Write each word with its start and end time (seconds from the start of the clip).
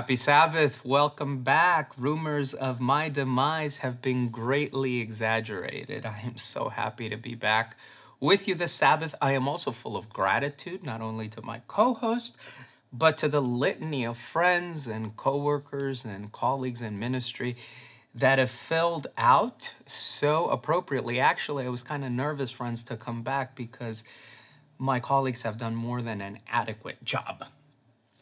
Happy 0.00 0.16
Sabbath. 0.16 0.82
Welcome 0.82 1.42
back. 1.42 1.92
Rumors 1.98 2.54
of 2.54 2.80
my 2.80 3.10
demise 3.10 3.76
have 3.76 4.00
been 4.00 4.30
greatly 4.30 4.98
exaggerated. 4.98 6.06
I 6.06 6.20
am 6.20 6.38
so 6.38 6.70
happy 6.70 7.10
to 7.10 7.18
be 7.18 7.34
back 7.34 7.76
with 8.18 8.48
you 8.48 8.54
this 8.54 8.72
Sabbath. 8.72 9.14
I 9.20 9.32
am 9.32 9.46
also 9.46 9.72
full 9.72 9.98
of 9.98 10.08
gratitude, 10.08 10.82
not 10.82 11.02
only 11.02 11.28
to 11.28 11.42
my 11.42 11.60
co 11.68 11.92
host, 11.92 12.34
but 12.90 13.18
to 13.18 13.28
the 13.28 13.42
litany 13.42 14.06
of 14.06 14.16
friends 14.16 14.86
and 14.86 15.14
coworkers 15.18 16.06
and 16.06 16.32
colleagues 16.32 16.80
in 16.80 16.98
ministry 16.98 17.56
that 18.14 18.38
have 18.38 18.50
filled 18.50 19.06
out 19.18 19.74
so 19.84 20.48
appropriately. 20.48 21.20
Actually, 21.20 21.66
I 21.66 21.68
was 21.68 21.82
kind 21.82 22.06
of 22.06 22.10
nervous, 22.10 22.50
friends, 22.50 22.84
to 22.84 22.96
come 22.96 23.22
back 23.22 23.54
because 23.54 24.02
my 24.78 24.98
colleagues 24.98 25.42
have 25.42 25.58
done 25.58 25.74
more 25.74 26.00
than 26.00 26.22
an 26.22 26.38
adequate 26.50 27.04
job. 27.04 27.44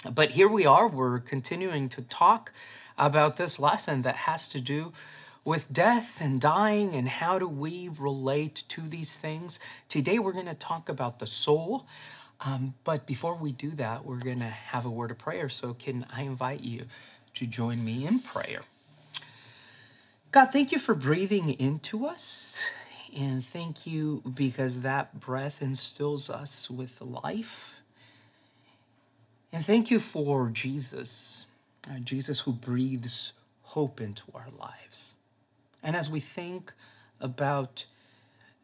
But 0.04 0.30
here 0.30 0.48
we 0.48 0.64
are, 0.64 0.86
we're 0.86 1.18
continuing 1.18 1.88
to 1.90 2.02
talk 2.02 2.52
about 2.96 3.36
this 3.36 3.58
lesson 3.58 4.02
that 4.02 4.14
has 4.14 4.48
to 4.50 4.60
do 4.60 4.92
with 5.44 5.72
death 5.72 6.18
and 6.20 6.40
dying 6.40 6.94
and 6.94 7.08
how 7.08 7.40
do 7.40 7.48
we 7.48 7.88
relate 7.98 8.62
to 8.68 8.82
these 8.82 9.16
things. 9.16 9.58
Today 9.88 10.20
we're 10.20 10.32
going 10.32 10.46
to 10.46 10.54
talk 10.54 10.88
about 10.88 11.18
the 11.18 11.26
soul. 11.26 11.84
Um, 12.40 12.74
but 12.84 13.06
before 13.06 13.34
we 13.34 13.50
do 13.50 13.70
that, 13.72 14.04
we're 14.04 14.20
going 14.20 14.38
to 14.38 14.44
have 14.44 14.86
a 14.86 14.90
word 14.90 15.10
of 15.10 15.18
prayer. 15.18 15.48
So, 15.48 15.74
can 15.74 16.06
I 16.12 16.22
invite 16.22 16.60
you 16.60 16.84
to 17.34 17.46
join 17.46 17.84
me 17.84 18.06
in 18.06 18.20
prayer? 18.20 18.60
God, 20.30 20.52
thank 20.52 20.70
you 20.70 20.78
for 20.78 20.94
breathing 20.94 21.54
into 21.54 22.06
us. 22.06 22.62
And 23.16 23.44
thank 23.44 23.84
you 23.86 24.22
because 24.34 24.82
that 24.82 25.18
breath 25.18 25.60
instills 25.60 26.30
us 26.30 26.70
with 26.70 27.00
life. 27.00 27.77
And 29.52 29.64
thank 29.64 29.90
you 29.90 29.98
for 29.98 30.50
Jesus, 30.50 31.46
uh, 31.90 31.98
Jesus 32.00 32.40
who 32.40 32.52
breathes 32.52 33.32
hope 33.62 34.00
into 34.00 34.22
our 34.34 34.48
lives. 34.58 35.14
And 35.82 35.96
as 35.96 36.10
we 36.10 36.20
think 36.20 36.72
about 37.20 37.86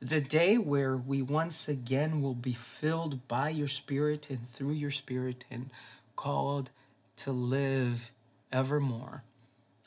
the 0.01 0.21
day 0.21 0.59
where 0.59 0.97
we 0.97 1.23
once 1.23 1.69
again 1.69 2.21
will 2.21 2.35
be 2.35 2.53
filled 2.53 3.27
by 3.29 3.49
your 3.49 3.69
Spirit 3.69 4.27
and 4.29 4.51
through 4.51 4.73
your 4.73 4.91
Spirit 4.91 5.45
and 5.51 5.71
called 6.17 6.71
to 7.17 7.33
live 7.33 8.11
evermore, 8.53 9.23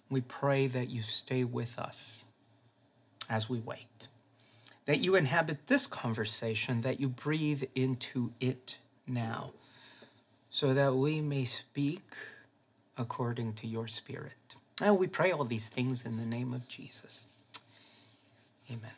we 0.09 0.21
pray 0.21 0.65
that 0.67 0.89
you 0.89 1.03
stay 1.03 1.43
with 1.43 1.77
us 1.77 2.23
as 3.29 3.47
we 3.49 3.59
wait, 3.59 4.07
that 4.85 4.99
you 4.99 5.15
inhabit 5.15 5.67
this 5.67 5.85
conversation, 5.85 6.81
that 6.81 6.99
you 6.99 7.09
breathe 7.09 7.63
into 7.75 8.31
it 8.39 8.77
now 9.05 9.51
so 10.57 10.73
that 10.73 10.95
we 10.95 11.21
may 11.21 11.45
speak 11.45 12.01
according 12.97 13.53
to 13.53 13.67
your 13.67 13.87
Spirit. 13.87 14.33
And 14.81 14.97
we 14.97 15.05
pray 15.05 15.31
all 15.31 15.45
these 15.45 15.69
things 15.69 16.03
in 16.03 16.17
the 16.17 16.25
name 16.25 16.51
of 16.51 16.67
Jesus. 16.67 17.27
Amen. 18.67 18.89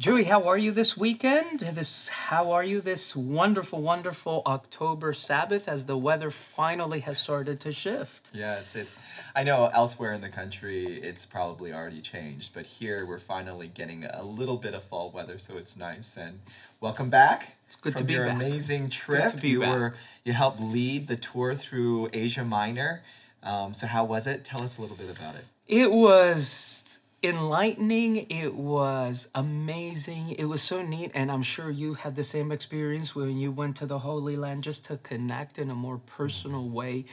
Joey, 0.00 0.24
how 0.24 0.44
are 0.48 0.56
you 0.56 0.72
this 0.72 0.96
weekend? 0.96 1.60
This 1.60 2.08
how 2.08 2.52
are 2.52 2.64
you 2.64 2.80
this 2.80 3.14
wonderful, 3.14 3.82
wonderful 3.82 4.42
October 4.46 5.12
Sabbath 5.12 5.68
as 5.68 5.84
the 5.84 5.94
weather 5.94 6.30
finally 6.30 7.00
has 7.00 7.18
started 7.18 7.60
to 7.60 7.70
shift? 7.70 8.30
Yes, 8.32 8.74
it's 8.76 8.96
I 9.36 9.42
know 9.42 9.66
elsewhere 9.66 10.14
in 10.14 10.22
the 10.22 10.30
country 10.30 11.02
it's 11.02 11.26
probably 11.26 11.74
already 11.74 12.00
changed, 12.00 12.54
but 12.54 12.64
here 12.64 13.04
we're 13.04 13.18
finally 13.18 13.68
getting 13.68 14.06
a 14.06 14.22
little 14.22 14.56
bit 14.56 14.72
of 14.72 14.84
fall 14.84 15.10
weather, 15.10 15.38
so 15.38 15.58
it's 15.58 15.76
nice. 15.76 16.16
And 16.16 16.38
welcome 16.80 17.10
back. 17.10 17.56
It's 17.66 17.76
good 17.76 17.94
to 17.98 18.02
be 18.04 18.14
your 18.14 18.24
back. 18.24 18.36
amazing 18.36 18.86
It's 18.86 18.96
trip. 18.96 19.24
good 19.24 19.32
to 19.32 19.36
be 19.42 19.48
you 19.50 19.60
back. 19.60 19.68
were 19.68 19.94
you 20.24 20.32
helped 20.32 20.60
lead 20.60 21.08
the 21.08 21.16
tour 21.16 21.54
through 21.54 22.08
Asia 22.14 22.42
Minor. 22.42 23.02
Um, 23.42 23.74
so 23.74 23.86
how 23.86 24.04
was 24.04 24.26
it? 24.26 24.46
Tell 24.46 24.62
us 24.62 24.78
a 24.78 24.80
little 24.80 24.96
bit 24.96 25.10
about 25.10 25.34
it. 25.34 25.44
It 25.68 25.92
was 25.92 26.99
enlightening. 27.22 28.26
It 28.30 28.54
was 28.54 29.28
amazing. 29.34 30.30
It 30.32 30.44
was 30.46 30.62
so 30.62 30.82
neat. 30.82 31.10
And 31.14 31.30
I'm 31.30 31.42
sure 31.42 31.70
you 31.70 31.94
had 31.94 32.16
the 32.16 32.24
same 32.24 32.52
experience 32.52 33.14
when 33.14 33.38
you 33.38 33.52
went 33.52 33.76
to 33.76 33.86
the 33.86 33.98
Holy 33.98 34.36
Land 34.36 34.64
just 34.64 34.84
to 34.86 34.96
connect 34.98 35.58
in 35.58 35.70
a 35.70 35.74
more 35.74 35.98
personal 35.98 36.68
way 36.68 37.04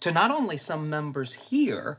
to 0.00 0.10
not 0.10 0.32
only 0.32 0.56
some 0.56 0.90
members 0.90 1.32
here, 1.32 1.98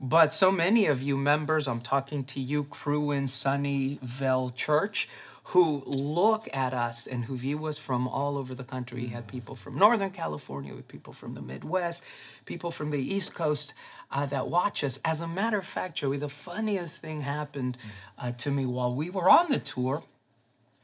but 0.00 0.34
so 0.34 0.50
many 0.50 0.86
of 0.86 1.02
you 1.02 1.16
members, 1.16 1.68
I'm 1.68 1.80
talking 1.80 2.24
to 2.24 2.40
you, 2.40 2.64
crew 2.64 3.12
in 3.12 3.26
Sunnyvale 3.26 4.54
Church, 4.56 5.08
who 5.44 5.82
look 5.84 6.48
at 6.54 6.72
us 6.72 7.06
and 7.06 7.24
who 7.24 7.36
view 7.36 7.66
us 7.66 7.76
from 7.76 8.08
all 8.08 8.38
over 8.38 8.54
the 8.54 8.64
country. 8.64 9.02
We 9.02 9.08
had 9.08 9.26
people 9.28 9.54
from 9.54 9.78
Northern 9.78 10.10
California, 10.10 10.72
we 10.72 10.78
had 10.78 10.88
people 10.88 11.12
from 11.12 11.34
the 11.34 11.42
Midwest, 11.42 12.02
people 12.46 12.70
from 12.70 12.90
the 12.90 12.98
East 12.98 13.34
Coast 13.34 13.74
uh, 14.10 14.24
that 14.26 14.48
watch 14.48 14.82
us. 14.82 14.98
As 15.04 15.20
a 15.20 15.28
matter 15.28 15.58
of 15.58 15.66
fact, 15.66 15.98
Joey, 15.98 16.16
the 16.16 16.30
funniest 16.30 17.00
thing 17.00 17.20
happened 17.20 17.76
uh, 18.18 18.32
to 18.38 18.50
me 18.50 18.64
while 18.64 18.94
we 18.94 19.10
were 19.10 19.28
on 19.28 19.50
the 19.50 19.58
tour. 19.58 20.02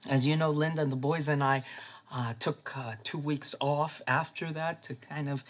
As 0.09 0.26
you 0.26 0.37
know, 0.37 0.50
Linda 0.50 0.82
and 0.82 0.93
the 0.93 0.97
boys 0.97 1.28
and 1.28 1.43
I 1.43 1.62
uh, 2.12 2.34
took 2.38 2.76
uh, 2.76 2.94
two 3.03 3.19
weeks 3.19 3.54
off 3.60 4.03
after 4.06 4.53
that 4.53 4.82
to 4.84 4.94
kind 4.94 5.28
of 5.31 5.43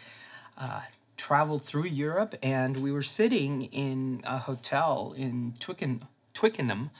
uh, 0.56 0.82
travel 1.16 1.58
through 1.58 1.86
Europe, 1.86 2.34
and 2.42 2.76
we 2.76 2.92
were 2.92 3.02
sitting 3.02 3.64
in 3.64 4.22
a 4.24 4.38
hotel 4.38 5.14
in 5.16 5.54
Twickenham, 5.58 6.06
Twickenham 6.32 6.90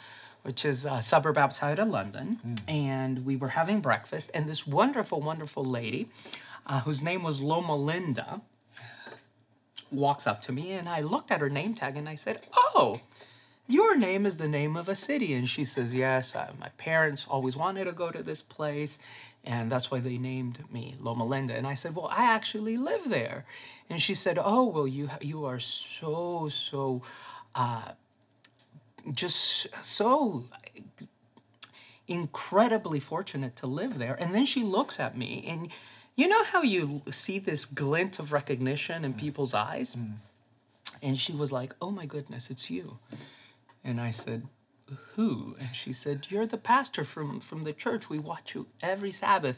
which 0.42 0.64
is 0.64 0.84
a 0.84 1.02
suburb 1.02 1.38
outside 1.38 1.78
of 1.78 1.88
London, 1.88 2.56
and 2.66 3.24
we 3.24 3.36
were 3.36 3.48
having 3.48 3.80
breakfast, 3.80 4.30
and 4.34 4.48
this 4.48 4.66
wonderful, 4.66 5.20
wonderful 5.20 5.64
lady, 5.64 6.08
uh, 6.66 6.80
whose 6.80 7.02
name 7.02 7.22
was 7.22 7.40
Loma 7.40 7.76
Linda, 7.76 8.40
walks 9.90 10.26
up 10.26 10.40
to 10.42 10.52
me, 10.52 10.72
and 10.72 10.88
I 10.88 11.00
looked 11.00 11.30
at 11.30 11.40
her 11.40 11.50
name 11.50 11.74
tag, 11.74 11.96
and 11.96 12.08
I 12.08 12.14
said, 12.14 12.46
"Oh." 12.54 13.00
your 13.70 13.96
name 13.96 14.26
is 14.26 14.36
the 14.36 14.48
name 14.48 14.76
of 14.76 14.88
a 14.88 14.94
city. 14.94 15.34
And 15.34 15.48
she 15.48 15.64
says, 15.64 15.94
yes, 15.94 16.34
uh, 16.34 16.50
my 16.58 16.68
parents 16.70 17.24
always 17.28 17.56
wanted 17.56 17.84
to 17.84 17.92
go 17.92 18.10
to 18.10 18.22
this 18.22 18.42
place. 18.42 18.98
And 19.44 19.70
that's 19.70 19.90
why 19.90 20.00
they 20.00 20.18
named 20.18 20.62
me 20.70 20.96
Loma 21.00 21.24
Linda. 21.24 21.54
And 21.54 21.66
I 21.66 21.74
said, 21.74 21.94
well, 21.94 22.08
I 22.10 22.24
actually 22.24 22.76
live 22.76 23.08
there. 23.08 23.44
And 23.88 24.02
she 24.02 24.14
said, 24.14 24.38
oh, 24.42 24.64
well, 24.64 24.86
you, 24.86 25.08
you 25.20 25.44
are 25.44 25.60
so, 25.60 26.48
so, 26.48 27.02
uh, 27.54 27.92
just 29.12 29.66
so 29.82 30.44
incredibly 32.08 33.00
fortunate 33.00 33.56
to 33.56 33.66
live 33.66 33.98
there. 33.98 34.14
And 34.14 34.34
then 34.34 34.44
she 34.44 34.62
looks 34.62 34.98
at 34.98 35.16
me 35.16 35.44
and 35.46 35.70
you 36.16 36.28
know 36.28 36.42
how 36.44 36.62
you 36.62 37.02
see 37.10 37.38
this 37.38 37.64
glint 37.64 38.18
of 38.18 38.32
recognition 38.32 39.04
in 39.04 39.14
mm. 39.14 39.18
people's 39.18 39.54
eyes? 39.54 39.94
Mm. 39.94 40.14
And 41.02 41.18
she 41.18 41.32
was 41.32 41.52
like, 41.52 41.74
oh 41.80 41.90
my 41.90 42.04
goodness, 42.04 42.50
it's 42.50 42.68
you. 42.68 42.98
And 43.84 44.00
I 44.00 44.10
said, 44.10 44.46
Who? 45.14 45.54
And 45.58 45.74
she 45.74 45.92
said, 45.92 46.26
You're 46.28 46.46
the 46.46 46.58
pastor 46.58 47.04
from, 47.04 47.40
from 47.40 47.62
the 47.62 47.72
church. 47.72 48.10
We 48.10 48.18
watch 48.18 48.54
you 48.54 48.66
every 48.82 49.12
Sabbath. 49.12 49.56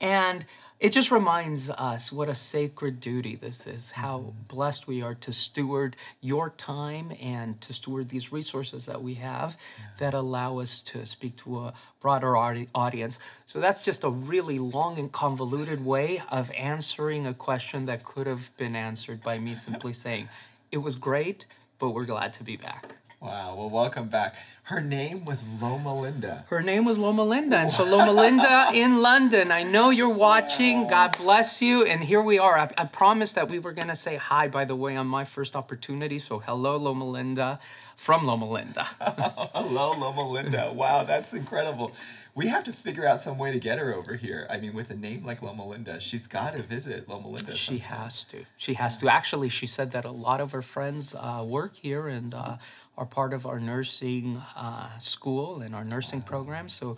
And 0.00 0.46
it 0.80 0.90
just 0.90 1.10
reminds 1.10 1.70
us 1.70 2.12
what 2.12 2.28
a 2.28 2.34
sacred 2.34 3.00
duty 3.00 3.34
this 3.34 3.66
is, 3.66 3.90
how 3.90 4.18
mm-hmm. 4.18 4.30
blessed 4.46 4.86
we 4.86 5.02
are 5.02 5.14
to 5.16 5.32
steward 5.32 5.96
your 6.20 6.50
time 6.50 7.12
and 7.20 7.60
to 7.62 7.72
steward 7.72 8.08
these 8.08 8.30
resources 8.30 8.86
that 8.86 9.02
we 9.02 9.14
have 9.14 9.56
that 9.98 10.14
allow 10.14 10.58
us 10.58 10.80
to 10.82 11.04
speak 11.04 11.36
to 11.38 11.58
a 11.58 11.72
broader 12.00 12.36
audi- 12.36 12.68
audience. 12.76 13.18
So 13.46 13.58
that's 13.58 13.82
just 13.82 14.04
a 14.04 14.10
really 14.10 14.60
long 14.60 14.98
and 14.98 15.10
convoluted 15.10 15.84
way 15.84 16.22
of 16.28 16.48
answering 16.52 17.26
a 17.26 17.34
question 17.34 17.86
that 17.86 18.04
could 18.04 18.28
have 18.28 18.48
been 18.56 18.76
answered 18.76 19.20
by 19.22 19.38
me 19.38 19.56
simply 19.56 19.92
saying, 19.92 20.28
It 20.70 20.78
was 20.78 20.94
great, 20.94 21.44
but 21.80 21.90
we're 21.90 22.04
glad 22.04 22.34
to 22.34 22.44
be 22.44 22.56
back. 22.56 22.94
Wow. 23.20 23.56
Well, 23.56 23.70
welcome 23.70 24.08
back. 24.08 24.36
Her 24.62 24.80
name 24.80 25.24
was 25.24 25.44
Loma 25.60 25.98
Linda. 26.00 26.44
Her 26.50 26.62
name 26.62 26.84
was 26.84 26.98
Loma 26.98 27.24
Linda. 27.24 27.56
And 27.56 27.68
so, 27.68 27.82
Loma 27.82 28.12
Linda 28.12 28.70
in 28.72 29.02
London, 29.02 29.50
I 29.50 29.64
know 29.64 29.90
you're 29.90 30.08
watching. 30.08 30.86
God 30.86 31.16
bless 31.18 31.60
you. 31.60 31.84
And 31.84 32.04
here 32.04 32.22
we 32.22 32.38
are. 32.38 32.56
I, 32.56 32.70
I 32.78 32.84
promised 32.84 33.34
that 33.34 33.50
we 33.50 33.58
were 33.58 33.72
going 33.72 33.88
to 33.88 33.96
say 33.96 34.16
hi, 34.16 34.46
by 34.46 34.64
the 34.64 34.76
way, 34.76 34.94
on 34.94 35.08
my 35.08 35.24
first 35.24 35.56
opportunity. 35.56 36.20
So, 36.20 36.38
hello, 36.38 36.76
Loma 36.76 37.06
Linda 37.06 37.58
from 37.98 38.24
Loma 38.24 38.48
Linda. 38.48 38.84
Hello, 39.00 39.90
Loma 39.90 40.28
Linda. 40.30 40.72
Wow, 40.72 41.02
that's 41.02 41.34
incredible. 41.34 41.92
we 42.36 42.46
have 42.46 42.62
to 42.64 42.72
figure 42.72 43.04
out 43.04 43.20
some 43.20 43.38
way 43.38 43.50
to 43.50 43.58
get 43.58 43.78
her 43.78 43.92
over 43.92 44.14
here. 44.14 44.46
I 44.48 44.58
mean, 44.58 44.72
with 44.72 44.90
a 44.90 44.94
name 44.94 45.26
like 45.26 45.42
Loma 45.42 45.66
Linda, 45.66 45.98
she's 45.98 46.28
got 46.28 46.54
to 46.54 46.62
visit 46.62 47.08
Loma 47.08 47.28
Linda. 47.28 47.56
She 47.56 47.80
sometime. 47.80 47.98
has 47.98 48.24
to. 48.26 48.44
She 48.56 48.74
has 48.74 48.96
to. 48.98 49.08
Actually, 49.08 49.48
she 49.48 49.66
said 49.66 49.90
that 49.92 50.04
a 50.04 50.10
lot 50.12 50.40
of 50.40 50.52
her 50.52 50.62
friends 50.62 51.12
uh, 51.18 51.44
work 51.44 51.74
here 51.74 52.06
and 52.06 52.32
uh, 52.34 52.58
are 52.98 53.06
part 53.06 53.32
of 53.32 53.46
our 53.46 53.60
nursing 53.60 54.42
uh, 54.56 54.98
school 54.98 55.60
and 55.60 55.74
our 55.74 55.84
nursing 55.84 56.20
program. 56.20 56.68
So, 56.68 56.96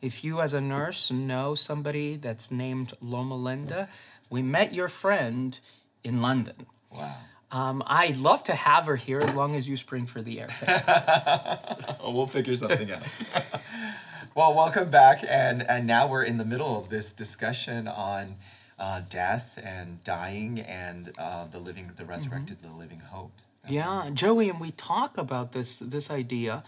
if 0.00 0.24
you 0.24 0.40
as 0.40 0.54
a 0.54 0.60
nurse 0.60 1.12
know 1.12 1.54
somebody 1.54 2.16
that's 2.16 2.50
named 2.50 2.94
Loma 3.00 3.36
Linda, 3.36 3.88
we 4.30 4.42
met 4.42 4.74
your 4.74 4.88
friend 4.88 5.56
in 6.02 6.22
London. 6.22 6.66
Wow. 6.90 7.14
Um, 7.52 7.82
I'd 7.86 8.16
love 8.16 8.42
to 8.44 8.54
have 8.54 8.86
her 8.86 8.96
here 8.96 9.20
as 9.20 9.34
long 9.34 9.54
as 9.54 9.68
you 9.68 9.76
spring 9.76 10.06
for 10.06 10.22
the 10.22 10.38
airfare. 10.38 12.00
we'll 12.12 12.26
figure 12.26 12.56
something 12.56 12.90
out. 12.90 13.02
well, 14.34 14.54
welcome 14.54 14.90
back, 14.90 15.22
and 15.28 15.62
and 15.68 15.86
now 15.86 16.06
we're 16.08 16.24
in 16.24 16.38
the 16.38 16.46
middle 16.46 16.78
of 16.78 16.88
this 16.88 17.12
discussion 17.12 17.86
on 17.86 18.36
uh, 18.78 19.02
death 19.10 19.50
and 19.62 20.02
dying 20.02 20.60
and 20.60 21.12
uh, 21.18 21.46
the 21.46 21.58
living, 21.58 21.90
the 21.96 22.06
resurrected, 22.06 22.56
the 22.62 22.70
living 22.70 23.00
hope. 23.00 23.32
Yeah, 23.68 24.10
Joey, 24.12 24.48
and 24.48 24.60
we 24.60 24.72
talk 24.72 25.18
about 25.18 25.52
this 25.52 25.78
this 25.78 26.10
idea 26.10 26.64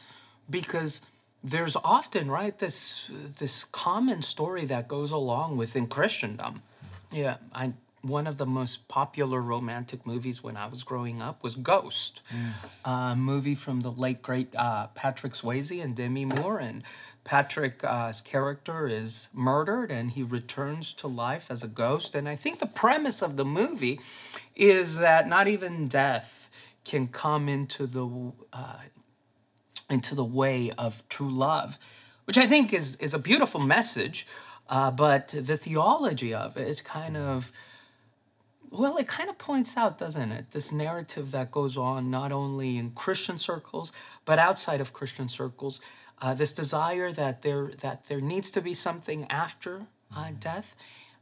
because 0.49 1.00
there's 1.43 1.76
often 1.76 2.31
right 2.31 2.56
this 2.58 3.11
this 3.38 3.64
common 3.64 4.23
story 4.23 4.64
that 4.67 4.87
goes 4.87 5.11
along 5.11 5.56
within 5.56 5.87
Christendom. 5.88 6.62
Yeah, 7.11 7.37
I 7.52 7.73
one 8.02 8.26
of 8.26 8.37
the 8.37 8.46
most 8.46 8.87
popular 8.87 9.41
romantic 9.41 10.06
movies 10.06 10.43
when 10.43 10.56
I 10.56 10.67
was 10.67 10.82
growing 10.82 11.23
up 11.23 11.43
was 11.43 11.55
Ghost, 11.55 12.20
a 12.85 13.17
movie 13.17 13.55
from 13.55 13.81
the 13.81 13.91
late 13.91 14.23
great 14.23 14.55
uh, 14.55 14.88
Patrick 14.88 15.32
Swayze 15.32 15.82
and 15.82 15.96
Demi 15.96 16.26
Moore, 16.26 16.58
and 16.58 16.82
Patrick's 17.25 18.20
character 18.20 18.87
is 18.87 19.29
murdered 19.32 19.91
and 19.91 20.11
he 20.11 20.23
returns 20.23 20.93
to 20.94 21.08
life 21.08 21.46
as 21.49 21.62
a 21.62 21.69
ghost. 21.69 22.14
And 22.14 22.29
I 22.29 22.37
think 22.37 22.58
the 22.58 22.67
premise 22.67 23.23
of 23.23 23.37
the 23.37 23.44
movie 23.44 24.00
is 24.55 24.96
that 24.96 25.26
not 25.26 25.49
even 25.49 25.88
death 25.88 26.44
can 26.84 27.08
come 27.08 27.48
into 27.48 27.86
the 27.86 28.32
uh, 28.52 28.78
into 29.90 30.14
the 30.14 30.25
way 30.25 30.70
of 30.76 31.06
true 31.08 31.31
love, 31.31 31.78
which 32.25 32.38
I 32.38 32.46
think 32.46 32.72
is 32.72 32.96
is 32.96 33.14
a 33.14 33.19
beautiful 33.19 33.60
message. 33.60 34.26
Uh, 34.69 34.90
but 34.90 35.28
the 35.28 35.58
theology 35.58 36.32
of 36.32 36.56
it 36.56 36.84
kind 36.84 37.16
of 37.16 37.52
well, 38.70 38.96
it 38.96 39.06
kind 39.06 39.31
of 39.31 39.38
points 39.38 39.76
out, 39.76 39.98
doesn't 39.98 40.32
it, 40.32 40.50
this 40.50 40.72
narrative 40.72 41.31
that 41.31 41.52
goes 41.52 41.76
on 41.76 42.10
not 42.10 42.32
only 42.32 42.76
in 42.76 42.90
Christian 42.90 43.38
circles 43.38 43.92
but 44.25 44.38
outside 44.38 44.81
of 44.81 44.92
Christian 44.92 45.28
circles, 45.28 45.81
uh, 46.20 46.34
this 46.34 46.52
desire 46.52 47.12
that 47.12 47.42
there 47.42 47.72
that 47.82 48.04
there 48.08 48.20
needs 48.20 48.50
to 48.52 48.60
be 48.60 48.75
something 48.75 49.26
after 49.31 49.86
uh, 50.16 50.31
death, 50.40 50.75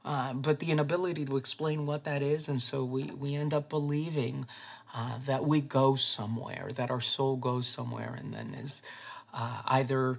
uh, 0.04 0.32
but 0.32 0.60
the 0.60 0.70
inability 0.70 1.24
to 1.24 1.36
explain 1.36 1.86
what 1.86 2.04
that 2.04 2.22
is, 2.22 2.48
and 2.48 2.60
so 2.62 2.84
we 2.84 3.04
we 3.04 3.34
end 3.34 3.52
up 3.52 3.68
believing 3.68 4.46
uh, 4.94 5.18
that 5.26 5.44
we 5.44 5.60
go 5.60 5.96
somewhere, 5.96 6.70
that 6.74 6.90
our 6.90 7.00
soul 7.00 7.36
goes 7.36 7.66
somewhere, 7.66 8.14
and 8.18 8.32
then 8.34 8.54
is 8.54 8.82
uh, 9.32 9.62
either 9.66 10.18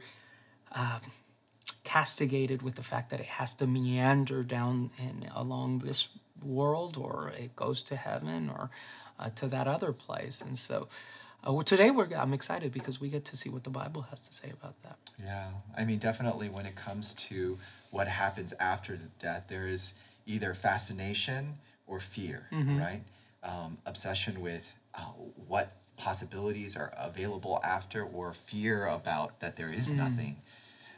castigated 1.83 2.61
with 2.61 2.75
the 2.75 2.83
fact 2.83 3.11
that 3.11 3.19
it 3.19 3.25
has 3.25 3.53
to 3.55 3.67
meander 3.67 4.43
down 4.43 4.89
and 4.97 5.29
along 5.35 5.79
this 5.79 6.07
world 6.41 6.97
or 6.97 7.31
it 7.37 7.55
goes 7.55 7.83
to 7.83 7.95
heaven 7.95 8.49
or 8.49 8.69
uh, 9.19 9.29
to 9.35 9.47
that 9.47 9.67
other 9.67 9.93
place. 9.93 10.41
And 10.41 10.57
so 10.57 10.87
uh, 11.45 11.51
well, 11.51 11.63
today 11.63 11.91
we're 11.91 12.07
i'm 12.15 12.33
excited 12.33 12.71
because 12.71 13.01
we 13.01 13.09
get 13.09 13.25
to 13.25 13.35
see 13.35 13.49
what 13.49 13.63
the 13.63 13.69
bible 13.69 14.01
has 14.03 14.21
to 14.21 14.33
say 14.33 14.49
about 14.49 14.81
that. 14.83 14.97
Yeah, 15.19 15.49
I 15.77 15.83
mean, 15.83 15.99
definitely 15.99 16.49
when 16.49 16.65
it 16.65 16.75
comes 16.75 17.13
to 17.15 17.57
what 17.91 18.07
happens 18.07 18.53
after 18.59 18.97
death, 19.19 19.43
there 19.47 19.67
is 19.67 19.93
either 20.25 20.53
fascination 20.53 21.55
or 21.85 21.99
fear, 21.99 22.47
right? 22.79 23.03
Um, 23.43 23.77
obsession 23.85 24.41
with 24.41 24.71
uh, 24.95 25.01
what 25.47 25.73
possibilities 25.97 26.77
are 26.77 26.93
available 26.97 27.59
after, 27.63 28.03
or 28.03 28.33
fear 28.33 28.87
about 28.87 29.39
that 29.41 29.55
there 29.57 29.69
is 29.69 29.91
nothing 29.91 30.37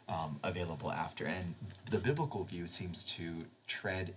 um, 0.08 0.40
available 0.44 0.92
after. 0.92 1.26
And 1.26 1.56
the 1.90 1.98
biblical 1.98 2.44
view 2.44 2.68
seems 2.68 3.04
to 3.06 3.46
tread 3.68 4.14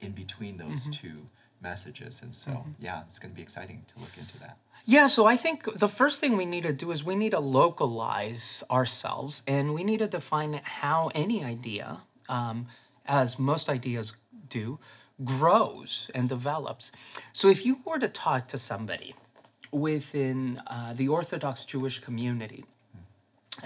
in 0.00 0.12
between 0.12 0.56
those 0.56 0.88
two 0.90 1.26
messages. 1.62 2.22
And 2.22 2.34
so, 2.34 2.64
yeah, 2.80 3.02
it's 3.08 3.18
going 3.18 3.30
to 3.32 3.36
be 3.36 3.42
exciting 3.42 3.84
to 3.94 4.00
look 4.00 4.16
into 4.18 4.38
that. 4.40 4.56
Yeah, 4.84 5.06
so 5.06 5.26
I 5.26 5.36
think 5.36 5.78
the 5.78 5.88
first 5.88 6.18
thing 6.18 6.36
we 6.36 6.44
need 6.44 6.64
to 6.64 6.72
do 6.72 6.90
is 6.90 7.04
we 7.04 7.14
need 7.14 7.30
to 7.30 7.38
localize 7.40 8.64
ourselves 8.70 9.42
and 9.46 9.74
we 9.74 9.84
need 9.84 9.98
to 9.98 10.08
define 10.08 10.60
how 10.64 11.10
any 11.14 11.44
idea, 11.44 11.98
um, 12.28 12.66
as 13.06 13.38
most 13.38 13.68
ideas 13.68 14.12
do, 14.48 14.78
grows 15.24 16.10
and 16.14 16.28
develops. 16.28 16.92
So 17.32 17.48
if 17.48 17.64
you 17.64 17.78
were 17.84 17.98
to 17.98 18.08
talk 18.08 18.48
to 18.48 18.58
somebody 18.58 19.14
within 19.70 20.60
uh, 20.66 20.92
the 20.94 21.08
Orthodox 21.08 21.64
Jewish 21.64 21.98
community, 21.98 22.64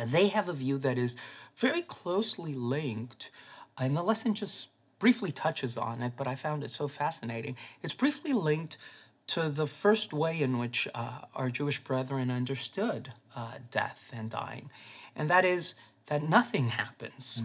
they 0.06 0.29
have 0.29 0.49
a 0.49 0.53
view 0.53 0.79
that 0.79 0.99
is 0.99 1.17
very 1.56 1.82
closely 1.82 2.55
linked, 2.55 3.31
and 3.79 3.97
the 3.97 4.03
lesson 4.03 4.35
just 4.35 4.69
briefly 4.99 5.32
touches 5.32 5.76
on 5.76 6.03
it, 6.03 6.12
but 6.17 6.26
I 6.26 6.35
found 6.35 6.64
it 6.64 6.70
so 6.70 6.88
fascinating. 6.88 7.56
It's 7.82 7.94
briefly 7.94 8.32
linked 8.32 8.79
to 9.29 9.49
the 9.49 9.67
first 9.67 10.12
way 10.12 10.41
in 10.41 10.58
which 10.58 10.87
uh, 10.94 11.20
our 11.35 11.50
Jewish 11.50 11.82
brethren 11.82 12.31
understood 12.31 13.12
uh, 13.35 13.55
death 13.70 14.11
and 14.12 14.31
dying, 14.31 14.70
and 15.14 15.29
that 15.31 15.44
is 15.44 15.75
that 16.06 16.29
nothing 16.29 16.69
happens. 16.69 17.43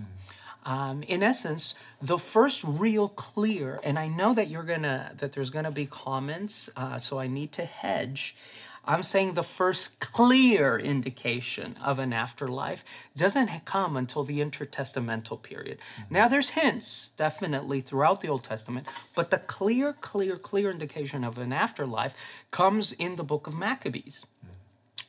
Um, 0.64 1.04
in 1.04 1.24
essence, 1.24 1.76
the 2.02 2.20
first 2.20 2.64
real 2.64 3.10
clear, 3.10 3.80
and 3.84 3.98
I 3.98 4.08
know 4.08 4.34
that 4.34 4.48
you're 4.50 4.64
gonna 4.64 5.14
that 5.18 5.32
there's 5.32 5.50
gonna 5.50 5.72
be 5.72 5.88
comments, 5.88 6.70
uh, 6.76 6.98
so 6.98 7.20
I 7.20 7.28
need 7.28 7.52
to 7.54 7.66
hedge. 7.66 8.36
I'm 8.84 9.04
saying 9.04 9.36
the 9.36 9.44
first 9.44 10.00
clear 10.00 10.78
indication 10.78 11.78
of 11.84 12.00
an 12.00 12.14
afterlife 12.14 12.84
doesn't 13.16 13.66
come 13.66 13.96
until 13.96 14.24
the 14.24 14.40
intertestamental 14.40 15.42
period. 15.44 15.78
Now, 16.10 16.28
there's 16.28 16.50
hints 16.50 17.12
definitely 17.16 17.82
throughout 17.82 18.22
the 18.22 18.30
Old 18.30 18.44
Testament, 18.44 18.88
but 19.14 19.30
the 19.30 19.38
clear, 19.38 19.94
clear, 19.94 20.36
clear 20.36 20.72
indication 20.72 21.24
of 21.24 21.38
an 21.38 21.54
afterlife 21.54 22.16
comes 22.50 22.92
in 22.94 23.18
the 23.18 23.24
book 23.24 23.46
of 23.46 23.54
Maccabees 23.54 24.26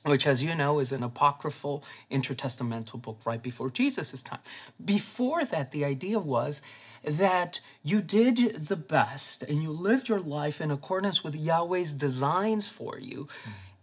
which, 0.05 0.27
as 0.27 0.43
you 0.43 0.55
know, 0.55 0.79
is 0.81 0.93
an 0.93 1.03
apocryphal 1.03 1.85
intertestamental 2.11 3.01
book 3.01 3.19
right 3.25 3.43
before 3.43 3.71
Jesus' 3.71 4.23
time. 4.23 4.41
Before 4.85 5.45
that, 5.45 5.71
the 5.71 5.85
idea 5.85 6.19
was 6.19 6.61
that 7.05 7.61
you 7.83 8.01
did 8.01 8.67
the 8.67 8.77
best 8.77 9.43
and 9.43 9.63
you 9.63 9.71
lived 9.71 10.09
your 10.09 10.21
life 10.21 10.61
in 10.61 10.71
accordance 10.71 11.25
with 11.25 11.35
Yahweh's 11.35 11.93
designs 11.93 12.69
for 12.69 12.99
you 12.99 13.29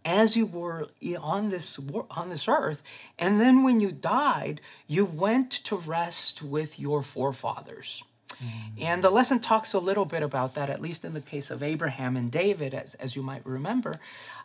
as 0.05 0.37
you 0.37 0.45
were 0.45 0.87
on 1.19 1.49
this 1.49 1.77
on 2.11 2.29
this 2.29 2.47
earth 2.47 2.81
and 3.17 3.39
then 3.39 3.63
when 3.63 3.81
you 3.81 3.91
died 3.91 4.61
you 4.87 5.03
went 5.03 5.51
to 5.51 5.75
rest 5.75 6.41
with 6.41 6.79
your 6.79 7.03
forefathers 7.03 8.01
mm. 8.41 8.47
and 8.81 9.03
the 9.03 9.09
lesson 9.09 9.39
talks 9.39 9.73
a 9.73 9.79
little 9.79 10.05
bit 10.05 10.23
about 10.23 10.55
that, 10.55 10.69
at 10.69 10.81
least 10.81 11.03
in 11.03 11.13
the 11.13 11.21
case 11.21 11.51
of 11.51 11.61
Abraham 11.61 12.15
and 12.15 12.31
David, 12.31 12.73
as, 12.73 12.93
as 12.95 13.15
you 13.15 13.21
might 13.21 13.45
remember. 13.45 13.99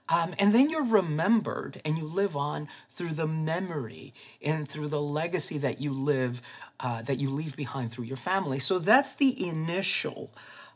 Um, 0.09 0.35
and 0.39 0.55
then 0.55 0.69
you're 0.69 0.85
remembered 0.85 1.81
and 1.85 1.97
you 1.97 2.05
live 2.05 2.37
on 2.37 2.69
through 2.95 3.15
the 3.15 3.27
memory 3.27 4.13
and 4.43 4.69
through 4.69 4.89
the 4.89 5.01
legacy 5.01 5.59
that 5.59 5.81
you 5.81 5.93
live, 5.93 6.43
uh, 6.81 7.03
that 7.03 7.19
you 7.19 7.31
leave 7.31 7.57
behind 7.57 7.91
through 7.91 8.05
your 8.05 8.19
family. 8.19 8.59
So 8.59 8.79
that's 8.79 9.15
the 9.15 9.47
initial 9.47 10.31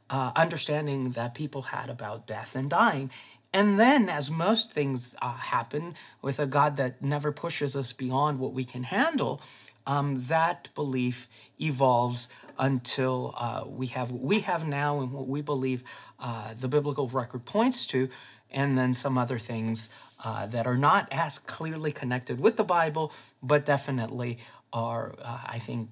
uh, 0.08 0.32
understanding 0.34 1.10
that 1.10 1.34
people 1.34 1.62
had 1.62 1.90
about 1.90 2.26
death 2.26 2.56
and 2.56 2.70
dying. 2.70 3.10
And 3.52 3.78
then, 3.80 4.08
as 4.08 4.30
most 4.30 4.72
things 4.72 5.14
uh, 5.22 5.32
happen 5.32 5.94
with 6.22 6.38
a 6.38 6.46
God 6.46 6.76
that 6.76 7.02
never 7.02 7.32
pushes 7.32 7.76
us 7.76 7.92
beyond 7.92 8.38
what 8.38 8.52
we 8.52 8.64
can 8.64 8.82
handle, 8.82 9.40
um, 9.86 10.22
that 10.28 10.68
belief 10.74 11.28
evolves 11.58 12.28
until 12.58 13.34
uh, 13.38 13.64
we 13.66 13.86
have 13.86 14.10
what 14.10 14.22
we 14.22 14.40
have 14.40 14.66
now 14.66 15.00
and 15.00 15.12
what 15.12 15.26
we 15.28 15.40
believe 15.40 15.82
uh, 16.20 16.52
the 16.60 16.68
biblical 16.68 17.08
record 17.08 17.44
points 17.46 17.86
to, 17.86 18.08
and 18.50 18.76
then 18.76 18.94
some 18.94 19.18
other 19.18 19.38
things 19.38 19.88
uh, 20.24 20.46
that 20.46 20.66
are 20.66 20.76
not 20.76 21.08
as 21.10 21.38
clearly 21.38 21.92
connected 21.92 22.40
with 22.40 22.56
the 22.56 22.64
Bible, 22.64 23.12
but 23.42 23.64
definitely 23.64 24.38
are 24.72 25.14
uh, 25.22 25.38
I 25.46 25.58
think 25.58 25.88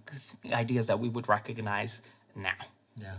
ideas 0.53 0.87
that 0.87 0.99
we 0.99 1.09
would 1.09 1.29
recognize 1.29 2.01
now. 2.35 2.51
Yeah. 3.01 3.15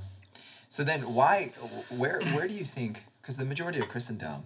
So 0.69 0.83
then, 0.83 1.13
why, 1.13 1.51
where, 1.89 2.21
where 2.33 2.47
do 2.47 2.53
you 2.53 2.65
think? 2.65 3.03
Because 3.21 3.37
the 3.37 3.45
majority 3.45 3.79
of 3.79 3.87
Christendom 3.87 4.43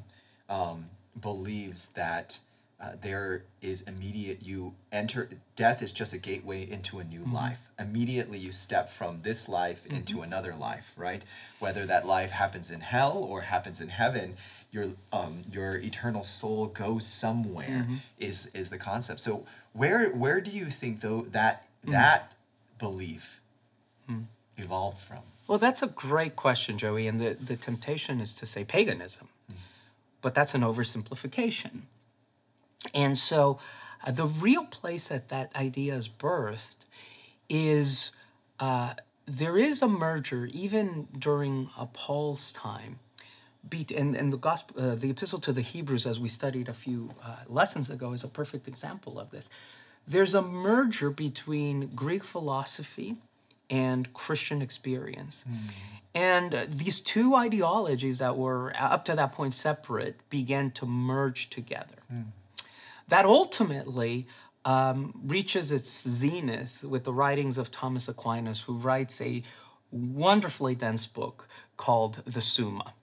um, 0.50 0.86
believes 1.19 1.88
that 1.88 2.38
uh, 2.81 2.93
there 3.01 3.43
is 3.61 3.81
immediate. 3.81 4.41
You 4.41 4.73
enter. 4.91 5.29
Death 5.55 5.83
is 5.83 5.91
just 5.91 6.13
a 6.13 6.17
gateway 6.17 6.67
into 6.69 6.97
a 7.00 7.03
new 7.03 7.19
mm-hmm. 7.19 7.35
life. 7.35 7.59
Immediately, 7.77 8.39
you 8.39 8.51
step 8.51 8.89
from 8.89 9.21
this 9.21 9.47
life 9.47 9.83
mm-hmm. 9.85 9.97
into 9.97 10.21
another 10.21 10.55
life. 10.55 10.85
Right. 10.97 11.21
Whether 11.59 11.85
that 11.85 12.07
life 12.07 12.31
happens 12.31 12.71
in 12.71 12.79
hell 12.79 13.17
or 13.17 13.41
happens 13.41 13.81
in 13.81 13.89
heaven, 13.89 14.35
your 14.71 14.89
um, 15.13 15.43
your 15.51 15.75
eternal 15.75 16.23
soul 16.23 16.67
goes 16.67 17.05
somewhere. 17.05 17.85
Mm-hmm. 17.85 17.95
Is 18.19 18.50
is 18.55 18.69
the 18.71 18.79
concept. 18.79 19.19
So 19.19 19.45
where 19.73 20.09
where 20.09 20.41
do 20.41 20.50
you 20.50 20.71
think 20.71 21.01
though 21.01 21.27
that 21.31 21.67
mm. 21.85 21.91
that 21.91 22.31
belief 22.79 23.41
hmm. 24.07 24.21
evolved 24.57 25.00
from? 25.00 25.19
Well, 25.47 25.59
that's 25.59 25.83
a 25.83 25.88
great 25.88 26.35
question, 26.35 26.77
Joey. 26.77 27.07
And 27.07 27.19
the, 27.19 27.38
the 27.39 27.57
temptation 27.57 28.21
is 28.21 28.33
to 28.35 28.45
say 28.45 28.63
paganism, 28.63 29.27
mm. 29.51 29.55
but 30.21 30.33
that's 30.33 30.55
an 30.55 30.61
oversimplification. 30.61 31.81
And 32.93 33.17
so 33.17 33.59
uh, 34.05 34.11
the 34.11 34.27
real 34.27 34.65
place 34.65 35.07
that 35.09 35.29
that 35.29 35.55
idea 35.55 35.95
is 35.95 36.07
birthed 36.07 36.85
is 37.50 38.11
uh, 38.59 38.93
there 39.25 39.57
is 39.57 39.81
a 39.81 39.88
merger, 39.88 40.45
even 40.47 41.07
during 41.17 41.69
uh, 41.77 41.85
Paul's 41.93 42.51
time. 42.51 43.00
Be- 43.69 43.85
and, 43.95 44.15
and 44.15 44.33
the 44.33 44.38
gospel, 44.38 44.81
uh, 44.81 44.95
the 44.95 45.09
epistle 45.11 45.39
to 45.39 45.53
the 45.53 45.61
Hebrews, 45.61 46.05
as 46.07 46.19
we 46.19 46.29
studied 46.29 46.67
a 46.69 46.73
few 46.73 47.11
uh, 47.23 47.35
lessons 47.47 47.89
ago, 47.89 48.13
is 48.13 48.23
a 48.23 48.27
perfect 48.27 48.67
example 48.67 49.19
of 49.19 49.29
this. 49.29 49.50
There's 50.07 50.33
a 50.33 50.41
merger 50.41 51.11
between 51.11 51.91
Greek 51.95 52.23
philosophy 52.23 53.15
and 53.69 54.11
Christian 54.13 54.61
experience. 54.61 55.45
And 56.15 56.53
uh, 56.55 56.65
these 56.67 57.00
two 57.00 57.35
ideologies 57.35 58.17
that 58.17 58.35
were 58.35 58.73
uh, 58.75 58.79
up 58.95 59.05
to 59.05 59.15
that 59.15 59.31
point 59.31 59.53
separate 59.53 60.19
began 60.29 60.71
to 60.71 60.85
merge 60.85 61.50
together. 61.50 61.95
That 63.11 63.25
ultimately 63.25 64.25
um, 64.63 65.13
reaches 65.25 65.73
its 65.73 66.07
zenith 66.07 66.81
with 66.81 67.03
the 67.03 67.11
writings 67.11 67.57
of 67.57 67.69
Thomas 67.69 68.07
Aquinas, 68.07 68.61
who 68.61 68.77
writes 68.77 69.19
a 69.19 69.43
wonderfully 69.91 70.75
dense 70.75 71.07
book 71.07 71.49
called 71.75 72.23
the 72.25 72.39
Summa. 72.39 72.93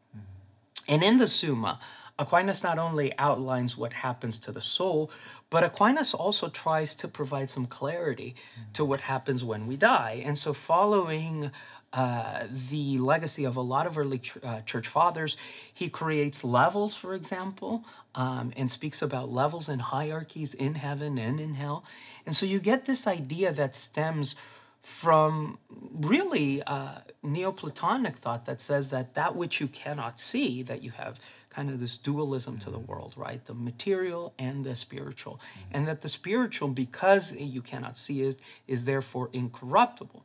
And 0.88 1.02
in 1.02 1.18
the 1.18 1.26
Summa, 1.26 1.78
Aquinas 2.18 2.62
not 2.62 2.78
only 2.78 3.12
outlines 3.18 3.76
what 3.76 3.92
happens 3.92 4.38
to 4.38 4.50
the 4.50 4.62
soul, 4.62 5.10
but 5.50 5.64
Aquinas 5.64 6.14
also 6.14 6.48
tries 6.48 6.94
to 6.96 7.08
provide 7.08 7.48
some 7.48 7.66
clarity 7.66 8.34
to 8.74 8.84
what 8.84 9.00
happens 9.00 9.42
when 9.42 9.66
we 9.66 9.76
die. 9.76 10.22
And 10.24 10.36
so, 10.36 10.52
following 10.52 11.50
uh, 11.92 12.44
the 12.68 12.98
legacy 12.98 13.44
of 13.44 13.56
a 13.56 13.62
lot 13.62 13.86
of 13.86 13.96
early 13.96 14.18
ch- 14.18 14.36
uh, 14.42 14.60
church 14.62 14.88
fathers, 14.88 15.38
he 15.72 15.88
creates 15.88 16.44
levels, 16.44 16.94
for 16.94 17.14
example, 17.14 17.84
um, 18.14 18.52
and 18.56 18.70
speaks 18.70 19.00
about 19.00 19.32
levels 19.32 19.68
and 19.68 19.80
hierarchies 19.80 20.52
in 20.52 20.74
heaven 20.74 21.16
and 21.18 21.40
in 21.40 21.54
hell. 21.54 21.84
And 22.26 22.36
so, 22.36 22.44
you 22.44 22.60
get 22.60 22.84
this 22.84 23.06
idea 23.06 23.52
that 23.52 23.74
stems 23.74 24.36
from 24.82 25.58
really 25.92 26.62
uh, 26.62 27.00
Neoplatonic 27.22 28.16
thought 28.16 28.46
that 28.46 28.60
says 28.60 28.90
that 28.90 29.14
that 29.14 29.34
which 29.34 29.60
you 29.60 29.68
cannot 29.68 30.20
see, 30.20 30.62
that 30.62 30.82
you 30.82 30.90
have 30.92 31.18
kind 31.50 31.70
of 31.70 31.80
this 31.80 31.96
dualism 31.96 32.58
to 32.58 32.70
the 32.70 32.78
mm-hmm. 32.78 32.90
world, 32.90 33.14
right? 33.16 33.44
The 33.44 33.54
material 33.54 34.34
and 34.38 34.64
the 34.64 34.74
spiritual. 34.74 35.34
Mm-hmm. 35.34 35.76
And 35.76 35.88
that 35.88 36.02
the 36.02 36.08
spiritual, 36.08 36.68
because 36.68 37.32
you 37.32 37.62
cannot 37.62 37.96
see 37.96 38.22
it, 38.22 38.38
is 38.66 38.84
therefore 38.84 39.30
incorruptible. 39.32 40.24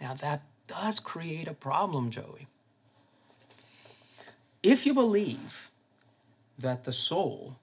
Now, 0.00 0.14
that 0.14 0.42
does 0.66 1.00
create 1.00 1.48
a 1.48 1.54
problem, 1.54 2.10
Joey. 2.10 2.46
If 4.62 4.86
you 4.86 4.94
believe 4.94 5.70
that 6.58 6.84
the 6.84 6.92
soul 6.92 7.56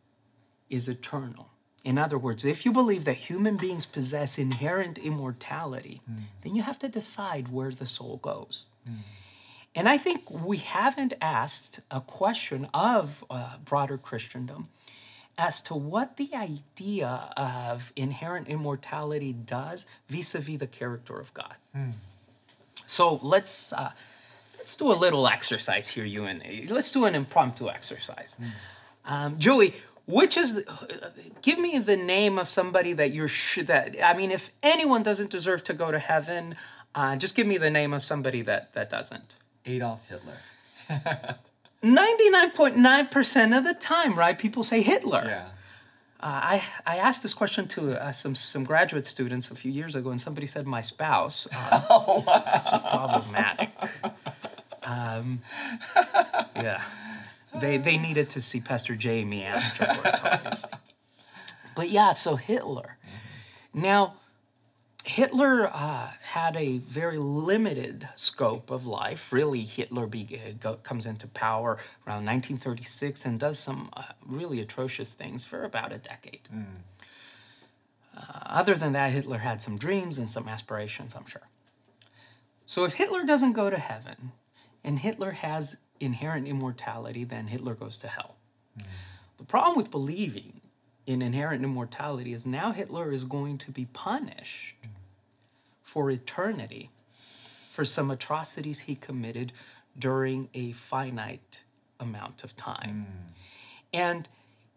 is 0.70 0.88
eternal, 0.88 1.50
in 1.84 1.98
other 1.98 2.18
words, 2.18 2.44
if 2.44 2.66
you 2.66 2.74
believe 2.74 3.06
that 3.06 3.14
human 3.14 3.56
beings 3.56 3.86
possess 3.86 4.38
inherent 4.38 4.98
immortality, 4.98 6.02
mm. 6.12 6.24
then 6.42 6.54
you 6.54 6.62
have 6.62 6.78
to 6.80 6.90
decide 6.90 7.48
where 7.48 7.72
the 7.72 7.86
soul 7.86 8.18
goes. 8.18 8.66
Mm. 8.90 8.98
And 9.78 9.88
I 9.88 10.00
think 10.00 10.32
we 10.32 10.58
haven't 10.58 11.14
asked 11.22 11.82
a 11.92 12.02
question 12.02 12.68
of 12.74 13.24
uh, 13.30 13.58
broader 13.64 14.00
Christendom 14.00 14.70
as 15.38 15.62
to 15.62 15.76
what 15.76 16.18
the 16.18 16.32
idea 16.34 17.30
of 17.38 17.94
inherent 17.96 18.48
immortality 18.48 19.34
does 19.34 19.86
vis-a-vis 20.10 20.58
the 20.58 20.66
character 20.66 21.20
of 21.20 21.32
God. 21.36 21.54
So 22.88 23.20
let's 23.22 23.72
uh, 23.72 23.92
let's 24.58 24.76
do 24.76 24.92
a 24.92 24.98
little 24.98 25.28
exercise 25.28 25.88
here, 25.88 26.06
you 26.06 26.26
and 26.26 26.40
me. 26.40 26.66
Let's 26.68 26.90
do 26.90 27.06
an 27.06 27.14
impromptu 27.14 27.70
exercise. 27.70 28.36
Um, 29.06 29.38
Joey, 29.38 29.76
which 30.08 30.38
is 30.38 30.56
the, 30.56 30.72
uh, 30.72 31.12
give 31.44 31.60
me 31.60 31.78
the 31.78 31.98
name 31.98 32.40
of 32.40 32.50
somebody 32.50 32.94
that 32.94 33.14
you're 33.14 33.28
sh- 33.28 33.60
that 33.68 33.96
I 34.04 34.16
mean, 34.16 34.32
if 34.32 34.50
anyone 34.64 35.04
doesn't 35.04 35.30
deserve 35.30 35.64
to 35.66 35.76
go 35.76 35.92
to 35.92 36.00
heaven, 36.00 36.56
uh, 36.96 37.16
just 37.16 37.36
give 37.36 37.46
me 37.46 37.60
the 37.60 37.70
name 37.70 37.94
of 37.94 38.04
somebody 38.04 38.42
that 38.42 38.74
that 38.74 38.90
doesn't. 38.90 39.36
Adolf 39.68 40.02
Hitler. 40.10 40.38
99.9% 41.84 43.58
of 43.58 43.64
the 43.64 43.74
time, 43.76 44.18
right? 44.18 44.38
People 44.38 44.64
say 44.64 44.82
Hitler. 44.82 45.24
Yeah. 45.26 45.48
Uh, 46.20 46.26
I, 46.26 46.64
I 46.86 46.98
asked 46.98 47.22
this 47.22 47.36
question 47.36 47.68
to 47.70 48.04
uh, 48.04 48.12
some, 48.12 48.34
some 48.34 48.64
graduate 48.64 49.06
students 49.06 49.52
a 49.52 49.56
few 49.56 49.72
years 49.72 49.94
ago, 49.94 50.10
and 50.10 50.20
somebody 50.20 50.48
said 50.48 50.66
my 50.66 50.82
spouse, 50.82 51.48
uh, 51.54 51.82
Oh, 51.90 52.20
is 52.20 52.82
problematic. 52.90 53.70
Um, 54.82 55.42
yeah. 56.56 56.82
They, 57.60 57.78
they 57.78 57.98
needed 57.98 58.32
to 58.32 58.42
see 58.42 58.60
Pastor 58.60 58.96
Jamie 58.96 59.44
afterwards, 59.44 60.20
obviously. 60.24 60.70
But 61.76 61.92
yeah, 61.92 62.14
so 62.14 62.36
Hitler. 62.36 62.98
Now, 63.74 64.16
Hitler 65.08 65.68
uh, 65.68 66.12
had 66.22 66.58
a 66.58 66.80
very 66.80 67.18
limited 67.18 68.08
scope 68.16 68.70
of 68.70 68.86
life. 68.86 69.32
Really, 69.32 69.64
Hitler 69.64 70.06
be, 70.06 70.28
uh, 70.34 70.52
go, 70.60 70.76
comes 70.76 71.06
into 71.06 71.28
power 71.28 71.80
around 72.06 72.26
1936 72.26 73.26
and 73.26 73.40
does 73.40 73.58
some 73.58 73.90
uh, 73.94 74.04
really 74.26 74.60
atrocious 74.60 75.14
things 75.14 75.46
for 75.46 75.64
about 75.64 75.94
a 75.94 75.98
decade. 75.98 76.42
Uh, 78.16 78.22
other 78.48 78.76
than 78.76 78.92
that, 78.94 79.12
Hitler 79.12 79.38
had 79.38 79.62
some 79.62 79.78
dreams 79.78 80.18
and 80.18 80.30
some 80.30 80.50
aspirations, 80.50 81.14
I'm 81.16 81.26
sure. 81.26 81.48
So 82.66 82.84
if 82.84 82.94
Hitler 82.94 83.24
doesn't 83.24 83.54
go 83.54 83.70
to 83.70 83.78
heaven 83.78 84.34
and 84.84 85.00
Hitler 85.00 85.32
has 85.32 85.78
inherent 86.02 86.48
immortality, 86.48 87.24
then 87.24 87.48
Hitler 87.48 87.76
goes 87.76 87.98
to 88.00 88.08
hell. 88.08 88.36
The 89.38 89.46
problem 89.46 89.78
with 89.78 89.90
believing 89.90 90.60
in 91.06 91.22
inherent 91.22 91.64
immortality 91.64 92.34
is 92.34 92.46
now 92.46 92.74
Hitler 92.74 93.12
is 93.12 93.24
going 93.24 93.58
to 93.60 93.72
be 93.72 93.86
punished 93.86 94.76
for 95.88 96.12
eternity 96.12 96.90
for 97.72 97.86
some 97.86 98.12
atrocities 98.12 98.80
he 98.80 98.96
committed 98.96 99.54
during 99.98 100.50
a 100.54 100.74
finite 100.74 101.60
amount 102.02 102.44
of 102.44 102.54
time. 102.58 103.08
Mm. 103.08 103.34
And 103.94 104.28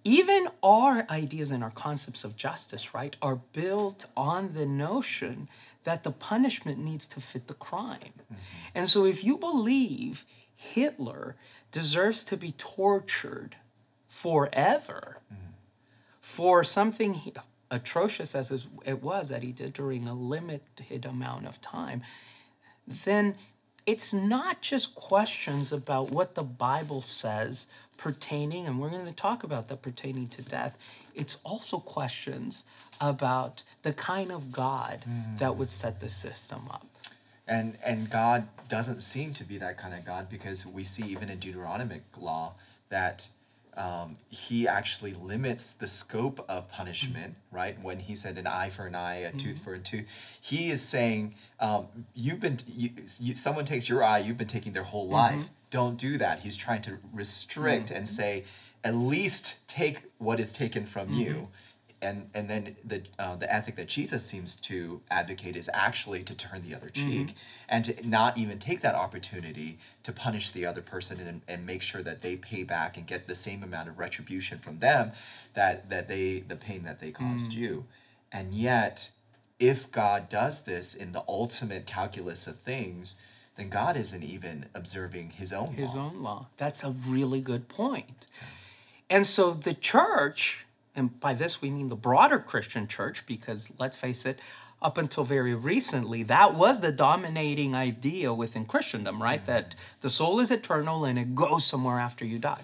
even 0.05 0.47
our 0.63 1.05
ideas 1.11 1.51
and 1.51 1.65
our 1.65 1.73
concepts 1.73 2.23
of 2.23 2.37
justice, 2.37 2.95
right, 2.95 3.17
are 3.21 3.41
built 3.53 4.07
on 4.17 4.53
the 4.55 4.65
notion 4.65 5.49
that 5.83 6.05
the 6.05 6.13
punishment 6.13 6.79
needs 6.79 7.07
to 7.09 7.21
fit 7.21 7.49
the 7.49 7.55
crime. 7.55 8.15
Mm-hmm. 8.23 8.35
And 8.77 8.89
so 8.89 9.05
if 9.05 9.25
you 9.25 9.37
believe 9.37 10.25
Hitler 10.55 11.35
deserves 11.73 12.23
to 12.25 12.37
be 12.37 12.53
tortured 12.53 13.57
forever 14.07 15.19
mm. 15.33 15.37
for 16.21 16.63
something 16.63 17.15
he- 17.15 17.35
atrocious 17.71 18.35
as 18.35 18.51
it 18.85 19.03
was 19.03 19.29
that 19.29 19.43
he 19.43 19.53
did 19.53 19.73
during 19.73 20.09
a 20.09 20.15
limited 20.15 21.05
amount 21.05 21.47
of 21.47 21.61
time, 21.61 22.03
then 23.05 23.35
it's 23.87 24.13
not 24.13 24.61
just 24.61 24.95
questions 24.95 25.73
about 25.73 26.11
what 26.11 26.35
the 26.35 26.43
Bible 26.43 27.03
says 27.03 27.67
pertaining, 27.97 28.67
and 28.67 28.81
we're 28.81 28.91
going 28.91 29.07
to 29.07 29.13
talk 29.13 29.45
about 29.45 29.69
that 29.69 29.83
pertaining 29.83 30.29
to 30.29 30.43
death. 30.43 30.77
It's 31.15 31.37
also 31.45 31.79
questions 31.79 32.65
about 33.01 33.63
the 33.83 33.93
kind 33.93 34.33
of 34.33 34.53
God 34.53 35.05
that 35.39 35.57
would 35.57 35.71
set 35.71 36.01
the 36.01 36.09
system 36.09 36.69
up. 36.71 36.87
And 37.49 37.77
and 37.83 38.09
God 38.09 38.47
doesn't 38.69 39.03
seem 39.03 39.33
to 39.35 39.45
be 39.45 39.59
that 39.59 39.77
kind 39.77 39.93
of 39.95 40.05
God 40.05 40.29
because 40.31 40.65
we 40.65 40.85
see 40.85 41.05
even 41.05 41.29
in 41.29 41.39
Deuteronomic 41.39 42.03
law 42.17 42.55
that 42.91 43.27
um, 43.77 44.17
he 44.29 44.67
actually 44.69 45.15
limits 45.15 45.75
the 45.75 45.87
scope 45.87 46.45
of 46.49 46.71
punishment, 46.71 47.35
right? 47.51 47.81
When 47.83 47.99
he 48.01 48.15
said 48.17 48.39
an 48.39 48.47
eye 48.47 48.71
for 48.71 48.87
an 48.87 48.95
eye, 48.95 49.17
a 49.17 49.33
tooth 49.33 49.59
for 49.59 49.75
a 49.75 49.79
tooth, 49.79 50.07
he 50.41 50.71
is 50.71 50.83
saying, 50.83 51.35
um, 51.61 51.87
"You've 52.15 52.41
been, 52.41 52.59
you, 52.67 52.91
you, 53.21 53.35
someone 53.35 53.65
takes 53.65 53.89
your 53.89 54.03
eye, 54.05 54.19
you've 54.19 54.39
been 54.39 54.49
taking 54.49 54.73
their 54.73 54.85
whole 54.85 55.09
life. 55.09 55.49
Don't 55.71 55.97
do 55.97 56.19
that." 56.19 56.41
He's 56.41 56.57
trying 56.57 56.83
to 56.83 56.99
restrict 57.13 57.91
and 57.91 58.09
say, 58.09 58.45
at 58.83 58.95
least 58.95 59.57
take 59.67 60.03
what 60.19 60.41
is 60.41 60.53
taken 60.53 60.87
from 60.87 61.13
you 61.13 61.49
and 62.03 62.29
and 62.35 62.49
then 62.49 62.77
the 62.85 63.03
uh, 63.19 63.37
the 63.37 63.53
ethic 63.53 63.77
that 63.77 63.89
Jesus 63.89 64.25
seems 64.25 64.55
to 64.57 65.01
advocate 65.11 65.57
is 65.57 65.69
actually 65.73 66.23
to 66.25 66.35
turn 66.35 66.63
the 66.63 66.75
other 66.75 66.89
cheek 66.89 67.35
and 67.69 67.85
to 67.85 68.09
not 68.09 68.39
even 68.39 68.59
take 68.59 68.81
that 68.83 68.95
opportunity 68.95 69.79
to 70.03 70.13
punish 70.13 70.51
the 70.51 70.67
other 70.67 70.81
person 70.81 71.21
and, 71.21 71.43
and 71.49 71.67
make 71.67 71.83
sure 71.83 72.03
that 72.03 72.23
they 72.23 72.37
pay 72.37 72.63
back 72.63 72.97
and 72.97 73.07
get 73.07 73.27
the 73.27 73.35
same 73.35 73.63
amount 73.63 73.89
of 73.89 73.99
retribution 73.99 74.59
from 74.59 74.79
them 74.79 75.13
that 75.55 75.89
that 75.91 76.09
they 76.09 76.41
the 76.49 76.57
pain 76.57 76.83
that 76.85 77.01
they 77.01 77.11
caused 77.11 77.53
you 77.53 77.85
and 78.33 78.55
yet 78.55 79.11
if 79.59 79.91
God 79.93 80.29
does 80.29 80.63
this 80.63 80.95
in 80.95 81.13
the 81.13 81.23
ultimate 81.29 81.87
calculus 81.87 82.47
of 82.47 82.59
things 82.61 83.15
then 83.57 83.69
God 83.69 83.97
isn't 83.97 84.23
even 84.23 84.67
observing 84.75 85.31
his 85.31 85.53
own 85.53 85.75
his 85.75 85.91
law. 85.91 86.07
own 86.07 86.23
law. 86.23 86.47
That's 86.57 86.83
a 86.83 86.91
really 87.07 87.41
good 87.43 87.69
point. 87.69 88.27
And 89.11 89.27
so 89.27 89.53
the 89.53 89.75
church, 89.75 90.65
and 91.01 91.19
by 91.19 91.35
this 91.35 91.61
we 91.61 91.71
mean 91.71 91.89
the 91.89 91.97
broader 91.97 92.39
Christian 92.39 92.87
church, 92.87 93.27
because 93.27 93.69
let's 93.79 93.97
face 93.97 94.25
it, 94.27 94.39
up 94.83 94.99
until 94.99 95.25
very 95.25 95.55
recently, 95.55 96.23
that 96.25 96.55
was 96.55 96.81
the 96.81 96.93
dominating 96.93 97.75
idea 97.75 98.33
within 98.33 98.65
Christendom, 98.65 99.21
right? 99.21 99.45
That 99.47 99.75
the 100.01 100.11
soul 100.11 100.41
is 100.41 100.51
eternal 100.51 101.07
and 101.07 101.19
it 101.19 101.35
goes 101.35 101.65
somewhere 101.67 101.99
after 101.99 102.25
you 102.25 102.39
die. 102.39 102.63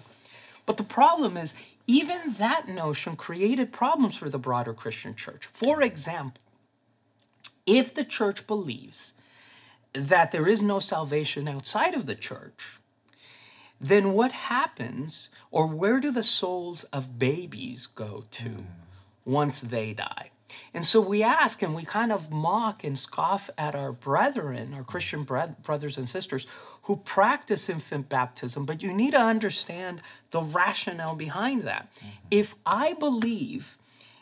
But 0.65 0.77
the 0.77 0.83
problem 0.83 1.35
is, 1.35 1.53
even 1.87 2.35
that 2.37 2.67
notion 2.67 3.15
created 3.15 3.71
problems 3.71 4.15
for 4.15 4.29
the 4.29 4.39
broader 4.39 4.73
Christian 4.73 5.15
church. 5.15 5.47
For 5.53 5.81
example, 5.81 6.41
if 7.65 7.93
the 7.93 8.03
church 8.03 8.45
believes 8.47 9.13
that 9.93 10.31
there 10.31 10.47
is 10.47 10.61
no 10.61 10.79
salvation 10.79 11.47
outside 11.47 11.93
of 11.93 12.05
the 12.05 12.15
church, 12.15 12.79
then 13.79 14.13
what 14.13 14.31
happens, 14.31 15.29
or 15.51 15.67
where 15.67 15.99
do 15.99 16.11
the 16.11 16.23
souls 16.23 16.83
of 16.85 17.19
babies 17.19 17.87
go 17.87 18.25
to 18.31 18.65
once 19.25 19.59
they 19.59 19.93
die? 19.93 20.31
And 20.73 20.85
so 20.85 21.01
we 21.01 21.23
ask 21.23 21.61
and 21.61 21.75
we 21.75 21.83
kind 21.83 22.11
of 22.11 22.31
mock 22.31 22.83
and 22.83 22.97
scoff 22.97 23.49
at 23.57 23.75
our 23.75 23.91
brethren, 23.91 24.73
our 24.73 24.83
Christian 24.83 25.23
brothers 25.23 25.97
and 25.97 26.07
sisters 26.07 26.47
who 26.83 26.95
practice 26.97 27.69
infant 27.69 28.07
baptism, 28.09 28.65
but 28.65 28.81
you 28.81 28.93
need 28.93 29.11
to 29.11 29.21
understand 29.21 30.01
the 30.31 30.41
rationale 30.41 31.15
behind 31.15 31.63
that. 31.63 31.89
Mm-hmm. 31.97 32.07
If 32.31 32.55
I 32.65 32.93
believe 32.93 33.77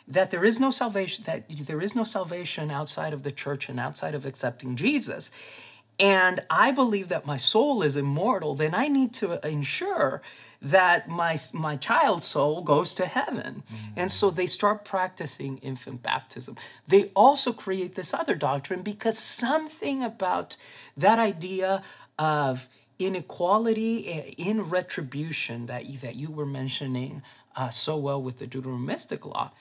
that 0.07 0.31
there 0.31 0.45
is 0.45 0.59
no 0.59 0.71
salvation 0.71 1.24
that 1.25 1.45
there 1.50 1.81
is 1.81 1.95
no 1.95 2.03
salvation 2.03 2.69
outside 2.69 3.13
of 3.13 3.24
the 3.24 3.31
church 3.31 3.69
and 3.69 3.79
outside 3.79 4.15
of 4.15 4.25
accepting 4.25 4.75
Jesus, 4.75 5.31
and 6.00 6.42
I 6.50 6.72
believe 6.72 7.10
that 7.10 7.25
my 7.25 7.38
soul 7.38 7.82
is 7.82 7.96
immortal, 7.96 8.56
then 8.56 8.75
I 8.75 8.88
need 8.88 9.14
to 9.16 9.46
ensure 9.48 10.22
that 10.62 11.08
my 11.08 11.38
my 11.54 11.75
child's 11.75 12.25
soul 12.25 12.62
goes 12.64 12.94
to 12.96 13.06
heaven. 13.06 13.64
Mm-hmm. 13.64 13.94
And 13.98 14.12
so 14.12 14.30
they 14.30 14.48
start 14.48 14.84
practicing 14.84 15.58
infant 15.60 16.02
baptism. 16.02 16.56
They 16.88 17.12
also 17.16 17.54
create 17.54 17.96
this 17.96 18.14
other 18.14 18.36
doctrine 18.36 18.82
because 18.82 19.18
something 19.18 20.04
about 20.04 20.58
that 20.98 21.20
idea 21.20 21.84
of 22.18 22.68
inequality 22.98 24.08
eh, 24.08 24.34
in 24.38 24.70
retribution 24.70 25.66
that 25.68 25.86
you, 25.86 26.00
that 26.00 26.16
you 26.16 26.32
were 26.32 26.46
mentioning 26.46 27.22
uh, 27.56 27.70
so 27.70 27.98
well 27.98 28.22
with 28.22 28.40
the 28.40 28.48
Deuteronomistic 28.48 29.25
law 29.25 29.52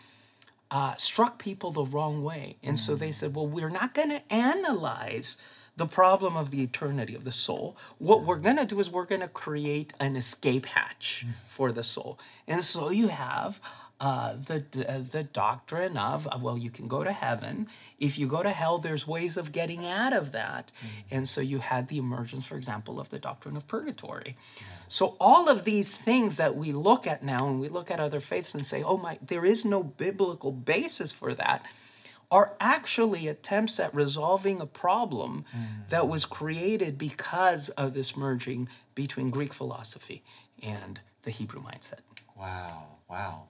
uh, 0.71 0.95
struck 0.97 1.38
people 1.38 1.71
the 1.71 1.85
wrong 1.85 2.23
way. 2.23 2.57
And 2.62 2.76
mm-hmm. 2.76 2.85
so 2.85 2.95
they 2.95 3.11
mm. 3.11 3.14
said, 3.14 3.35
well, 3.35 3.47
we're 3.47 3.71
not 3.71 3.95
going 3.95 4.11
to 4.11 4.33
analyze 4.33 5.37
the 5.76 5.87
problem 5.87 6.37
of 6.37 6.50
the 6.50 6.62
eternity 6.62 7.14
of 7.14 7.25
the 7.25 7.33
soul. 7.33 7.76
What 7.99 8.25
we're 8.25 8.37
going 8.37 8.57
to 8.57 8.64
do 8.64 8.78
is 8.81 8.90
we're 8.90 9.07
going 9.07 9.23
to 9.23 9.28
create 9.28 9.93
an 9.99 10.16
escape 10.16 10.66
hatch 10.66 11.26
for 11.49 11.73
the 11.73 11.83
soul. 11.83 12.19
And 12.47 12.64
so 12.64 12.90
you 12.90 13.09
have 13.09 13.61
uh, 14.00 14.35
the, 14.47 14.64
uh, 14.88 15.00
the 15.11 15.23
doctrine 15.23 15.97
of, 15.97 16.26
uh, 16.26 16.38
well, 16.40 16.59
you 16.59 16.71
can 16.71 16.88
go 16.88 17.02
to 17.02 17.12
heaven. 17.12 17.66
If 17.99 18.19
you 18.19 18.26
go 18.26 18.43
to 18.43 18.50
hell, 18.50 18.78
there's 18.78 19.07
ways 19.07 19.37
of 19.37 19.50
getting 19.50 19.87
out 19.87 20.12
of 20.12 20.33
that. 20.33 20.71
Mm-hmm. 20.78 21.16
And 21.16 21.28
so 21.28 21.40
you 21.40 21.59
had 21.59 21.88
the 21.88 21.99
emergence, 21.99 22.45
for 22.45 22.57
example, 22.57 23.00
of 23.00 23.09
the 23.11 23.19
doctrine 23.19 23.57
of 23.57 23.66
purgatory. 23.66 24.37
Yeah. 24.57 24.62
So 24.88 25.16
all 25.19 25.49
of 25.49 25.64
these 25.64 25.97
things 25.97 26.37
that 26.37 26.57
we 26.57 26.73
look 26.73 27.07
at 27.07 27.23
now 27.23 27.49
and 27.49 27.61
we 27.61 27.69
look 27.69 27.90
at 27.90 27.99
other 27.99 28.21
faiths 28.21 28.54
and 28.54 28.66
say, 28.66 28.83
oh 28.83 28.97
my, 28.97 29.19
there 29.26 29.45
is 29.45 29.64
no 29.64 29.83
biblical 29.83 30.52
basis 30.52 31.11
for 31.11 31.35
that 31.35 31.64
are 32.35 32.53
actually 32.59 33.29
attempts 33.29 33.79
at 33.79 33.95
resolving 33.95 34.61
a 34.61 34.67
problem 34.67 35.45
mm. 35.57 35.88
that 35.88 36.09
was 36.09 36.25
created 36.25 36.99
because 36.99 37.69
of 37.69 37.95
this 37.95 38.17
merging 38.17 38.69
between 38.97 39.31
Greek 39.31 39.55
philosophy 39.55 40.21
and 40.61 40.99
the 41.23 41.31
Hebrew 41.31 41.62
mindset. 41.62 42.00
Wow, 42.37 42.87
wow. 43.09 43.45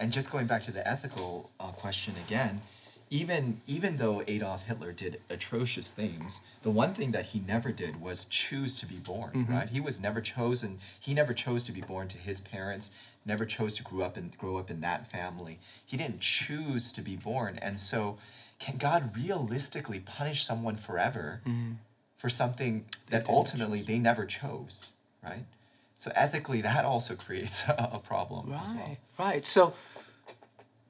And 0.00 0.10
just 0.12 0.32
going 0.32 0.48
back 0.48 0.64
to 0.64 0.72
the 0.72 0.86
ethical 0.88 1.50
uh, 1.60 1.68
question 1.68 2.14
again, 2.26 2.60
even 3.10 3.60
even 3.68 3.96
though 3.96 4.24
Adolf 4.26 4.66
Hitler 4.66 4.90
did 4.90 5.20
atrocious 5.30 5.90
things, 5.90 6.40
the 6.62 6.70
one 6.70 6.94
thing 6.94 7.12
that 7.12 7.26
he 7.26 7.38
never 7.46 7.70
did 7.70 8.00
was 8.00 8.24
choose 8.24 8.74
to 8.80 8.86
be 8.86 8.96
born. 8.96 9.30
Mm-hmm. 9.30 9.52
Right? 9.52 9.68
He 9.68 9.80
was 9.80 10.00
never 10.00 10.20
chosen. 10.20 10.80
He 10.98 11.14
never 11.14 11.32
chose 11.32 11.62
to 11.62 11.72
be 11.72 11.80
born 11.80 12.08
to 12.08 12.18
his 12.18 12.40
parents. 12.40 12.90
Never 13.26 13.44
chose 13.44 13.74
to 13.76 13.82
grow 13.82 14.04
up 14.04 14.16
and 14.16 14.36
grow 14.38 14.56
up 14.56 14.70
in 14.70 14.80
that 14.80 15.10
family. 15.10 15.58
He 15.84 15.96
didn't 15.96 16.20
choose 16.20 16.92
to 16.92 17.02
be 17.02 17.16
born, 17.16 17.58
and 17.60 17.78
so 17.78 18.18
can 18.58 18.76
God 18.76 19.14
realistically 19.16 20.00
punish 20.00 20.44
someone 20.44 20.76
forever 20.76 21.42
mm-hmm. 21.46 21.72
for 22.16 22.30
something 22.30 22.86
that 23.10 23.28
ultimately 23.28 23.80
choose. 23.80 23.88
they 23.88 23.98
never 23.98 24.24
chose? 24.24 24.86
Right. 25.22 25.44
So 25.96 26.12
ethically, 26.14 26.60
that 26.62 26.84
also 26.84 27.14
creates 27.26 27.62
a, 27.64 27.90
a 27.94 27.98
problem 27.98 28.50
right, 28.50 28.62
as 28.62 28.72
well. 28.72 28.96
Right. 29.18 29.46
So 29.46 29.74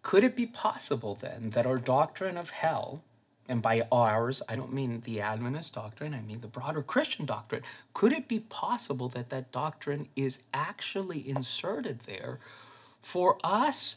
could 0.02 0.22
it 0.22 0.36
be 0.36 0.46
possible 0.46 1.16
then 1.16 1.50
that 1.50 1.66
our 1.66 1.78
doctrine 1.78 2.36
of 2.36 2.50
hell, 2.50 3.02
and 3.48 3.62
by 3.62 3.86
ours, 3.92 4.42
I 4.48 4.56
don't 4.56 4.72
mean 4.72 5.02
the 5.04 5.20
Adventist 5.20 5.74
doctrine, 5.74 6.14
I 6.14 6.20
mean 6.20 6.40
the 6.40 6.48
broader 6.48 6.82
Christian 6.82 7.26
doctrine, 7.26 7.62
could 7.94 8.12
it 8.12 8.28
be 8.28 8.40
possible 8.40 9.08
that 9.10 9.30
that 9.30 9.52
doctrine 9.52 10.08
is 10.16 10.38
actually 10.52 11.28
inserted 11.28 12.00
there 12.06 12.40
for 13.02 13.38
us 13.44 13.96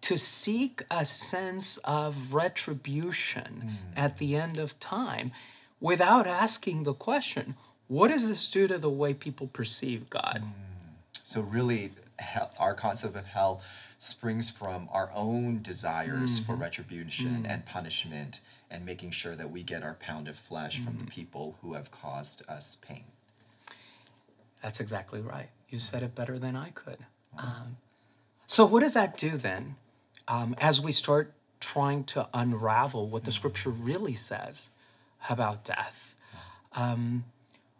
to 0.00 0.16
seek 0.16 0.82
a 0.90 1.04
sense 1.04 1.76
of 1.84 2.32
retribution 2.32 3.62
mm. 3.64 3.76
at 3.96 4.18
the 4.18 4.36
end 4.36 4.58
of 4.58 4.78
time 4.80 5.32
without 5.80 6.26
asking 6.26 6.84
the 6.84 6.94
question, 6.94 7.54
what 7.88 8.08
does 8.08 8.28
this 8.28 8.48
do 8.48 8.66
to 8.68 8.78
the 8.78 8.90
way 8.90 9.12
people 9.14 9.46
perceive 9.48 10.08
God? 10.10 10.42
Mm. 10.44 10.52
So, 11.22 11.40
really, 11.42 11.92
hell, 12.18 12.50
our 12.58 12.74
concept 12.74 13.16
of 13.16 13.26
hell 13.26 13.60
springs 13.98 14.50
from 14.50 14.88
our 14.92 15.10
own 15.14 15.62
desires 15.62 16.40
mm-hmm. 16.40 16.44
for 16.44 16.56
retribution 16.56 17.28
mm-hmm. 17.28 17.46
and 17.46 17.64
punishment 17.66 18.40
and 18.72 18.84
making 18.84 19.10
sure 19.10 19.36
that 19.36 19.50
we 19.50 19.62
get 19.62 19.82
our 19.82 19.94
pound 19.94 20.26
of 20.26 20.36
flesh 20.36 20.76
mm-hmm. 20.76 20.86
from 20.86 20.94
the 20.94 21.04
mm-hmm. 21.04 21.10
people 21.10 21.56
who 21.60 21.74
have 21.74 21.90
caused 21.90 22.42
us 22.48 22.78
pain. 22.80 23.04
That's 24.62 24.80
exactly 24.80 25.20
right. 25.20 25.50
You 25.68 25.78
said 25.78 26.02
it 26.02 26.14
better 26.14 26.38
than 26.38 26.56
I 26.56 26.70
could. 26.70 26.98
Um, 27.38 27.76
so, 28.46 28.64
what 28.64 28.80
does 28.80 28.94
that 28.94 29.16
do 29.16 29.36
then 29.36 29.76
um, 30.28 30.54
as 30.58 30.80
we 30.80 30.92
start 30.92 31.32
trying 31.60 32.04
to 32.04 32.28
unravel 32.34 33.08
what 33.08 33.24
the 33.24 33.30
mm-hmm. 33.30 33.36
scripture 33.36 33.70
really 33.70 34.14
says 34.14 34.70
about 35.28 35.64
death? 35.64 36.14
Um, 36.74 37.24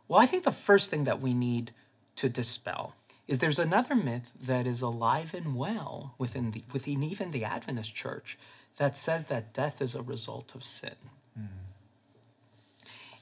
well, 0.08 0.20
I 0.20 0.26
think 0.26 0.44
the 0.44 0.52
first 0.52 0.90
thing 0.90 1.04
that 1.04 1.20
we 1.20 1.32
need 1.32 1.72
to 2.16 2.28
dispel 2.28 2.94
is 3.28 3.38
there's 3.38 3.58
another 3.58 3.94
myth 3.94 4.30
that 4.42 4.66
is 4.66 4.82
alive 4.82 5.32
and 5.32 5.56
well 5.56 6.14
within 6.18 6.50
the 6.50 6.62
within 6.72 7.02
even 7.02 7.30
the 7.30 7.44
Adventist 7.44 7.94
church 7.94 8.36
that 8.76 8.96
says 8.96 9.26
that 9.26 9.52
death 9.52 9.80
is 9.80 9.94
a 9.94 10.02
result 10.02 10.54
of 10.54 10.64
sin. 10.64 10.96
Mm. 11.38 11.46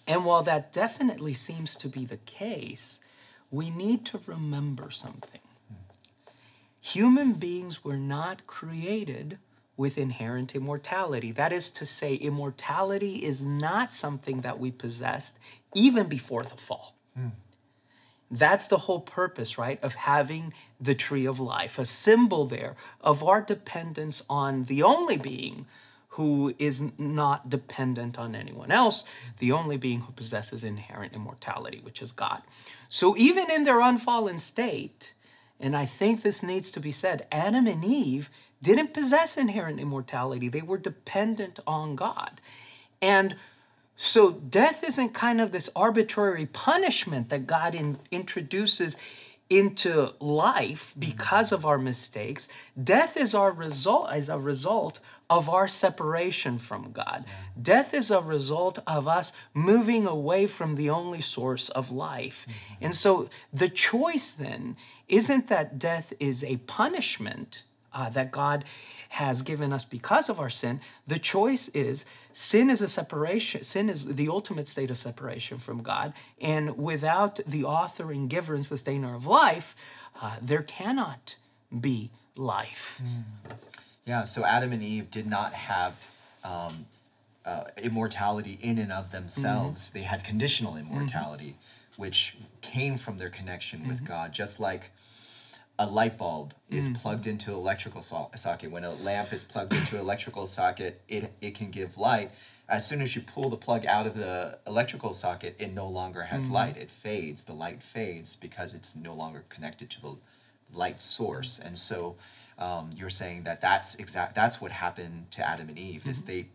And 0.07 0.25
while 0.25 0.43
that 0.43 0.73
definitely 0.73 1.35
seems 1.35 1.77
to 1.77 1.89
be 1.89 2.05
the 2.05 2.17
case, 2.19 3.01
we 3.51 3.71
need 3.71 4.05
to 4.07 4.21
remember 4.27 4.91
something. 4.91 5.41
Mm. 5.73 6.33
Human 6.81 7.33
beings 7.35 7.85
were 7.85 7.97
not 7.97 8.47
created 8.47 9.39
with 9.77 9.97
inherent 9.97 10.55
immortality. 10.55 11.33
That 11.33 11.53
is 11.53 11.71
to 11.73 11.87
say, 11.87 12.15
immortality 12.15 13.25
is 13.25 13.45
not 13.45 13.93
something 13.93 14.43
that 14.43 14.59
we 14.59 14.71
possessed 14.71 15.39
even 15.75 16.07
before 16.07 16.43
the 16.43 16.57
fall. 16.57 16.95
Mm. 17.19 17.31
That's 18.31 18.69
the 18.69 18.79
whole 18.79 19.01
purpose, 19.01 19.59
right, 19.59 19.83
of 19.83 19.95
having 19.95 20.55
the 20.81 20.95
tree 20.95 21.27
of 21.27 21.41
life, 21.41 21.79
a 21.79 21.85
symbol 21.85 22.47
there 22.47 22.77
of 23.01 23.25
our 23.25 23.43
dependence 23.43 24.23
on 24.31 24.65
the 24.65 24.83
only 24.85 25.17
being 25.17 25.67
who 26.11 26.55
is 26.59 26.83
not 26.99 27.49
dependent 27.49 28.19
on 28.19 28.35
anyone 28.35 28.71
else, 28.71 29.05
the 29.39 29.53
only 29.53 29.77
being 29.77 30.01
who 30.01 30.13
possesses 30.13 30.65
inherent 30.65 31.15
immortality, 31.15 31.81
which 31.83 32.03
is 32.03 32.13
God. 32.13 32.43
So 32.89 33.17
even 33.17 33.51
in 33.51 33.65
their 33.65 33.81
unfallen 33.81 34.39
state, 34.39 35.13
and 35.61 35.77
I 35.77 35.87
think 35.87 36.23
this 36.23 36.43
needs 36.43 36.71
to 36.73 36.81
be 36.81 36.93
said, 36.93 37.27
Adam 37.31 37.67
and 37.67 37.85
Eve 37.85 38.31
didn't 38.63 38.93
possess 38.93 39.37
inherent 39.37 39.79
immortality, 39.79 40.49
they 40.49 40.63
were 40.63 40.79
dependent 40.79 41.61
on 41.67 41.95
God. 41.97 42.41
And 43.01 43.37
so 44.03 44.31
death 44.31 44.83
isn't 44.83 45.11
kind 45.11 45.43
of 45.43 45.53
this 45.53 45.69
arbitrary 45.77 46.47
punishment 46.47 47.29
that 47.29 47.47
God 47.47 47.75
in, 47.75 47.99
introduces 48.11 48.97
into 49.51 50.15
life 50.21 50.95
because 50.99 51.53
of 51.53 51.67
our 51.67 51.77
mistakes. 51.77 52.49
Death 52.83 53.19
is 53.19 53.35
our 53.35 53.53
result 53.53 54.11
as 54.11 54.31
a 54.31 54.39
result 54.39 55.01
of 55.29 55.51
our 55.51 55.69
separation 55.69 56.59
from 56.59 56.93
God. 56.93 57.27
Death 57.61 57.93
is 57.93 58.11
a 58.11 58.23
result 58.23 58.79
of 58.87 59.07
us 59.07 59.33
moving 59.53 60.07
away 60.07 60.47
from 60.47 60.77
the 60.77 60.89
only 60.89 61.21
source 61.21 61.69
of 61.69 61.93
life. 61.93 62.47
Mm-hmm. 62.49 62.85
And 62.87 62.95
so 62.95 63.29
the 63.53 63.69
choice 63.69 64.31
then 64.31 64.77
isn't 65.09 65.49
that 65.49 65.79
death 65.79 66.15
is 66.19 66.43
a 66.43 66.57
punishment 66.57 67.65
uh, 67.93 68.09
that 68.11 68.31
God 68.31 68.65
has 69.11 69.43
given 69.43 69.73
us 69.73 69.85
because 69.85 70.29
of 70.29 70.39
our 70.39 70.49
sin. 70.49 70.81
The 71.09 71.19
choice 71.19 71.69
is 71.75 72.05
sin 72.33 72.71
is 72.71 72.81
a 72.81 72.89
separation, 72.89 73.65
sin 73.65 73.89
is 73.91 74.07
the 74.07 74.29
ultimate 74.29 74.69
state 74.69 74.91
of 74.91 74.99
separation 74.99 75.59
from 75.59 75.83
God. 75.83 76.13
And 76.41 76.79
without 76.79 77.41
the 77.45 77.65
author 77.65 78.13
and 78.13 78.31
giver 78.31 78.55
and 78.55 78.65
sustainer 78.65 79.15
of 79.17 79.27
life, 79.27 79.75
uh, 80.23 80.37
there 80.41 80.63
cannot 80.63 81.35
be 81.81 82.11
life. 82.37 83.03
Mm. 83.03 83.25
Yeah, 84.07 84.23
so 84.23 84.45
Adam 84.45 84.73
and 84.73 84.83
Eve 84.83 85.11
did 85.11 85.27
not 85.27 85.55
have 85.55 85.95
um, 86.45 86.87
uh, 87.45 87.65
immortality 87.83 88.61
in 88.63 88.79
and 88.79 88.93
of 88.93 89.11
themselves. 89.11 89.89
Mm-hmm. 89.89 89.99
They 89.99 90.05
had 90.05 90.23
conditional 90.23 90.77
immortality, 90.77 91.57
which 91.97 92.37
came 92.61 92.97
from 92.97 93.19
their 93.19 93.31
connection 93.31 93.89
with 93.89 93.99
Mm-hmm. 93.99 94.07
God, 94.07 94.33
just 94.33 94.61
like 94.61 94.93
a 95.81 95.87
light 95.87 96.19
bulb 96.19 96.53
is 96.69 96.89
Mm. 96.91 97.01
plugged 97.01 97.27
into 97.27 97.55
electrical 97.55 98.03
so- 98.03 98.31
socket. 98.37 98.71
When 98.71 98.85
a 98.85 98.93
lamp 98.93 99.33
is 99.33 99.43
plugged 99.45 99.73
into 99.73 99.99
electrical 99.99 100.47
socket, 100.47 101.01
it, 101.09 101.33
it 101.41 101.55
can 101.55 101.71
give 101.71 101.97
light. 101.97 102.31
As 102.69 102.87
soon 102.87 103.01
as 103.01 103.17
you 103.17 103.23
pull 103.23 103.49
the 103.49 103.57
plug 103.57 103.87
out 103.87 104.07
of 104.07 104.15
the 104.15 104.59
electrical 104.67 105.15
socket, 105.15 105.57
it 105.59 105.73
no 105.73 105.89
longer 105.89 106.23
has 106.25 106.45
Mm-hmm. 106.45 106.53
light. 106.53 106.77
It 106.77 106.91
fades. 106.91 107.45
The 107.45 107.55
light 107.55 107.83
fades 107.83 108.37
because 108.37 108.75
it's 108.75 108.95
no 108.95 109.15
longer 109.15 109.43
connected 109.49 109.89
to 109.91 110.01
the 110.03 110.17
light 110.73 111.01
source. 111.01 111.59
And 111.59 111.77
so 111.79 112.17
um, 112.59 112.91
you're 112.95 113.09
saying 113.09 113.45
that 113.45 113.63
that's 113.63 113.95
exact. 113.95 114.35
That's 114.35 114.61
what 114.61 114.71
happened 114.71 115.31
to 115.31 115.49
Adam 115.49 115.71
and 115.71 115.79
Eve. 115.79 116.07
Is 116.07 116.23
they 116.25 116.47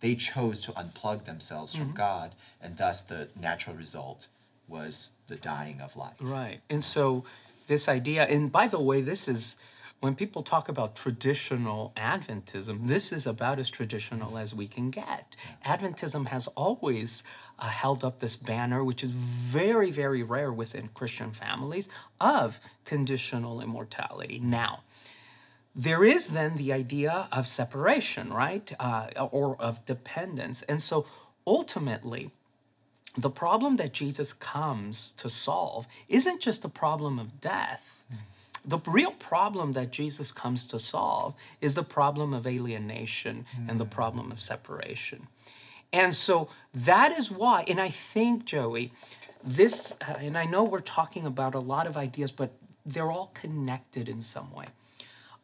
they 0.00 0.16
chose 0.16 0.58
to 0.62 0.72
unplug 0.72 1.24
themselves 1.24 1.72
from 1.72 1.92
God, 1.92 2.34
and 2.60 2.76
thus 2.76 3.02
the 3.02 3.28
natural 3.40 3.76
result 3.76 4.26
was 4.66 5.12
the 5.28 5.36
dying 5.36 5.80
of 5.80 5.94
life. 5.96 6.16
Right. 6.20 6.60
And 6.68 6.82
so 6.84 7.22
this 7.72 7.88
idea, 7.88 8.22
and 8.24 8.52
by 8.52 8.66
the 8.68 8.78
way, 8.78 9.00
this 9.00 9.28
is 9.28 9.56
when 10.00 10.14
people 10.14 10.42
talk 10.42 10.68
about 10.68 10.94
traditional 10.94 11.92
Adventism, 11.96 12.86
this 12.86 13.12
is 13.12 13.24
about 13.26 13.58
as 13.58 13.70
traditional 13.70 14.36
as 14.36 14.52
we 14.52 14.66
can 14.66 14.90
get. 14.90 15.36
Adventism 15.64 16.26
has 16.26 16.48
always 16.48 17.22
uh, 17.58 17.68
held 17.68 18.04
up 18.04 18.18
this 18.18 18.36
banner, 18.36 18.84
which 18.84 19.02
is 19.02 19.10
very, 19.10 19.90
very 19.90 20.22
rare 20.22 20.52
within 20.52 20.88
Christian 20.92 21.32
families, 21.32 21.88
of 22.20 22.58
conditional 22.84 23.62
immortality. 23.62 24.38
Now, 24.42 24.82
there 25.74 26.04
is 26.04 26.26
then 26.28 26.56
the 26.56 26.72
idea 26.74 27.28
of 27.32 27.48
separation, 27.48 28.32
right? 28.32 28.70
Uh, 28.78 29.28
or 29.30 29.56
of 29.62 29.82
dependence. 29.86 30.60
And 30.62 30.82
so 30.82 31.06
ultimately, 31.46 32.32
the 33.16 33.30
problem 33.30 33.76
that 33.76 33.92
Jesus 33.92 34.32
comes 34.32 35.12
to 35.18 35.28
solve 35.28 35.86
isn't 36.08 36.40
just 36.40 36.62
the 36.62 36.68
problem 36.68 37.18
of 37.18 37.40
death. 37.40 37.82
The 38.64 38.78
real 38.86 39.10
problem 39.12 39.72
that 39.72 39.90
Jesus 39.90 40.30
comes 40.30 40.66
to 40.68 40.78
solve 40.78 41.34
is 41.60 41.74
the 41.74 41.82
problem 41.82 42.32
of 42.32 42.46
alienation 42.46 43.44
and 43.68 43.78
the 43.78 43.84
problem 43.84 44.30
of 44.30 44.40
separation. 44.40 45.26
And 45.92 46.14
so 46.14 46.48
that 46.72 47.12
is 47.18 47.30
why, 47.30 47.64
and 47.66 47.80
I 47.80 47.90
think, 47.90 48.44
Joey, 48.44 48.92
this, 49.44 49.94
uh, 50.00 50.14
and 50.18 50.38
I 50.38 50.46
know 50.46 50.64
we're 50.64 50.80
talking 50.80 51.26
about 51.26 51.54
a 51.54 51.58
lot 51.58 51.86
of 51.86 51.96
ideas, 51.96 52.30
but 52.30 52.52
they're 52.86 53.10
all 53.10 53.30
connected 53.34 54.08
in 54.08 54.22
some 54.22 54.52
way. 54.52 54.66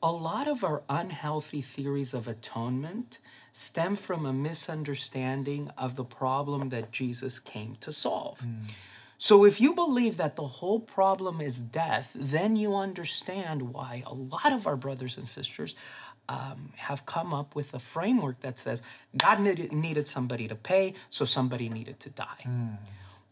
A 0.03 0.13
lot 0.13 0.47
of 0.47 0.63
our 0.63 0.83
unhealthy 0.89 1.61
theories 1.61 2.15
of 2.15 2.29
atonement 2.29 3.19
stem 3.53 3.97
from 3.97 4.27
a 4.27 4.33
misunderstanding 4.33 5.71
of 5.77 5.97
the 5.97 6.05
problem 6.05 6.69
that 6.69 6.93
Jesus 6.93 7.41
came 7.41 7.77
to 7.81 7.91
solve. 7.93 8.41
So, 9.21 9.45
if 9.45 9.61
you 9.61 9.75
believe 9.75 10.17
that 10.19 10.37
the 10.37 10.47
whole 10.47 10.79
problem 10.79 11.41
is 11.41 11.61
death, 11.61 12.13
then 12.15 12.55
you 12.55 12.77
understand 12.77 13.61
why 13.75 14.05
a 14.07 14.15
lot 14.15 14.53
of 14.53 14.69
our 14.69 14.77
brothers 14.77 15.17
and 15.17 15.27
sisters 15.27 15.75
um, 16.29 16.73
have 16.77 17.05
come 17.05 17.35
up 17.35 17.57
with 17.57 17.75
a 17.75 17.81
framework 17.81 18.39
that 18.43 18.59
says 18.61 18.83
God 19.17 19.41
needed, 19.41 19.73
needed 19.73 20.07
somebody 20.07 20.47
to 20.47 20.55
pay, 20.55 20.95
so 21.11 21.25
somebody 21.25 21.69
needed 21.69 21.99
to 22.01 22.11
die. 22.11 22.45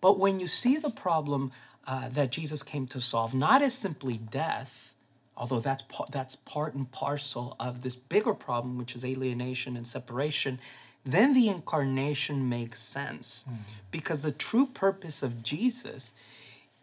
But 0.00 0.18
when 0.18 0.40
you 0.40 0.48
see 0.48 0.76
the 0.78 0.90
problem 0.90 1.52
uh, 1.86 2.08
that 2.08 2.32
Jesus 2.32 2.64
came 2.64 2.88
to 2.88 3.00
solve, 3.00 3.34
not 3.34 3.62
as 3.62 3.74
simply 3.74 4.18
death, 4.18 4.92
although 5.36 5.60
that's 5.60 5.82
that's 6.10 6.36
part 6.36 6.74
and 6.74 6.90
parcel 6.90 7.56
of 7.60 7.82
this 7.82 7.94
bigger 7.94 8.34
problem, 8.34 8.78
which 8.78 8.94
is 8.96 9.04
alienation 9.04 9.76
and 9.76 9.86
separation, 9.86 10.58
then 11.04 11.34
the 11.34 11.48
incarnation 11.48 12.48
makes 12.48 12.82
sense, 12.82 13.44
because 13.90 14.22
the 14.22 14.32
true 14.32 14.66
purpose 14.66 15.22
of 15.22 15.42
Jesus, 15.42 16.12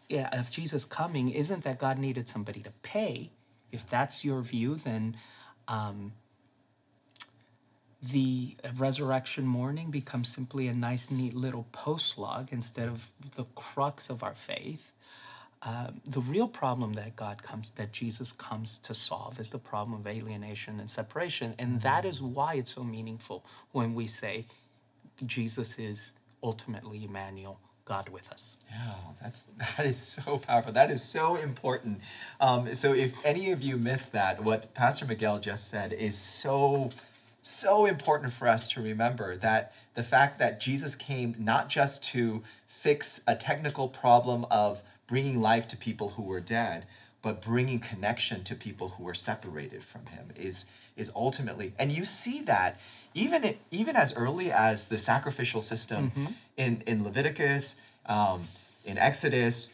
yeah, 0.08 0.28
of 0.38 0.50
Jesus 0.50 0.84
coming, 0.84 1.30
isn't 1.30 1.64
that 1.64 1.78
God 1.78 1.98
needed 1.98 2.28
somebody 2.28 2.60
to 2.60 2.70
pay. 2.82 3.30
If 3.72 3.88
that's 3.90 4.24
your 4.24 4.40
view, 4.42 4.76
then. 4.76 5.16
Um, 5.68 6.12
the 8.12 8.54
resurrection 8.76 9.46
morning 9.46 9.90
becomes 9.90 10.28
simply 10.28 10.68
a 10.68 10.74
nice, 10.74 11.10
neat 11.10 11.34
little 11.34 11.66
post 11.72 12.16
postlog 12.16 12.52
instead 12.52 12.88
of 12.88 13.10
the 13.36 13.44
crux 13.54 14.10
of 14.10 14.22
our 14.22 14.34
faith. 14.34 14.92
Um, 15.64 16.00
the 16.06 16.20
real 16.20 16.46
problem 16.46 16.92
that 16.94 17.16
God 17.16 17.42
comes, 17.42 17.70
that 17.76 17.90
Jesus 17.90 18.32
comes 18.32 18.78
to 18.78 18.92
solve, 18.92 19.40
is 19.40 19.48
the 19.48 19.58
problem 19.58 19.98
of 19.98 20.06
alienation 20.06 20.78
and 20.80 20.90
separation, 20.90 21.54
and 21.58 21.80
that 21.80 22.04
is 22.04 22.20
why 22.20 22.54
it's 22.54 22.74
so 22.74 22.84
meaningful 22.84 23.44
when 23.72 23.94
we 23.94 24.06
say 24.06 24.44
Jesus 25.24 25.78
is 25.78 26.12
ultimately 26.42 27.04
Emmanuel, 27.04 27.58
God 27.86 28.10
with 28.10 28.30
us. 28.30 28.58
Yeah, 28.70 28.94
that's 29.22 29.48
that 29.76 29.86
is 29.86 29.98
so 29.98 30.36
powerful. 30.38 30.72
That 30.72 30.90
is 30.90 31.02
so 31.02 31.36
important. 31.36 32.00
Um, 32.40 32.74
so 32.74 32.92
if 32.92 33.12
any 33.24 33.50
of 33.50 33.62
you 33.62 33.78
missed 33.78 34.12
that, 34.12 34.44
what 34.44 34.74
Pastor 34.74 35.06
Miguel 35.06 35.38
just 35.38 35.68
said 35.70 35.94
is 35.94 36.16
so 36.16 36.90
so 37.40 37.86
important 37.86 38.32
for 38.32 38.48
us 38.48 38.68
to 38.70 38.82
remember 38.82 39.36
that 39.36 39.72
the 39.94 40.02
fact 40.02 40.38
that 40.38 40.60
Jesus 40.60 40.94
came 40.94 41.34
not 41.38 41.68
just 41.68 42.02
to 42.04 42.42
fix 42.66 43.20
a 43.26 43.34
technical 43.34 43.88
problem 43.88 44.46
of 44.50 44.82
bringing 45.06 45.40
life 45.40 45.68
to 45.68 45.76
people 45.76 46.10
who 46.10 46.22
were 46.22 46.40
dead, 46.40 46.86
but 47.24 47.40
bringing 47.40 47.80
connection 47.80 48.44
to 48.44 48.54
people 48.54 48.90
who 48.90 49.04
were 49.04 49.14
separated 49.14 49.82
from 49.82 50.06
him 50.06 50.28
is 50.36 50.66
is 50.96 51.10
ultimately 51.16 51.72
and 51.78 51.90
you 51.90 52.04
see 52.04 52.42
that 52.42 52.78
even 53.14 53.42
it, 53.42 53.58
even 53.70 53.96
as 53.96 54.12
early 54.14 54.52
as 54.52 54.84
the 54.84 54.98
sacrificial 54.98 55.60
system 55.60 56.10
mm-hmm. 56.10 56.26
in 56.56 56.82
in 56.86 57.02
Leviticus 57.02 57.76
um, 58.06 58.46
in 58.84 58.98
Exodus 58.98 59.70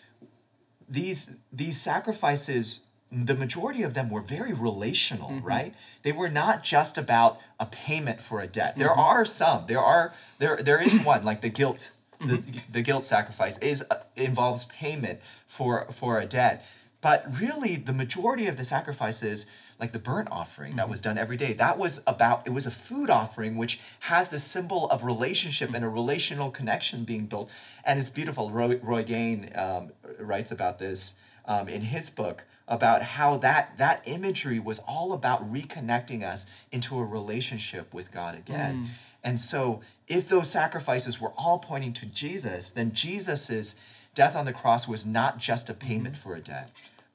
these 0.89 1.33
these 1.53 1.79
sacrifices 1.79 2.83
the 3.13 3.35
majority 3.35 3.83
of 3.83 3.95
them 3.95 4.09
were 4.09 4.21
very 4.21 4.53
relational 4.53 5.31
mm-hmm. 5.31 5.47
right? 5.47 5.75
They 6.05 6.13
were 6.13 6.29
not 6.29 6.63
just 6.63 6.97
about 6.97 7.41
a 7.59 7.67
payment 7.67 8.23
for 8.23 8.41
a 8.41 8.47
debt. 8.47 8.77
There 8.79 8.89
mm-hmm. 8.89 9.01
are 9.01 9.25
some. 9.25 9.67
There 9.67 9.81
are 9.81 10.15
there 10.39 10.63
there 10.63 10.81
is 10.81 10.99
one 11.01 11.25
like 11.25 11.41
the 11.41 11.49
guilt 11.49 11.91
the, 12.21 12.43
the 12.71 12.83
guilt 12.83 13.05
sacrifice 13.07 13.59
is 13.59 13.83
uh, 13.91 13.97
involves 14.17 14.65
payment 14.67 15.21
for 15.47 15.87
for 15.91 16.19
a 16.21 16.27
debt. 16.27 16.65
But 17.01 17.25
really 17.41 17.77
the 17.77 17.95
majority 17.95 18.47
of 18.47 18.57
the 18.57 18.65
sacrifices 18.65 19.47
like 19.79 19.93
the 19.93 19.99
burnt 19.99 20.29
offering 20.31 20.77
that 20.77 20.91
was 20.91 21.01
done 21.01 21.17
every 21.17 21.39
day 21.39 21.55
that 21.55 21.79
was 21.79 22.03
about 22.07 22.43
it 22.45 22.51
was 22.51 22.67
a 22.67 22.71
food 22.71 23.09
offering 23.09 23.57
which 23.57 23.81
has 24.01 24.29
the 24.29 24.39
symbol 24.39 24.91
of 24.91 25.03
relationship 25.03 25.73
and 25.73 25.83
a 25.83 25.89
relational 25.89 26.51
connection 26.51 27.05
being 27.05 27.27
built. 27.27 27.49
And 27.85 27.99
it's 27.99 28.11
beautiful. 28.11 28.51
Roy, 28.51 28.77
roy 28.83 29.05
Gane 29.05 29.51
um, 29.55 29.93
writes 30.19 30.51
about 30.51 30.79
this 30.79 31.15
um, 31.47 31.69
in 31.69 31.81
his 31.81 32.11
book 32.11 32.45
about 32.69 33.03
how 33.03 33.37
that 33.39 33.77
that 33.79 34.03
imagery 34.05 34.59
was 34.61 34.79
all 34.81 35.13
about 35.13 35.53
reconnecting 35.53 36.23
us 36.23 36.47
into 36.71 36.99
a 36.99 37.05
relationship 37.05 37.93
with 37.93 38.13
god 38.13 38.37
again 38.37 38.89
and 39.23 39.39
so 39.39 39.81
if 40.09 40.29
those 40.29 40.51
sacrifices 40.51 41.21
were 41.21 41.33
all 41.37 41.59
pointing 41.59 41.93
to 41.93 42.07
jesus 42.07 42.71
then 42.71 42.93
jesus's 42.93 43.77
death 44.15 44.35
on 44.35 44.45
the 44.45 44.53
cross 44.53 44.89
was 44.89 45.07
not 45.07 45.39
just 45.39 45.71
a 45.71 45.75
payment 45.75 46.15
mm-hmm. 46.15 46.23
for 46.23 46.37
a 46.37 46.41
debt 46.41 46.71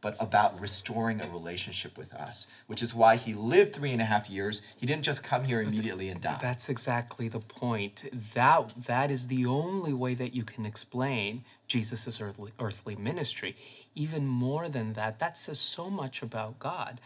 but 0.05 0.15
about 0.19 0.61
restoring 0.61 1.19
a 1.19 1.27
relationship 1.29 1.97
with 1.97 2.13
us, 2.13 2.45
which 2.67 2.83
is 2.83 2.93
why 2.93 3.15
he 3.15 3.33
lived 3.33 3.73
three 3.73 3.91
and 3.91 3.99
a 3.99 4.05
half 4.05 4.29
years. 4.29 4.61
He 4.77 4.85
didn't 4.85 5.01
just 5.01 5.23
come 5.23 5.43
here 5.43 5.63
immediately 5.63 6.09
and 6.09 6.21
die. 6.21 6.37
That's 6.39 6.69
exactly 6.69 7.27
the 7.27 7.39
point. 7.39 8.03
That 8.35 8.71
that 8.85 9.09
is 9.09 9.25
the 9.25 9.47
only 9.47 9.93
way 9.93 10.13
that 10.13 10.35
you 10.35 10.43
can 10.43 10.63
explain 10.63 11.43
Jesus' 11.67 12.21
earthly, 12.21 12.51
earthly 12.59 12.95
ministry. 12.97 13.55
Even 13.95 14.27
more 14.27 14.69
than 14.69 14.93
that, 14.93 15.17
that 15.17 15.39
says 15.39 15.59
so 15.59 15.89
much 15.89 16.21
about 16.21 16.59
God, 16.59 17.01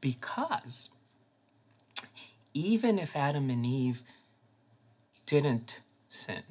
because 0.00 0.90
even 2.52 3.00
if 3.00 3.16
Adam 3.16 3.50
and 3.50 3.66
Eve 3.66 4.00
didn't 5.26 5.80
sin, 6.08 6.42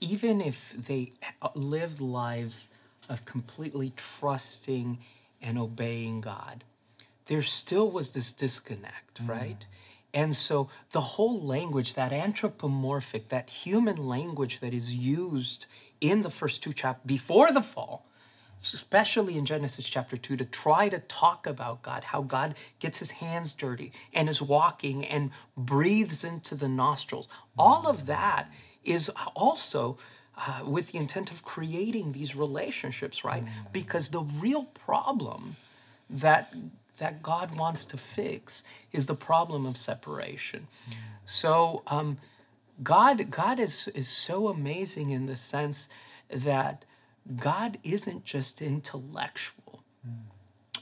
even 0.00 0.40
if 0.40 0.74
they 0.86 1.12
lived 1.54 2.00
lives 2.00 2.68
of 3.08 3.24
completely 3.24 3.92
trusting 3.96 4.98
and 5.42 5.58
obeying 5.58 6.20
God, 6.20 6.64
there 7.26 7.42
still 7.42 7.90
was 7.90 8.10
this 8.10 8.32
disconnect, 8.32 9.22
mm. 9.22 9.28
right? 9.28 9.66
And 10.12 10.34
so 10.34 10.68
the 10.92 11.00
whole 11.00 11.40
language, 11.40 11.94
that 11.94 12.12
anthropomorphic, 12.12 13.28
that 13.28 13.48
human 13.48 14.08
language 14.08 14.60
that 14.60 14.74
is 14.74 14.94
used 14.94 15.66
in 16.00 16.22
the 16.22 16.30
first 16.30 16.62
two 16.62 16.72
chapters 16.72 17.06
before 17.06 17.52
the 17.52 17.62
fall, 17.62 18.06
especially 18.60 19.36
in 19.36 19.44
Genesis 19.44 19.88
chapter 19.88 20.16
2, 20.16 20.36
to 20.36 20.44
try 20.44 20.88
to 20.88 20.98
talk 21.00 21.46
about 21.46 21.82
God, 21.82 22.04
how 22.04 22.22
God 22.22 22.54
gets 22.78 22.98
his 22.98 23.10
hands 23.10 23.54
dirty 23.54 23.92
and 24.12 24.28
is 24.28 24.42
walking 24.42 25.04
and 25.06 25.30
breathes 25.56 26.24
into 26.24 26.54
the 26.54 26.68
nostrils. 26.68 27.28
All 27.58 27.86
of 27.86 28.06
that 28.06 28.50
is 28.84 29.10
also 29.34 29.98
uh, 30.36 30.62
with 30.64 30.92
the 30.92 30.98
intent 30.98 31.30
of 31.30 31.42
creating 31.42 32.12
these 32.12 32.34
relationships, 32.34 33.24
right? 33.24 33.44
Because 33.72 34.08
the 34.08 34.22
real 34.22 34.64
problem 34.64 35.56
that 36.08 36.54
that 36.98 37.22
God 37.22 37.56
wants 37.56 37.86
to 37.86 37.96
fix 37.96 38.62
is 38.92 39.06
the 39.06 39.14
problem 39.14 39.64
of 39.64 39.78
separation. 39.78 40.66
So 41.24 41.82
um, 41.86 42.18
God, 42.82 43.30
God 43.30 43.58
is, 43.58 43.88
is 43.94 44.08
so 44.08 44.48
amazing 44.48 45.10
in 45.10 45.26
the 45.26 45.36
sense 45.36 45.88
that 46.30 46.84
God 47.36 47.78
isn't 47.82 48.24
just 48.24 48.62
intellectual. 48.62 49.82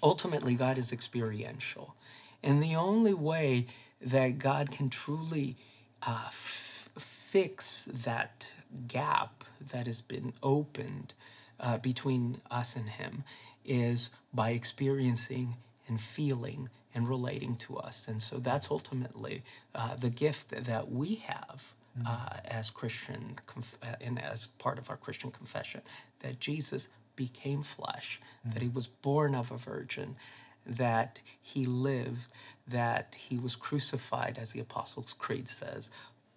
Ultimately, 0.02 0.54
God 0.54 0.78
is 0.78 0.92
experiential. 0.92 1.94
And 2.42 2.62
the 2.62 2.76
only 2.76 3.14
way 3.14 3.66
that 4.00 4.38
God 4.38 4.70
can 4.70 4.90
truly 4.90 5.56
uh, 6.02 6.26
f- 6.28 6.88
fix 6.98 7.88
that 8.04 8.46
gap 8.86 9.44
that 9.72 9.86
has 9.86 10.00
been 10.00 10.32
opened 10.42 11.14
uh, 11.60 11.78
between 11.78 12.40
us 12.50 12.76
and 12.76 12.88
Him 12.88 13.24
is 13.64 14.10
by 14.32 14.50
experiencing 14.50 15.56
and 15.88 16.00
feeling 16.00 16.68
and 16.94 17.08
relating 17.08 17.56
to 17.56 17.76
us. 17.76 18.06
And 18.08 18.22
so 18.22 18.38
that's 18.38 18.70
ultimately 18.70 19.42
uh, 19.74 19.96
the 19.96 20.10
gift 20.10 20.50
that 20.50 20.90
we 20.90 21.16
have 21.26 21.74
uh, 22.06 22.36
as 22.46 22.70
Christian 22.70 23.38
conf- 23.46 23.78
uh, 23.82 23.94
and 24.00 24.20
as 24.22 24.46
part 24.58 24.78
of 24.78 24.90
our 24.90 24.96
Christian 24.96 25.30
confession 25.30 25.80
that 26.20 26.40
Jesus 26.40 26.88
became 27.16 27.62
flesh, 27.62 28.20
that 28.44 28.62
he 28.62 28.68
was 28.68 28.86
born 28.86 29.34
of 29.34 29.50
a 29.50 29.56
virgin, 29.56 30.16
that 30.66 31.20
he 31.42 31.66
lived, 31.66 32.28
that 32.68 33.16
he 33.18 33.38
was 33.38 33.56
crucified, 33.56 34.38
as 34.40 34.52
the 34.52 34.60
Apostles' 34.60 35.14
Creed 35.18 35.48
says, 35.48 35.90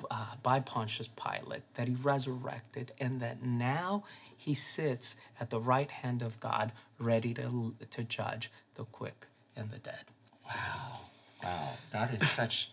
uh, 0.10 0.26
by 0.41 0.60
Pontius 0.60 1.08
Pilate, 1.10 1.62
that 1.76 1.88
he 1.88 1.95
resurrected, 1.95 2.91
and 3.00 3.21
that 3.21 3.43
now 3.43 4.04
he 4.38 4.54
sits 4.54 5.15
at 5.39 5.50
the 5.50 5.60
right 5.60 5.91
hand 5.91 6.21
of 6.24 6.39
God, 6.39 6.71
ready 6.97 7.34
to, 7.36 7.76
to 7.91 8.04
judge 8.04 8.52
the 8.76 8.86
quick 8.86 9.28
and 9.56 9.69
the 9.69 9.78
dead. 9.78 10.06
Wow. 10.45 11.00
Wow. 11.43 11.69
That 11.91 12.13
is 12.13 12.28
such 12.30 12.69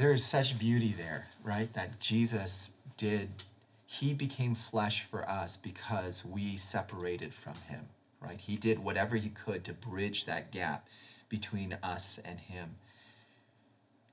there 0.00 0.14
is 0.14 0.24
such 0.24 0.58
beauty 0.58 0.94
there, 0.96 1.26
right? 1.44 1.70
That 1.74 2.00
Jesus 2.00 2.72
did 2.96 3.28
he 3.84 4.14
became 4.14 4.54
flesh 4.54 5.02
for 5.02 5.28
us 5.28 5.58
because 5.58 6.24
we 6.24 6.56
separated 6.56 7.34
from 7.34 7.56
him, 7.68 7.84
right? 8.18 8.40
He 8.40 8.56
did 8.56 8.78
whatever 8.78 9.16
he 9.16 9.28
could 9.28 9.62
to 9.64 9.74
bridge 9.74 10.24
that 10.24 10.52
gap 10.52 10.86
between 11.28 11.76
us 11.82 12.18
and 12.24 12.40
him. 12.40 12.76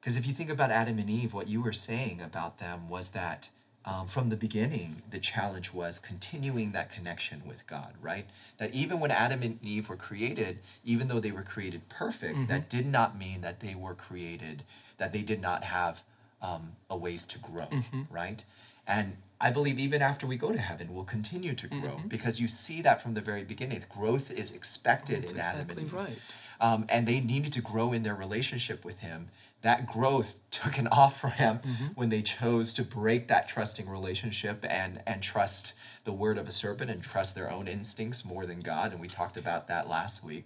Because 0.02 0.18
if 0.18 0.28
you 0.28 0.34
think 0.34 0.50
about 0.50 0.72
Adam 0.72 1.00
and 1.00 1.10
Eve, 1.10 1.34
what 1.34 1.48
you 1.48 1.62
were 1.62 1.74
saying 1.74 2.22
about 2.22 2.60
them 2.60 2.90
was 2.90 3.12
that 3.12 3.48
um, 3.86 4.08
from 4.08 4.28
the 4.28 4.36
beginning, 4.36 5.02
the 5.10 5.20
challenge 5.20 5.72
was 5.72 6.00
continuing 6.00 6.74
that 6.74 6.92
connection 6.92 7.42
with 7.46 7.66
God, 7.68 7.94
right? 8.02 8.26
That 8.58 8.74
even 8.74 9.00
when 9.00 9.12
Adam 9.12 9.42
and 9.42 9.58
Eve 9.64 9.88
were 9.88 9.96
created, 9.96 10.60
even 10.84 11.08
though 11.08 11.22
they 11.22 11.32
were 11.32 11.44
created 11.44 11.88
perfect, 11.88 12.36
that 12.50 12.70
did 12.70 12.86
not 12.86 13.18
mean 13.18 13.40
that 13.42 13.62
they 13.62 13.76
were 13.76 13.94
created, 13.94 14.64
that 14.98 15.14
they 15.14 15.22
did 15.22 15.42
not 15.42 15.64
have 15.64 16.02
um, 16.42 16.74
a 16.90 16.98
ways 16.98 17.26
to 17.26 17.40
grow, 17.40 17.68
right? 18.10 18.44
And 18.86 19.18
I 19.40 19.52
believe 19.52 19.78
even 19.80 20.02
after 20.02 20.26
we 20.26 20.38
go 20.38 20.52
to 20.52 20.58
heaven, 20.58 20.94
we'll 20.94 21.04
continue 21.04 21.54
to 21.54 21.68
grow 21.68 22.02
because 22.08 22.40
you 22.40 22.48
see 22.48 22.82
that 22.82 23.02
from 23.02 23.14
the 23.14 23.22
very 23.22 23.44
beginning. 23.44 23.84
Growth 23.90 24.32
is 24.32 24.52
expected 24.52 25.26
in 25.26 25.40
Adam 25.40 25.70
and 25.70 25.80
Eve 25.80 25.94
right. 25.94 26.18
um, 26.60 26.86
and 26.90 27.08
they 27.08 27.20
needed 27.20 27.54
to 27.54 27.62
grow 27.62 27.94
in 27.94 28.04
their 28.04 28.16
relationship 28.16 28.84
with 28.84 29.00
him. 29.00 29.30
That 29.62 29.86
growth 29.86 30.36
took 30.52 30.78
an 30.78 30.88
off 30.88 31.24
ramp 31.24 31.66
when 31.96 32.10
they 32.10 32.22
chose 32.22 32.74
to 32.76 32.84
break 32.84 33.28
that 33.28 33.48
trusting 33.48 33.88
relationship 33.88 34.66
and 34.68 35.02
and 35.06 35.22
trust 35.22 35.74
the 36.04 36.14
word 36.14 36.38
of 36.38 36.48
a 36.48 36.52
serpent 36.52 36.90
and 36.90 37.04
trust 37.04 37.36
their 37.36 37.52
own 37.52 37.68
instincts 37.68 38.26
more 38.26 38.46
than 38.46 38.62
God. 38.62 38.92
And 38.92 39.00
we 39.00 39.08
talked 39.08 39.38
about 39.38 39.68
that 39.68 39.88
last 39.88 40.24
week. 40.24 40.46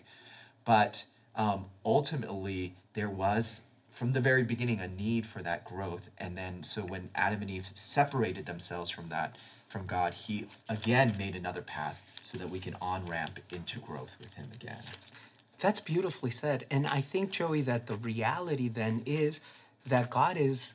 But 0.66 1.04
um, 1.36 1.68
ultimately, 1.86 2.76
there 2.94 3.10
was 3.10 3.62
from 3.92 4.14
the 4.14 4.22
very 4.22 4.44
beginning 4.44 4.80
a 4.80 4.88
need 4.88 5.26
for 5.26 5.44
that 5.44 5.66
growth. 5.66 6.10
And 6.18 6.38
then, 6.38 6.64
so 6.64 6.82
when 6.82 7.10
Adam 7.16 7.42
and 7.42 7.52
Eve 7.52 7.70
separated 7.76 8.46
themselves 8.46 8.90
from 8.90 9.10
that, 9.10 9.38
from 9.70 9.86
God, 9.86 10.14
He 10.14 10.48
again 10.70 11.16
made 11.18 11.36
another 11.36 11.62
path 11.62 12.02
so 12.24 12.38
that 12.38 12.50
we 12.50 12.60
can 12.60 12.76
on 12.82 13.06
ramp 13.06 13.40
into 13.52 13.80
growth 13.80 14.16
with 14.20 14.34
Him 14.34 14.48
again. 14.54 14.82
That's 15.60 15.80
beautifully 15.80 16.32
said. 16.32 16.66
And 16.72 16.88
I 16.88 17.02
think, 17.02 17.32
Joey, 17.32 17.62
that 17.62 17.86
the 17.86 17.96
reality 17.98 18.68
then 18.68 19.04
is 19.06 19.40
that 19.86 20.10
God 20.10 20.38
is 20.38 20.74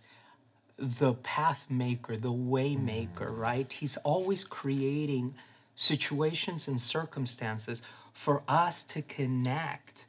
the 0.79 1.15
path 1.15 1.65
maker, 1.71 2.17
the 2.17 2.33
way 2.33 2.75
mm-hmm. 2.75 2.87
maker, 2.87 3.33
right? 3.33 3.71
He's 3.73 3.97
always 3.99 4.45
creating 4.45 5.35
situations 5.75 6.69
and 6.69 6.81
circumstances 6.81 7.83
for 8.13 8.43
us 8.49 8.83
to 8.85 9.03
connect 9.03 10.07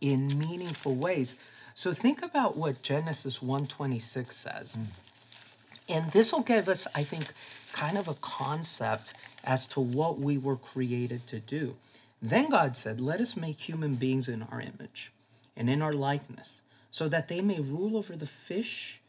in 0.00 0.38
meaningful 0.38 0.94
ways. 0.94 1.36
So 1.78 1.92
think 1.92 2.22
about 2.22 2.56
what 2.56 2.82
Genesis 2.82 3.40
126 3.40 4.36
says. 4.36 4.76
And 5.88 6.10
this 6.10 6.32
will 6.32 6.40
give 6.40 6.68
us, 6.68 6.88
I 6.92 7.04
think, 7.04 7.26
kind 7.70 7.96
of 7.96 8.08
a 8.08 8.14
concept 8.14 9.14
as 9.44 9.64
to 9.68 9.80
what 9.80 10.18
we 10.18 10.38
were 10.38 10.56
created 10.56 11.24
to 11.28 11.38
do. 11.38 11.76
Then 12.20 12.50
God 12.50 12.76
said, 12.76 13.00
Let 13.00 13.20
us 13.20 13.36
make 13.36 13.60
human 13.60 13.94
beings 13.94 14.26
in 14.26 14.42
our 14.42 14.60
image 14.60 15.12
and 15.56 15.70
in 15.70 15.80
our 15.80 15.92
likeness, 15.92 16.62
so 16.90 17.08
that 17.10 17.28
they 17.28 17.40
may 17.40 17.60
rule 17.60 17.96
over 17.96 18.16
the 18.16 18.26
fish 18.26 19.00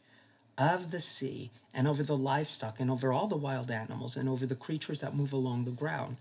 of 0.56 0.92
the 0.92 1.00
sea 1.00 1.50
and 1.74 1.88
over 1.88 2.04
the 2.04 2.16
livestock 2.16 2.78
and 2.78 2.88
over 2.88 3.12
all 3.12 3.26
the 3.26 3.34
wild 3.34 3.72
animals 3.72 4.16
and 4.16 4.28
over 4.28 4.46
the 4.46 4.54
creatures 4.54 5.00
that 5.00 5.16
move 5.16 5.32
along 5.32 5.64
the 5.64 5.72
ground. 5.72 6.18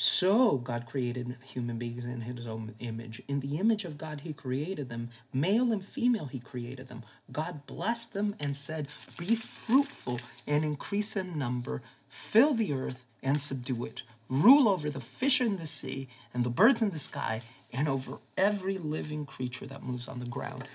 So 0.00 0.58
God 0.58 0.86
created 0.86 1.34
human 1.42 1.76
beings 1.76 2.04
in 2.04 2.20
his 2.20 2.46
own 2.46 2.72
image. 2.78 3.20
In 3.26 3.40
the 3.40 3.58
image 3.58 3.84
of 3.84 3.98
God, 3.98 4.20
he 4.20 4.32
created 4.32 4.88
them. 4.88 5.10
Male 5.32 5.72
and 5.72 5.84
female, 5.84 6.26
he 6.26 6.38
created 6.38 6.86
them. 6.86 7.02
God 7.32 7.66
blessed 7.66 8.12
them 8.12 8.36
and 8.38 8.54
said, 8.54 8.86
Be 9.16 9.34
fruitful 9.34 10.20
and 10.46 10.64
increase 10.64 11.16
in 11.16 11.36
number, 11.36 11.82
fill 12.08 12.54
the 12.54 12.72
earth 12.72 13.06
and 13.24 13.40
subdue 13.40 13.86
it. 13.86 14.02
Rule 14.28 14.68
over 14.68 14.88
the 14.88 15.00
fish 15.00 15.40
in 15.40 15.56
the 15.56 15.66
sea 15.66 16.06
and 16.32 16.44
the 16.44 16.50
birds 16.50 16.80
in 16.80 16.90
the 16.90 17.00
sky 17.00 17.42
and 17.72 17.88
over 17.88 18.18
every 18.36 18.78
living 18.78 19.26
creature 19.26 19.66
that 19.66 19.82
moves 19.82 20.06
on 20.06 20.20
the 20.20 20.26
ground 20.26 20.68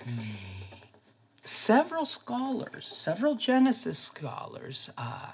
several 1.46 2.06
scholars, 2.06 2.86
several 2.86 3.34
Genesis 3.34 3.98
scholars, 3.98 4.88
uh, 4.96 5.30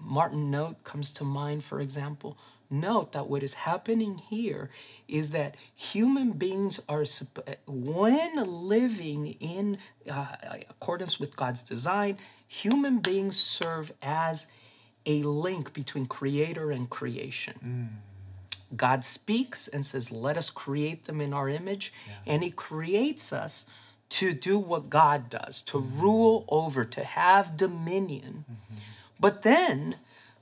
Martin 0.00 0.50
Noth 0.50 0.82
comes 0.84 1.12
to 1.12 1.24
mind, 1.24 1.64
for 1.64 1.80
example, 1.80 2.36
note 2.70 3.12
that 3.12 3.28
what 3.28 3.42
is 3.42 3.54
happening 3.54 4.18
here 4.18 4.70
is 5.08 5.30
that 5.30 5.56
human 5.74 6.32
beings 6.32 6.80
are, 6.88 7.04
when 7.66 8.36
living 8.36 9.28
in 9.40 9.78
uh, 10.10 10.26
accordance 10.68 11.20
with 11.20 11.36
God's 11.36 11.62
design, 11.62 12.18
human 12.48 12.98
beings 12.98 13.38
serve 13.40 13.92
as 14.02 14.46
a 15.06 15.22
link 15.22 15.72
between 15.72 16.06
creator 16.06 16.70
and 16.70 16.88
creation. 16.88 17.54
Mm. 17.64 18.76
God 18.76 19.04
speaks 19.04 19.68
and 19.68 19.84
says, 19.84 20.10
Let 20.10 20.36
us 20.36 20.50
create 20.50 21.04
them 21.04 21.20
in 21.20 21.32
our 21.32 21.48
image. 21.48 21.92
And 22.26 22.42
He 22.42 22.50
creates 22.50 23.32
us 23.32 23.66
to 24.10 24.32
do 24.32 24.58
what 24.58 24.90
God 24.90 25.30
does, 25.30 25.62
to 25.62 25.78
mm-hmm. 25.78 26.00
rule 26.00 26.44
over, 26.48 26.84
to 26.84 27.04
have 27.04 27.56
dominion. 27.56 28.44
Mm-hmm. 28.50 28.80
But 29.20 29.42
then 29.42 29.96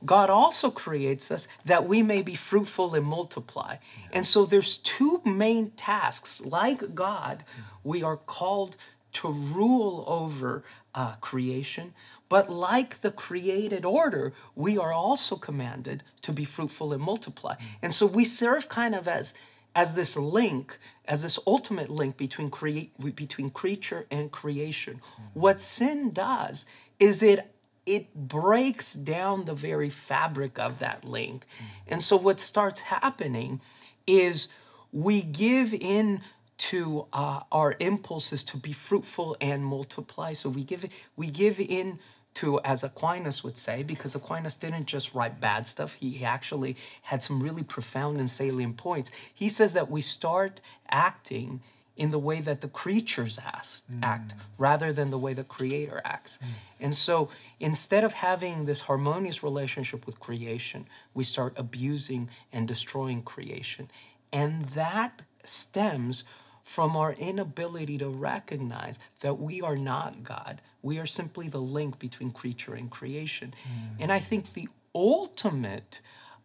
God 0.04 0.30
also 0.30 0.70
creates 0.70 1.30
us 1.30 1.48
that 1.64 1.86
we 1.86 2.02
may 2.02 2.22
be 2.22 2.34
fruitful 2.34 2.94
and 2.94 3.06
multiply. 3.06 3.76
And 4.12 4.26
so 4.26 4.44
there's 4.44 4.78
two 4.78 5.22
main 5.24 5.70
tasks. 5.72 6.40
Like 6.40 6.94
God, 6.94 7.44
we 7.84 8.02
are 8.02 8.16
called 8.16 8.76
to 9.14 9.30
rule 9.30 10.04
over 10.06 10.64
uh, 10.94 11.14
creation. 11.16 11.94
But 12.28 12.50
like 12.50 13.00
the 13.02 13.10
created 13.10 13.84
order, 13.84 14.32
we 14.54 14.78
are 14.78 14.92
also 14.92 15.36
commanded 15.36 16.02
to 16.22 16.32
be 16.32 16.44
fruitful 16.44 16.92
and 16.92 17.02
multiply. 17.02 17.56
And 17.82 17.92
so 17.92 18.06
we 18.06 18.24
serve 18.24 18.68
kind 18.68 18.94
of 18.94 19.06
as 19.06 19.34
as 19.74 19.94
this 19.94 20.18
link, 20.18 20.78
as 21.06 21.22
this 21.22 21.38
ultimate 21.46 21.88
link 21.88 22.16
between 22.18 22.50
create 22.50 22.92
between 23.16 23.50
creature 23.50 24.06
and 24.10 24.30
creation. 24.30 25.00
What 25.34 25.60
sin 25.60 26.10
does 26.10 26.66
is 26.98 27.22
it 27.22 27.50
it 27.86 28.14
breaks 28.14 28.94
down 28.94 29.44
the 29.44 29.54
very 29.54 29.90
fabric 29.90 30.58
of 30.58 30.78
that 30.78 31.04
link. 31.04 31.44
And 31.88 32.02
so 32.02 32.16
what 32.16 32.40
starts 32.40 32.80
happening 32.80 33.60
is 34.06 34.48
we 34.92 35.22
give 35.22 35.74
in 35.74 36.20
to 36.58 37.06
uh, 37.12 37.40
our 37.50 37.74
impulses 37.80 38.44
to 38.44 38.56
be 38.56 38.72
fruitful 38.72 39.36
and 39.40 39.64
multiply. 39.64 40.32
So 40.32 40.48
we 40.48 40.62
give 40.62 40.84
we 41.16 41.30
give 41.30 41.58
in 41.58 41.98
to, 42.34 42.60
as 42.60 42.82
Aquinas 42.82 43.42
would 43.44 43.58
say, 43.58 43.82
because 43.82 44.14
Aquinas 44.14 44.54
didn't 44.54 44.86
just 44.86 45.14
write 45.14 45.40
bad 45.40 45.66
stuff. 45.66 45.94
He 45.94 46.24
actually 46.24 46.76
had 47.02 47.22
some 47.22 47.42
really 47.42 47.62
profound 47.62 48.18
and 48.18 48.30
salient 48.30 48.76
points. 48.76 49.10
He 49.34 49.48
says 49.48 49.72
that 49.74 49.90
we 49.90 50.00
start 50.00 50.60
acting 50.90 51.60
in 51.96 52.10
the 52.10 52.18
way 52.18 52.40
that 52.40 52.60
the 52.60 52.68
creatures 52.68 53.38
act, 53.44 53.82
mm. 53.90 54.02
act 54.02 54.34
rather 54.58 54.92
than 54.92 55.10
the 55.10 55.18
way 55.18 55.34
the 55.34 55.44
creator 55.44 56.00
acts. 56.04 56.38
Mm. 56.42 56.46
And 56.80 56.96
so 56.96 57.28
instead 57.60 58.04
of 58.04 58.12
having 58.12 58.64
this 58.64 58.80
harmonious 58.80 59.42
relationship 59.42 60.06
with 60.06 60.18
creation, 60.18 60.86
we 61.14 61.24
start 61.24 61.52
abusing 61.56 62.30
and 62.52 62.66
destroying 62.66 63.22
creation. 63.22 63.90
And 64.32 64.64
that 64.70 65.22
stems 65.44 66.24
from 66.64 66.96
our 66.96 67.12
inability 67.14 67.98
to 67.98 68.08
recognize 68.08 68.98
that 69.20 69.38
we 69.38 69.60
are 69.60 69.76
not 69.76 70.22
God. 70.22 70.60
We 70.82 70.98
are 70.98 71.06
simply 71.06 71.48
the 71.48 71.60
link 71.60 71.98
between 71.98 72.30
creature 72.30 72.74
and 72.74 72.90
creation. 72.90 73.52
Mm. 73.64 73.96
And 74.00 74.12
I 74.12 74.20
think 74.20 74.52
the 74.54 74.68
ultimate 74.94 76.00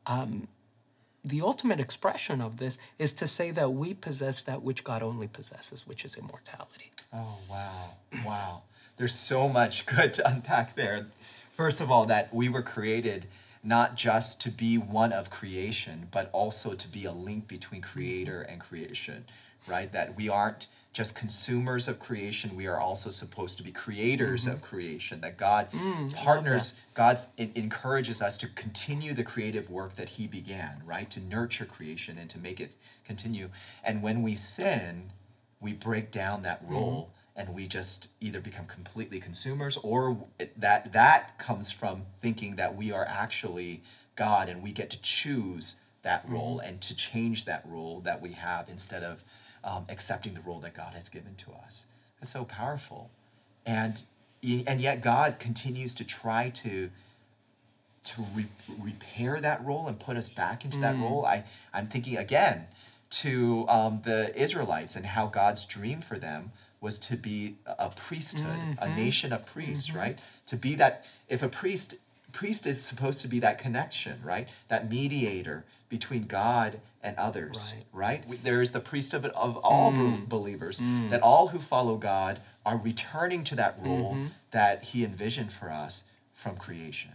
um, 0.05 0.47
the 1.27 1.41
ultimate 1.41 1.79
expression 1.79 2.41
of 2.41 2.57
this 2.57 2.77
is 2.99 3.13
to 3.13 3.27
say 3.27 3.51
that 3.51 3.73
we 3.73 3.93
possess 3.93 4.43
that 4.43 4.61
which 4.61 4.83
God 4.83 5.03
only 5.03 5.27
possesses, 5.27 5.85
which 5.85 6.05
is 6.05 6.15
immortality. 6.15 6.91
Oh, 7.13 7.37
wow. 7.49 7.93
Wow. 8.25 8.63
There's 8.97 9.15
so 9.15 9.47
much 9.47 9.85
good 9.85 10.13
to 10.15 10.27
unpack 10.27 10.75
there. 10.75 11.07
First 11.55 11.81
of 11.81 11.91
all, 11.91 12.05
that 12.05 12.33
we 12.33 12.49
were 12.49 12.61
created 12.61 13.27
not 13.63 13.95
just 13.95 14.39
to 14.41 14.49
be 14.51 14.77
one 14.77 15.11
of 15.11 15.29
creation, 15.29 16.07
but 16.11 16.29
also 16.31 16.73
to 16.73 16.87
be 16.87 17.05
a 17.05 17.11
link 17.11 17.47
between 17.47 17.81
creator 17.81 18.41
and 18.43 18.61
creation, 18.61 19.25
right? 19.67 19.91
That 19.91 20.15
we 20.15 20.29
aren't 20.29 20.67
just 20.97 21.13
consumers 21.13 21.87
of 21.87 21.99
creation, 21.99 22.55
we 22.55 22.65
are 22.65 22.79
also 22.79 23.11
supposed 23.11 23.55
to 23.55 23.61
be 23.61 23.71
creators 23.71 24.45
mm-hmm. 24.45 24.53
of 24.53 24.63
creation. 24.63 25.21
That 25.21 25.37
God 25.37 25.71
mm, 25.71 26.11
partners, 26.15 26.73
God 26.95 27.19
encourages 27.37 28.19
us 28.19 28.35
to 28.39 28.47
continue 28.47 29.13
the 29.13 29.23
creative 29.23 29.69
work 29.69 29.95
that 29.97 30.09
He 30.09 30.25
began, 30.25 30.81
right? 30.83 31.07
To 31.11 31.19
nurture 31.19 31.65
creation 31.65 32.17
and 32.17 32.27
to 32.31 32.39
make 32.39 32.59
it 32.59 32.71
continue. 33.05 33.49
And 33.83 34.01
when 34.01 34.23
we 34.23 34.33
sin, 34.35 35.11
we 35.61 35.73
break 35.73 36.09
down 36.09 36.41
that 36.41 36.63
mm-hmm. 36.63 36.73
role. 36.73 37.01
Mm-hmm 37.03 37.11
and 37.39 37.53
we 37.53 37.67
just 37.67 38.07
either 38.19 38.41
become 38.41 38.65
completely 38.65 39.19
consumers 39.19 39.77
or 39.83 40.17
that 40.57 40.91
that 40.91 41.37
comes 41.37 41.71
from 41.71 42.01
thinking 42.19 42.55
that 42.55 42.75
we 42.75 42.91
are 42.91 43.05
actually 43.05 43.83
God 44.15 44.49
and 44.49 44.63
we 44.63 44.71
get 44.71 44.89
to 44.89 44.99
choose 45.03 45.75
that 46.01 46.25
mm-hmm. 46.25 46.33
role 46.33 46.57
mm-hmm. 46.57 46.67
and 46.67 46.81
to 46.81 46.95
change 46.95 47.45
that 47.45 47.63
role 47.69 48.01
that 48.05 48.19
we 48.19 48.31
have 48.31 48.69
instead 48.69 49.03
of 49.03 49.23
um, 49.67 49.85
accepting 49.89 50.33
the 50.33 50.41
role 50.41 50.59
that 50.61 50.73
God 50.73 50.93
has 50.93 51.09
given 51.09 51.35
to 51.35 51.51
us. 51.65 51.85
It's 52.21 52.31
so 52.31 52.45
powerful, 52.45 53.09
and 53.65 54.01
and 54.43 54.79
yet 54.79 55.01
God 55.01 55.39
continues 55.39 55.93
to 55.95 56.03
try 56.03 56.49
to 56.49 56.89
to 58.03 58.25
re- 58.33 58.47
repair 58.79 59.41
that 59.41 59.63
role 59.65 59.87
and 59.87 59.99
put 59.99 60.15
us 60.15 60.29
back 60.29 60.63
into 60.63 60.77
mm. 60.77 60.81
that 60.81 60.97
role. 60.97 61.25
I 61.25 61.43
I'm 61.73 61.87
thinking 61.87 62.17
again 62.17 62.65
to 63.09 63.65
um, 63.69 64.01
the 64.03 64.35
Israelites 64.39 64.95
and 64.95 65.05
how 65.05 65.27
God's 65.27 65.65
dream 65.65 66.01
for 66.01 66.17
them 66.17 66.51
was 66.81 66.97
to 66.99 67.15
be 67.15 67.55
a 67.65 67.89
priesthood, 67.89 68.45
mm-hmm. 68.45 68.83
a 68.83 68.95
nation 68.95 69.33
of 69.33 69.45
priests, 69.45 69.87
mm-hmm. 69.87 69.97
right? 69.97 70.19
To 70.47 70.55
be 70.55 70.75
that, 70.75 71.05
if 71.27 71.41
a 71.41 71.49
priest, 71.49 71.95
priest 72.33 72.67
is 72.67 72.81
supposed 72.81 73.21
to 73.21 73.27
be 73.27 73.39
that 73.39 73.57
connection, 73.59 74.19
right? 74.23 74.47
That 74.67 74.89
mediator 74.89 75.65
between 75.89 76.23
God 76.23 76.79
and 77.01 77.15
others, 77.17 77.73
right? 77.93 78.23
right? 78.27 78.43
There 78.43 78.61
is 78.61 78.71
the 78.71 78.79
priesthood 78.79 79.25
of, 79.25 79.35
of 79.35 79.57
all 79.57 79.91
mm. 79.91 80.27
believers, 80.27 80.79
mm. 80.79 81.09
that 81.09 81.21
all 81.21 81.47
who 81.47 81.59
follow 81.59 81.95
God 81.95 82.41
are 82.65 82.77
returning 82.77 83.43
to 83.45 83.55
that 83.55 83.77
role 83.81 84.13
mm-hmm. 84.13 84.27
that 84.51 84.83
He 84.83 85.03
envisioned 85.03 85.51
for 85.51 85.71
us 85.71 86.03
from 86.33 86.57
creation. 86.57 87.11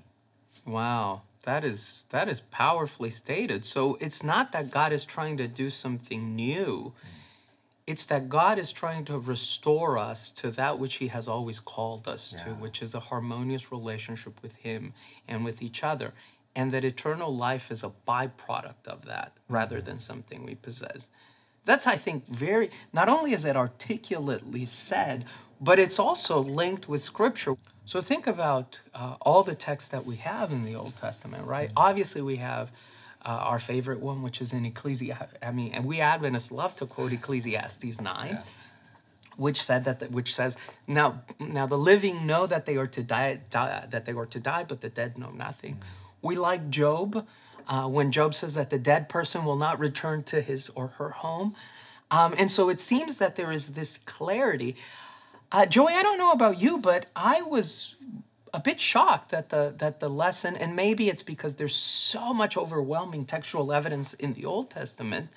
Wow. 0.66 1.22
That 1.42 1.64
is 1.64 2.02
that 2.10 2.28
is 2.28 2.40
powerfully 2.52 3.10
stated. 3.10 3.66
So 3.66 3.98
it's 4.00 4.22
not 4.22 4.52
that 4.52 4.70
God 4.70 4.92
is 4.92 5.04
trying 5.04 5.36
to 5.38 5.48
do 5.48 5.70
something 5.70 6.36
new. 6.36 6.92
Mm 6.96 7.08
it's 7.86 8.04
that 8.06 8.28
God 8.28 8.58
is 8.58 8.70
trying 8.70 9.04
to 9.06 9.18
restore 9.18 9.98
us 9.98 10.30
to 10.32 10.50
that 10.52 10.78
which 10.78 10.96
He 10.96 11.08
has 11.08 11.26
always 11.26 11.58
called 11.58 12.08
us 12.08 12.32
yeah. 12.32 12.44
to, 12.44 12.50
which 12.54 12.80
is 12.80 12.94
a 12.94 13.00
harmonious 13.00 13.72
relationship 13.72 14.40
with 14.42 14.54
Him 14.54 14.92
and 15.28 15.44
with 15.44 15.62
each 15.62 15.82
other. 15.82 16.12
And 16.54 16.70
that 16.72 16.84
eternal 16.84 17.34
life 17.34 17.70
is 17.70 17.82
a 17.82 17.92
byproduct 18.06 18.86
of 18.86 19.04
that 19.06 19.32
rather 19.48 19.76
mm-hmm. 19.76 19.86
than 19.86 19.98
something 19.98 20.44
we 20.44 20.54
possess. 20.54 21.08
That's, 21.64 21.86
I 21.86 21.96
think, 21.96 22.26
very, 22.26 22.70
not 22.92 23.08
only 23.08 23.32
is 23.32 23.44
it 23.44 23.56
articulately 23.56 24.64
said, 24.64 25.24
but 25.60 25.78
it's 25.78 25.98
also 25.98 26.42
linked 26.42 26.88
with 26.88 27.02
Scripture. 27.02 27.54
So 27.84 28.00
think 28.00 28.26
about 28.26 28.80
uh, 28.94 29.14
all 29.20 29.42
the 29.42 29.54
texts 29.54 29.90
that 29.90 30.04
we 30.04 30.16
have 30.16 30.52
in 30.52 30.64
the 30.64 30.74
Old 30.74 30.96
Testament, 30.96 31.46
right? 31.46 31.68
Mm-hmm. 31.68 31.78
Obviously, 31.78 32.20
we 32.20 32.36
have 32.36 32.70
uh, 33.24 33.28
our 33.28 33.60
favorite 33.60 34.00
one, 34.00 34.22
which 34.22 34.40
is 34.42 34.52
in 34.52 34.66
Ecclesiastes. 34.66 35.36
I 35.42 35.52
mean, 35.52 35.72
and 35.72 35.84
we 35.84 36.00
Adventists 36.00 36.50
love 36.50 36.74
to 36.76 36.86
quote 36.86 37.12
Ecclesiastes 37.12 38.00
nine. 38.00 38.34
Yeah. 38.34 38.42
Which 39.36 39.62
said 39.62 39.86
that, 39.86 40.00
the, 40.00 40.06
which 40.06 40.34
says 40.34 40.58
now, 40.86 41.22
now 41.40 41.66
the 41.66 41.78
living 41.78 42.26
know 42.26 42.46
that 42.46 42.66
they 42.66 42.76
are 42.76 42.86
to 42.88 43.02
die, 43.02 43.40
die 43.48 43.86
that 43.90 44.04
they 44.04 44.12
are 44.12 44.26
to 44.26 44.38
die, 44.38 44.64
but 44.64 44.82
the 44.82 44.90
dead 44.90 45.16
know 45.16 45.30
nothing. 45.30 45.76
Mm. 45.76 46.01
We 46.22 46.36
like 46.36 46.70
Job, 46.70 47.26
uh, 47.68 47.88
when 47.88 48.12
Job 48.12 48.34
says 48.34 48.54
that 48.54 48.70
the 48.70 48.78
dead 48.78 49.08
person 49.08 49.44
will 49.44 49.56
not 49.56 49.78
return 49.78 50.22
to 50.24 50.40
his 50.40 50.70
or 50.74 50.88
her 50.88 51.10
home. 51.10 51.54
Um, 52.10 52.34
and 52.38 52.50
so 52.50 52.68
it 52.68 52.80
seems 52.80 53.18
that 53.18 53.36
there 53.36 53.52
is 53.52 53.70
this 53.70 53.98
clarity. 54.06 54.76
Uh, 55.50 55.66
Joey, 55.66 55.94
I 55.94 56.02
don't 56.02 56.18
know 56.18 56.32
about 56.32 56.60
you, 56.60 56.78
but 56.78 57.06
I 57.16 57.42
was 57.42 57.94
a 58.54 58.60
bit 58.60 58.80
shocked 58.80 59.30
that 59.30 59.48
the 59.48 59.74
that 59.78 60.00
the 60.00 60.08
lesson, 60.08 60.56
and 60.56 60.76
maybe 60.76 61.08
it's 61.08 61.22
because 61.22 61.54
there's 61.54 61.74
so 61.74 62.34
much 62.34 62.56
overwhelming 62.56 63.24
textual 63.24 63.72
evidence 63.72 64.12
in 64.14 64.34
the 64.34 64.44
Old 64.44 64.70
Testament, 64.70 65.30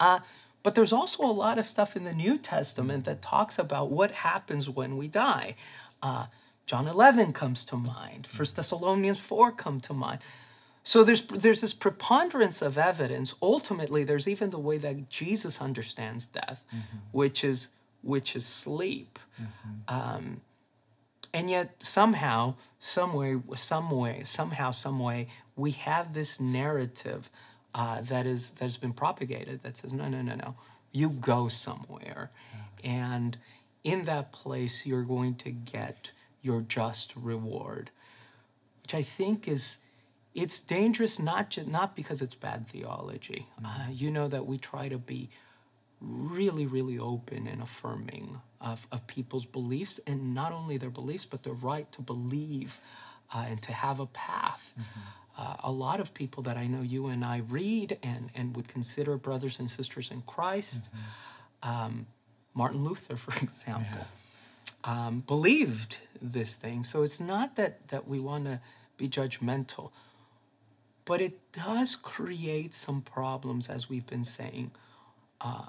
uh, 0.00 0.18
but 0.62 0.74
there's 0.74 0.92
also 0.92 1.22
a 1.22 1.30
lot 1.30 1.58
of 1.58 1.68
stuff 1.68 1.94
in 1.94 2.02
the 2.02 2.12
New 2.12 2.38
Testament 2.38 3.04
that 3.04 3.22
talks 3.22 3.58
about 3.58 3.90
what 3.90 4.10
happens 4.10 4.68
when 4.68 4.96
we 4.96 5.06
die. 5.06 5.54
Uh, 6.02 6.26
John 6.66 6.88
11 6.88 7.32
comes 7.32 7.64
to 7.66 7.76
mind. 7.76 8.26
First 8.26 8.56
Thessalonians 8.56 9.18
4 9.18 9.52
come 9.52 9.80
to 9.82 9.92
mind. 9.92 10.20
So 10.82 11.02
there's 11.02 11.22
there's 11.22 11.60
this 11.60 11.74
preponderance 11.74 12.62
of 12.62 12.78
evidence. 12.78 13.34
Ultimately, 13.42 14.04
there's 14.04 14.28
even 14.28 14.50
the 14.50 14.58
way 14.58 14.78
that 14.78 15.10
Jesus 15.10 15.60
understands 15.60 16.26
death, 16.26 16.62
mm-hmm. 16.68 16.98
which 17.10 17.42
is 17.42 17.68
which 18.02 18.36
is 18.36 18.46
sleep. 18.46 19.18
Mm-hmm. 19.40 19.94
Um, 19.94 20.40
and 21.36 21.50
yet 21.50 21.74
somehow 21.82 22.54
some 22.78 23.12
way 23.12 23.36
some 23.54 23.90
way 23.90 24.22
somehow 24.24 24.70
some 24.70 24.98
way 24.98 25.28
we 25.56 25.70
have 25.72 26.14
this 26.14 26.40
narrative 26.40 27.30
uh, 27.74 28.00
that 28.02 28.26
is 28.26 28.50
that's 28.50 28.78
been 28.78 28.92
propagated 28.92 29.62
that 29.62 29.76
says 29.76 29.92
no 29.92 30.08
no 30.08 30.22
no 30.22 30.34
no 30.34 30.54
you 30.92 31.10
go 31.10 31.46
somewhere 31.48 32.30
and 32.84 33.36
in 33.84 34.04
that 34.04 34.32
place 34.32 34.86
you're 34.86 35.02
going 35.02 35.34
to 35.34 35.50
get 35.50 36.10
your 36.46 36.60
just 36.62 37.12
reward 37.16 37.90
which 38.82 38.94
i 38.94 39.02
think 39.02 39.48
is 39.48 39.76
it's 40.34 40.60
dangerous 40.60 41.18
not 41.18 41.50
just 41.50 41.68
not 41.68 41.96
because 41.96 42.22
it's 42.22 42.34
bad 42.34 42.66
theology 42.68 43.46
uh, 43.58 43.68
mm-hmm. 43.68 43.82
uh, 43.82 43.92
you 43.92 44.10
know 44.10 44.28
that 44.28 44.44
we 44.46 44.56
try 44.58 44.88
to 44.88 44.98
be 44.98 45.28
really, 46.00 46.66
really 46.66 46.98
open 46.98 47.46
and 47.46 47.62
affirming 47.62 48.40
of, 48.60 48.86
of 48.92 49.06
people's 49.06 49.44
beliefs, 49.46 50.00
and 50.06 50.34
not 50.34 50.52
only 50.52 50.76
their 50.76 50.90
beliefs, 50.90 51.24
but 51.24 51.42
their 51.42 51.54
right 51.54 51.90
to 51.92 52.02
believe 52.02 52.80
uh, 53.34 53.44
and 53.48 53.60
to 53.62 53.72
have 53.72 54.00
a 54.00 54.06
path. 54.06 54.74
Mm-hmm. 54.78 55.42
Uh, 55.42 55.56
a 55.64 55.72
lot 55.72 56.00
of 56.00 56.14
people 56.14 56.42
that 56.44 56.56
I 56.56 56.66
know 56.66 56.82
you 56.82 57.08
and 57.08 57.24
I 57.24 57.38
read 57.48 57.98
and, 58.02 58.30
and 58.34 58.56
would 58.56 58.68
consider 58.68 59.16
brothers 59.16 59.58
and 59.58 59.70
sisters 59.70 60.10
in 60.10 60.22
Christ, 60.22 60.88
mm-hmm. 61.64 61.68
um, 61.68 62.06
Martin 62.54 62.84
Luther, 62.84 63.16
for 63.16 63.36
example, 63.42 63.98
yeah. 63.98 64.04
Um, 64.84 65.22
believed 65.26 65.98
this 66.20 66.54
thing. 66.54 66.84
So 66.84 67.02
it's 67.02 67.20
not 67.20 67.56
that, 67.56 67.88
that 67.88 68.06
we 68.08 68.20
want 68.20 68.44
to 68.44 68.60
be 68.96 69.08
judgmental, 69.08 69.90
but 71.04 71.20
it 71.20 71.52
does 71.52 71.96
create 71.96 72.74
some 72.74 73.02
problems, 73.02 73.68
as 73.68 73.88
we've 73.88 74.06
been 74.06 74.24
saying. 74.24 74.70
Uh, 75.40 75.66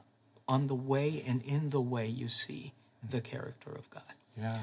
on 0.48 0.68
the 0.68 0.76
way 0.76 1.24
and 1.28 1.42
in 1.44 1.70
the 1.70 1.82
way 1.82 2.08
you 2.08 2.30
see 2.30 2.74
the 3.10 3.22
character 3.22 3.72
of 3.72 3.90
God. 3.90 4.04
Yeah. 4.40 4.60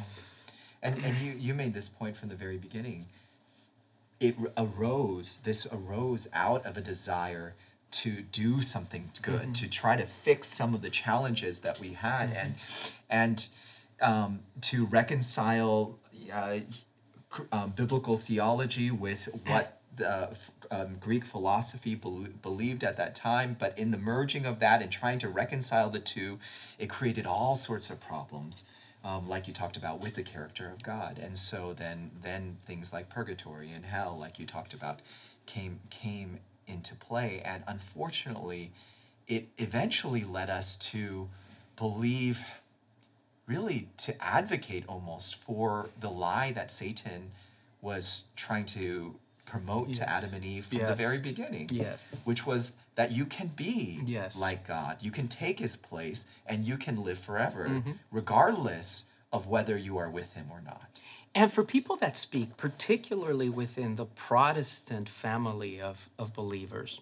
And, 0.82 1.02
and 1.04 1.18
you, 1.18 1.32
you 1.32 1.54
made 1.54 1.74
this 1.74 1.88
point 1.88 2.16
from 2.16 2.28
the 2.28 2.34
very 2.34 2.56
beginning. 2.56 3.06
It 4.20 4.36
arose, 4.56 5.40
this 5.44 5.66
arose 5.66 6.28
out 6.32 6.64
of 6.64 6.76
a 6.76 6.80
desire 6.80 7.54
to 7.92 8.22
do 8.22 8.60
something 8.60 9.10
good, 9.22 9.42
mm-hmm. 9.42 9.52
to 9.52 9.68
try 9.68 9.96
to 9.96 10.06
fix 10.06 10.48
some 10.48 10.74
of 10.74 10.82
the 10.82 10.90
challenges 10.90 11.60
that 11.60 11.78
we 11.80 11.92
had, 11.92 12.30
mm-hmm. 12.30 12.38
and 12.38 12.54
and 13.08 13.48
um, 14.04 14.40
to 14.60 14.86
reconcile 14.86 15.98
uh, 16.32 16.58
um, 17.50 17.72
biblical 17.74 18.16
theology 18.16 18.90
with 18.90 19.28
what 19.46 19.80
the 19.96 20.30
um, 20.70 20.96
Greek 21.00 21.24
philosophy 21.24 21.94
be- 21.94 22.28
believed 22.42 22.84
at 22.84 22.96
that 22.96 23.14
time, 23.14 23.56
but 23.58 23.78
in 23.78 23.90
the 23.90 23.98
merging 23.98 24.46
of 24.46 24.60
that 24.60 24.82
and 24.82 24.90
trying 24.90 25.18
to 25.20 25.28
reconcile 25.28 25.90
the 25.90 25.98
two, 25.98 26.38
it 26.78 26.88
created 26.88 27.26
all 27.26 27.56
sorts 27.56 27.90
of 27.90 28.00
problems, 28.00 28.64
um, 29.04 29.28
like 29.28 29.46
you 29.46 29.54
talked 29.54 29.76
about 29.76 30.00
with 30.00 30.14
the 30.14 30.22
character 30.22 30.68
of 30.68 30.82
God. 30.82 31.18
And 31.18 31.36
so 31.36 31.74
then, 31.76 32.10
then 32.22 32.56
things 32.66 32.92
like 32.92 33.08
purgatory 33.08 33.70
and 33.72 33.84
hell, 33.84 34.16
like 34.18 34.38
you 34.38 34.46
talked 34.46 34.74
about, 34.74 35.00
came 35.46 35.80
came 35.90 36.38
into 36.66 36.94
play. 36.94 37.42
And 37.44 37.62
unfortunately, 37.66 38.72
it 39.28 39.48
eventually 39.58 40.24
led 40.24 40.50
us 40.50 40.76
to 40.76 41.28
believe, 41.76 42.40
really, 43.46 43.88
to 43.98 44.24
advocate 44.24 44.84
almost 44.88 45.36
for 45.36 45.90
the 46.00 46.10
lie 46.10 46.52
that 46.52 46.70
Satan 46.70 47.30
was 47.82 48.24
trying 48.36 48.64
to 48.66 49.14
promote 49.44 49.92
to 49.94 50.08
Adam 50.08 50.32
and 50.34 50.44
Eve 50.44 50.66
from 50.66 50.78
the 50.78 50.94
very 50.94 51.18
beginning. 51.18 51.68
Yes. 51.70 52.08
Which 52.24 52.46
was 52.46 52.72
that 52.96 53.12
you 53.12 53.26
can 53.26 53.48
be 53.48 54.00
Yes. 54.06 54.36
like 54.36 54.66
God. 54.66 54.96
You 55.00 55.10
can 55.10 55.28
take 55.28 55.58
his 55.58 55.76
place 55.76 56.26
and 56.46 56.64
you 56.64 56.76
can 56.78 57.02
live 57.04 57.18
forever, 57.18 57.68
Mm-hmm. 57.68 57.92
regardless 58.10 59.04
of 59.32 59.46
whether 59.46 59.76
you 59.76 59.98
are 59.98 60.08
with 60.10 60.32
him 60.32 60.46
or 60.50 60.60
not. 60.64 60.88
And 61.34 61.52
for 61.52 61.64
people 61.64 61.96
that 61.96 62.16
speak, 62.16 62.56
particularly 62.56 63.48
within 63.48 63.96
the 63.96 64.06
Protestant 64.06 65.08
family 65.08 65.80
of, 65.80 66.08
of 66.18 66.32
believers, 66.32 67.00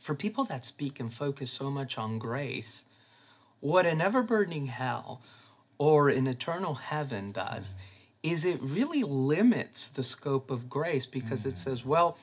for 0.00 0.14
people 0.14 0.44
that 0.44 0.64
speak 0.64 1.00
and 1.00 1.12
focus 1.12 1.50
so 1.50 1.70
much 1.70 1.96
on 1.98 2.18
grace, 2.18 2.84
what 3.62 3.86
an 3.86 4.00
ever 4.00 4.24
burning 4.24 4.66
hell 4.66 5.22
or 5.78 6.08
an 6.08 6.26
eternal 6.26 6.74
heaven 6.74 7.30
does 7.30 7.76
is 8.24 8.44
it 8.44 8.60
really 8.60 9.04
limits 9.04 9.86
the 9.88 10.02
scope 10.02 10.50
of 10.50 10.68
grace 10.68 11.06
because 11.06 11.46
it 11.46 11.56
says, 11.56 11.84
well, 11.84 12.18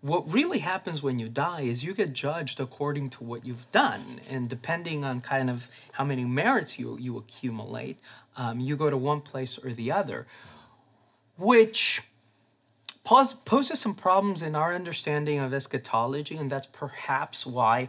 what 0.00 0.30
really 0.32 0.58
happens 0.58 1.02
when 1.02 1.18
you 1.18 1.28
die 1.28 1.60
is 1.62 1.84
you 1.84 1.92
get 1.92 2.14
judged 2.14 2.58
according 2.58 3.10
to 3.10 3.22
what 3.22 3.44
you've 3.44 3.70
done. 3.70 4.20
And 4.30 4.48
depending 4.48 5.04
on 5.04 5.20
kind 5.20 5.50
of 5.50 5.68
how 5.92 6.04
many 6.04 6.24
merits 6.24 6.78
you, 6.78 6.96
you 6.98 7.18
accumulate, 7.18 7.98
um, 8.36 8.58
you 8.58 8.74
go 8.74 8.88
to 8.88 8.96
one 8.96 9.20
place 9.20 9.58
or 9.62 9.70
the 9.72 9.92
other, 9.92 10.26
which 11.36 12.02
pos- 13.04 13.34
poses 13.34 13.78
some 13.78 13.94
problems 13.94 14.40
in 14.40 14.54
our 14.54 14.74
understanding 14.74 15.38
of 15.38 15.52
eschatology. 15.52 16.36
And 16.36 16.50
that's 16.50 16.68
perhaps 16.72 17.44
why 17.44 17.88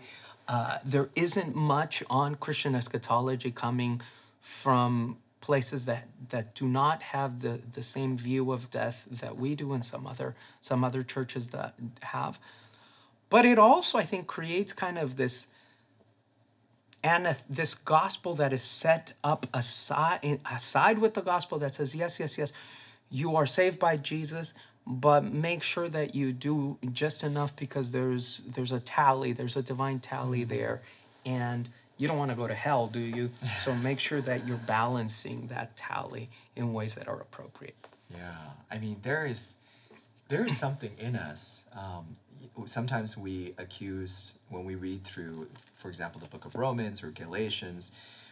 uh, 0.49 0.79
there 0.83 1.09
isn't 1.15 1.55
much 1.55 2.03
on 2.09 2.33
Christian 2.35 2.73
eschatology 2.73 3.51
coming 3.51 4.01
from 4.41 5.15
places 5.41 5.85
that, 5.85 6.07
that 6.29 6.55
do 6.55 6.67
not 6.67 7.03
have 7.03 7.39
the, 7.39 7.61
the 7.73 7.83
same 7.83 8.17
view 8.17 8.51
of 8.51 8.69
death 8.71 9.05
that 9.11 9.37
we 9.37 9.53
do 9.53 9.73
and 9.73 9.85
some 9.85 10.07
other 10.07 10.35
some 10.59 10.83
other 10.83 11.03
churches 11.03 11.49
that 11.49 11.75
have. 12.01 12.39
But 13.29 13.45
it 13.45 13.59
also, 13.59 13.99
I 13.99 14.03
think, 14.03 14.25
creates 14.25 14.73
kind 14.73 14.97
of 14.97 15.15
this 15.15 15.45
and 17.03 17.35
this 17.47 17.75
gospel 17.75 18.33
that 18.35 18.51
is 18.51 18.63
set 18.63 19.13
up 19.23 19.45
aside 19.53 20.39
aside 20.51 20.97
with 20.97 21.13
the 21.13 21.21
gospel 21.21 21.59
that 21.59 21.75
says 21.75 21.95
yes 21.95 22.19
yes 22.19 22.37
yes 22.37 22.51
you 23.09 23.37
are 23.37 23.45
saved 23.45 23.79
by 23.79 23.95
jesus 23.95 24.53
but 24.89 25.23
make 25.23 25.61
sure 25.61 25.87
that 25.87 26.15
you 26.15 26.33
do 26.33 26.75
just 26.91 27.23
enough 27.23 27.55
because 27.55 27.91
there's 27.91 28.41
there's 28.55 28.71
a 28.71 28.79
tally 28.79 29.33
there's 29.33 29.55
a 29.55 29.61
divine 29.61 29.99
tally 29.99 30.43
there 30.43 30.81
and 31.25 31.69
you 31.97 32.07
don't 32.07 32.17
want 32.17 32.31
to 32.31 32.35
go 32.35 32.47
to 32.47 32.55
hell 32.55 32.87
do 32.87 32.99
you? 32.99 33.29
So 33.63 33.75
make 33.75 33.99
sure 33.99 34.19
that 34.21 34.47
you're 34.47 34.57
balancing 34.57 35.47
that 35.47 35.75
tally 35.75 36.29
in 36.55 36.73
ways 36.73 36.95
that 36.95 37.07
are 37.07 37.21
appropriate. 37.21 37.75
Yeah, 38.09 38.33
I 38.71 38.79
mean 38.79 38.97
there 39.03 39.27
is 39.27 39.55
there 40.27 40.43
is 40.45 40.57
something 40.57 40.91
in 40.97 41.15
us. 41.15 41.63
Um, 41.75 42.15
sometimes 42.65 43.15
we 43.15 43.53
accuse 43.57 44.33
when 44.49 44.65
we 44.65 44.75
read 44.75 45.03
through, 45.03 45.47
for 45.77 45.89
example, 45.89 46.19
the 46.19 46.27
Book 46.27 46.45
of 46.45 46.55
Romans 46.55 47.03
or 47.03 47.11
Galatians, 47.11 47.91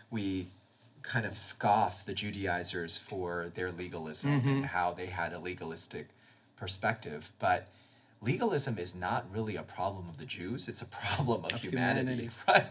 we 0.09 0.47
kind 1.03 1.25
of 1.25 1.37
scoff 1.37 2.05
the 2.05 2.13
Judaizers 2.13 2.97
for 2.97 3.51
their 3.55 3.71
legalism 3.71 4.41
and 4.45 4.65
how 4.65 4.93
they 4.93 5.05
had 5.07 5.33
a 5.33 5.39
legalistic 5.39 6.07
perspective, 6.57 7.31
but. 7.39 7.67
Legalism 8.19 8.79
is 8.79 8.95
not 8.95 9.27
really 9.31 9.57
a 9.57 9.61
problem 9.61 10.09
of 10.09 10.17
the 10.17 10.25
Jews, 10.25 10.67
it's 10.67 10.81
a 10.81 10.87
problem 10.87 11.45
of, 11.45 11.51
humanity, 11.51 12.09
humanity. 12.09 12.29
right? 12.47 12.65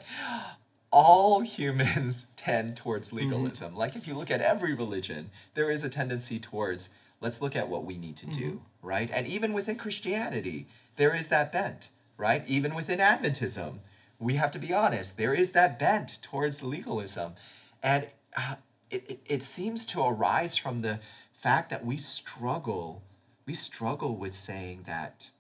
all 0.97 1.41
humans 1.41 2.27
tend 2.37 2.77
towards 2.77 3.13
legalism. 3.13 3.77
Like 3.77 3.97
if 3.97 4.09
you 4.09 4.15
look 4.15 4.31
at 4.31 4.41
every 4.41 4.75
religion, 4.75 5.31
there 5.55 5.71
is 5.71 5.85
a 5.85 5.89
tendency 5.89 6.39
towards 6.39 6.91
let's 7.21 7.41
look 7.41 7.57
at 7.57 7.69
what 7.69 7.85
we 7.85 7.97
need 7.97 8.17
to 8.19 8.27
do, 8.27 8.63
right? 8.83 9.11
And 9.13 9.27
even 9.27 9.53
within 9.53 9.77
Christianity, 9.77 10.67
there 10.97 11.15
is 11.15 11.29
that 11.29 11.51
bent, 11.51 11.89
right? 12.17 12.45
Even 12.47 12.75
within 12.75 12.99
Adventism, 12.99 13.79
we 14.19 14.35
have 14.35 14.51
to 14.53 14.59
be 14.59 14.73
honest, 14.73 15.17
there 15.17 15.35
is 15.35 15.53
that 15.53 15.79
bent 15.79 16.19
towards 16.23 16.63
legalism. 16.63 17.33
And 17.83 18.07
uh, 18.37 18.57
it, 18.91 19.05
it, 19.09 19.21
it 19.27 19.43
seems 19.43 19.87
to 19.87 20.03
arise 20.03 20.57
from 20.57 20.83
the 20.83 21.01
fact 21.43 21.71
that 21.71 21.85
we 21.85 21.97
struggle, 21.97 23.03
we 23.47 23.55
struggle 23.55 24.17
with 24.17 24.35
saying 24.35 24.83
that 24.87 25.31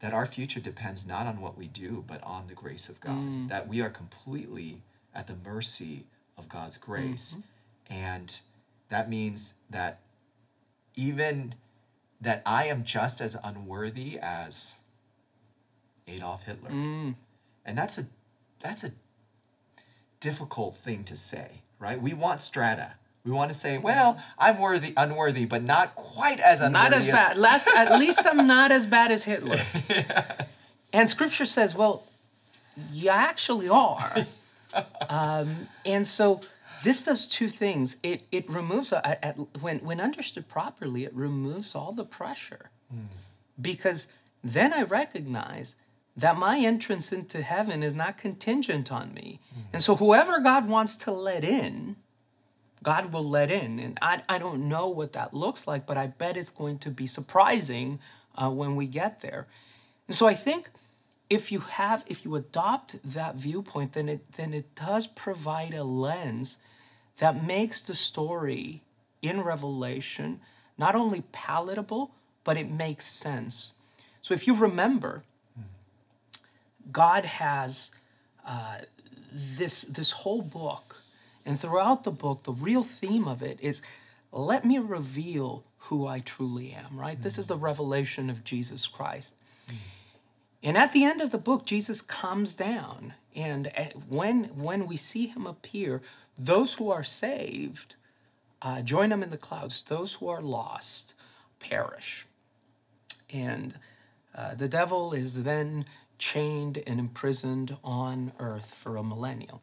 that 0.00 0.14
our 0.14 0.24
future 0.24 0.60
depends 0.60 1.06
not 1.06 1.26
on 1.26 1.42
what 1.42 1.58
we 1.58 1.66
do, 1.66 2.02
but 2.08 2.22
on 2.22 2.46
the 2.46 2.54
grace 2.54 2.88
of 2.88 2.98
God. 3.00 3.16
That 3.50 3.68
we 3.68 3.82
are 3.82 3.90
completely 3.90 4.82
at 5.14 5.26
the 5.26 5.34
mercy 5.44 6.06
of 6.38 6.48
God's 6.48 6.78
grace. 6.78 7.34
And 7.90 8.34
that 8.88 9.10
means 9.10 9.52
that 9.68 10.00
even 10.94 11.54
that 12.22 12.42
I 12.46 12.66
am 12.66 12.84
just 12.84 13.20
as 13.20 13.36
unworthy 13.42 14.18
as 14.18 14.74
Adolf 16.08 16.44
Hitler. 16.44 16.70
Mm. 16.70 17.14
And 17.66 17.76
that's 17.76 17.98
a 17.98 18.06
that's 18.62 18.84
a 18.84 18.92
difficult 20.20 20.76
thing 20.78 21.04
to 21.04 21.16
say, 21.16 21.62
right? 21.78 22.00
We 22.00 22.14
want 22.14 22.40
strata. 22.40 22.92
We 23.24 23.32
want 23.32 23.52
to 23.52 23.58
say, 23.58 23.76
well, 23.76 24.20
I'm 24.38 24.58
worthy, 24.58 24.94
unworthy, 24.96 25.44
but 25.44 25.62
not 25.62 25.94
quite 25.94 26.40
as 26.40 26.60
unworthy. 26.60 26.88
not 26.90 26.94
as 26.94 27.06
bad 27.06 27.36
last 27.36 27.68
at 27.68 27.98
least 28.00 28.20
i'm 28.24 28.46
not 28.46 28.72
as 28.72 28.86
bad 28.86 29.12
as 29.12 29.24
hitler 29.24 29.62
yes. 29.88 30.72
And 30.92 31.08
scripture 31.08 31.46
says, 31.46 31.74
well, 31.74 32.04
you 32.92 33.10
actually 33.10 33.68
are. 33.68 34.26
um, 35.08 35.68
and 35.84 36.06
so 36.06 36.40
this 36.82 37.02
does 37.02 37.26
two 37.26 37.48
things. 37.48 37.96
It, 38.02 38.22
it 38.32 38.48
removes, 38.50 38.92
uh, 38.92 39.00
at, 39.04 39.36
when, 39.60 39.78
when 39.80 40.00
understood 40.00 40.48
properly, 40.48 41.04
it 41.04 41.14
removes 41.14 41.74
all 41.74 41.92
the 41.92 42.04
pressure. 42.04 42.70
Hmm. 42.90 43.04
Because 43.60 44.08
then 44.42 44.72
I 44.72 44.82
recognize 44.82 45.74
that 46.16 46.36
my 46.36 46.58
entrance 46.58 47.12
into 47.12 47.42
heaven 47.42 47.82
is 47.82 47.94
not 47.94 48.18
contingent 48.18 48.90
on 48.90 49.14
me. 49.14 49.38
Hmm. 49.54 49.60
And 49.74 49.82
so 49.82 49.94
whoever 49.94 50.40
God 50.40 50.68
wants 50.68 50.96
to 50.98 51.12
let 51.12 51.44
in, 51.44 51.96
God 52.82 53.12
will 53.12 53.28
let 53.28 53.50
in. 53.50 53.78
And 53.78 53.98
I, 54.00 54.22
I 54.28 54.38
don't 54.38 54.68
know 54.68 54.88
what 54.88 55.12
that 55.12 55.34
looks 55.34 55.66
like, 55.66 55.86
but 55.86 55.96
I 55.96 56.06
bet 56.06 56.36
it's 56.36 56.50
going 56.50 56.78
to 56.78 56.90
be 56.90 57.06
surprising 57.06 57.98
uh, 58.36 58.50
when 58.50 58.76
we 58.76 58.86
get 58.86 59.20
there. 59.20 59.46
And 60.08 60.16
so 60.16 60.26
I 60.26 60.34
think 60.34 60.70
if 61.28 61.52
you 61.52 61.60
have, 61.60 62.04
if 62.06 62.24
you 62.24 62.34
adopt 62.36 62.96
that 63.12 63.36
viewpoint, 63.36 63.92
then 63.92 64.08
it 64.08 64.32
then 64.36 64.52
it 64.52 64.74
does 64.74 65.06
provide 65.06 65.74
a 65.74 65.84
lens 65.84 66.56
that 67.18 67.44
makes 67.44 67.82
the 67.82 67.94
story 67.94 68.82
in 69.22 69.40
Revelation 69.42 70.40
not 70.78 70.96
only 70.96 71.22
palatable, 71.30 72.10
but 72.42 72.56
it 72.56 72.70
makes 72.70 73.06
sense. 73.06 73.72
So 74.22 74.34
if 74.34 74.46
you 74.46 74.54
remember, 74.54 75.22
God 76.90 77.24
has 77.26 77.90
uh, 78.46 78.78
this 79.30 79.82
this 79.82 80.10
whole 80.10 80.42
book, 80.42 80.89
and 81.50 81.58
throughout 81.58 82.04
the 82.04 82.12
book, 82.12 82.44
the 82.44 82.52
real 82.52 82.84
theme 82.84 83.26
of 83.26 83.42
it 83.42 83.58
is, 83.60 83.82
let 84.30 84.64
me 84.64 84.78
reveal 84.78 85.64
who 85.78 86.06
I 86.06 86.20
truly 86.20 86.70
am. 86.70 86.96
Right? 86.96 87.20
This 87.20 87.38
is 87.38 87.48
the 87.48 87.56
revelation 87.56 88.30
of 88.30 88.44
Jesus 88.44 88.86
Christ. 88.86 89.34
And 90.62 90.78
at 90.78 90.92
the 90.92 91.02
end 91.02 91.20
of 91.20 91.32
the 91.32 91.38
book, 91.38 91.66
Jesus 91.66 92.02
comes 92.02 92.54
down, 92.54 93.14
and 93.34 93.72
when 94.08 94.44
when 94.54 94.86
we 94.86 94.96
see 94.96 95.26
him 95.26 95.44
appear, 95.44 96.02
those 96.38 96.74
who 96.74 96.88
are 96.92 97.02
saved 97.02 97.96
uh, 98.62 98.82
join 98.82 99.10
him 99.10 99.24
in 99.24 99.30
the 99.30 99.36
clouds. 99.36 99.82
Those 99.88 100.12
who 100.14 100.28
are 100.28 100.42
lost 100.42 101.14
perish, 101.58 102.26
and 103.28 103.74
uh, 104.36 104.54
the 104.54 104.68
devil 104.68 105.14
is 105.14 105.42
then 105.42 105.84
chained 106.18 106.80
and 106.86 107.00
imprisoned 107.00 107.76
on 107.82 108.30
earth 108.38 108.72
for 108.72 108.96
a 108.96 109.02
millennium. 109.02 109.58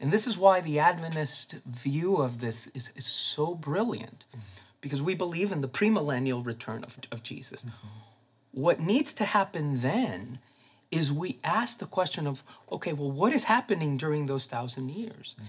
And 0.00 0.12
this 0.12 0.26
is 0.26 0.36
why 0.36 0.60
the 0.60 0.78
Adventist 0.78 1.54
view 1.66 2.16
of 2.16 2.40
this 2.40 2.68
is, 2.74 2.90
is 2.96 3.06
so 3.06 3.54
brilliant, 3.54 4.24
mm-hmm. 4.30 4.40
because 4.80 5.00
we 5.00 5.14
believe 5.14 5.52
in 5.52 5.60
the 5.60 5.68
premillennial 5.68 6.44
return 6.44 6.84
of, 6.84 6.96
of 7.10 7.22
Jesus. 7.22 7.62
Mm-hmm. 7.64 7.88
What 8.52 8.80
needs 8.80 9.14
to 9.14 9.24
happen 9.24 9.80
then 9.80 10.38
is 10.90 11.12
we 11.12 11.38
ask 11.44 11.78
the 11.78 11.86
question 11.86 12.26
of, 12.26 12.44
okay, 12.70 12.92
well, 12.92 13.10
what 13.10 13.32
is 13.32 13.44
happening 13.44 13.96
during 13.96 14.26
those 14.26 14.46
thousand 14.46 14.90
years? 14.90 15.34
Mm-hmm. 15.38 15.46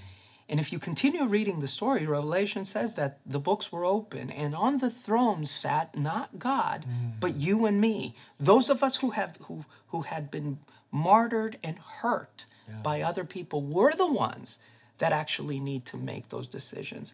And 0.50 0.60
if 0.62 0.72
you 0.72 0.80
continue 0.80 1.26
reading 1.26 1.60
the 1.60 1.68
story, 1.68 2.06
Revelation 2.06 2.64
says 2.64 2.96
that 2.96 3.20
the 3.26 3.40
books 3.40 3.70
were 3.70 3.84
open, 3.84 4.30
and 4.30 4.56
on 4.56 4.78
the 4.78 4.90
throne 4.90 5.46
sat 5.46 5.98
not 5.98 6.40
God, 6.40 6.86
mm. 6.88 7.20
but 7.20 7.36
you 7.36 7.66
and 7.66 7.82
me. 7.82 8.16
Those 8.40 8.70
of 8.70 8.82
us 8.82 8.96
who 8.96 9.10
have 9.12 9.36
who 9.42 9.66
who 9.88 10.04
had 10.04 10.32
been 10.32 10.60
martyred 10.90 11.58
and 11.64 11.78
hurt 11.78 12.46
by 12.84 13.02
other 13.02 13.24
people 13.24 13.62
were 13.62 13.94
the 13.96 14.12
ones 14.12 14.58
that 14.98 15.12
actually 15.12 15.60
need 15.60 15.86
to 15.86 15.98
make 15.98 16.30
those 16.30 16.48
decisions. 16.48 17.14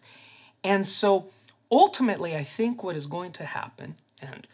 And 0.62 0.86
so 0.86 1.26
ultimately, 1.70 2.34
I 2.36 2.44
think 2.44 2.82
what 2.82 2.96
is 2.96 3.06
going 3.06 3.32
to 3.32 3.44
happen, 3.44 3.96
and 4.20 4.46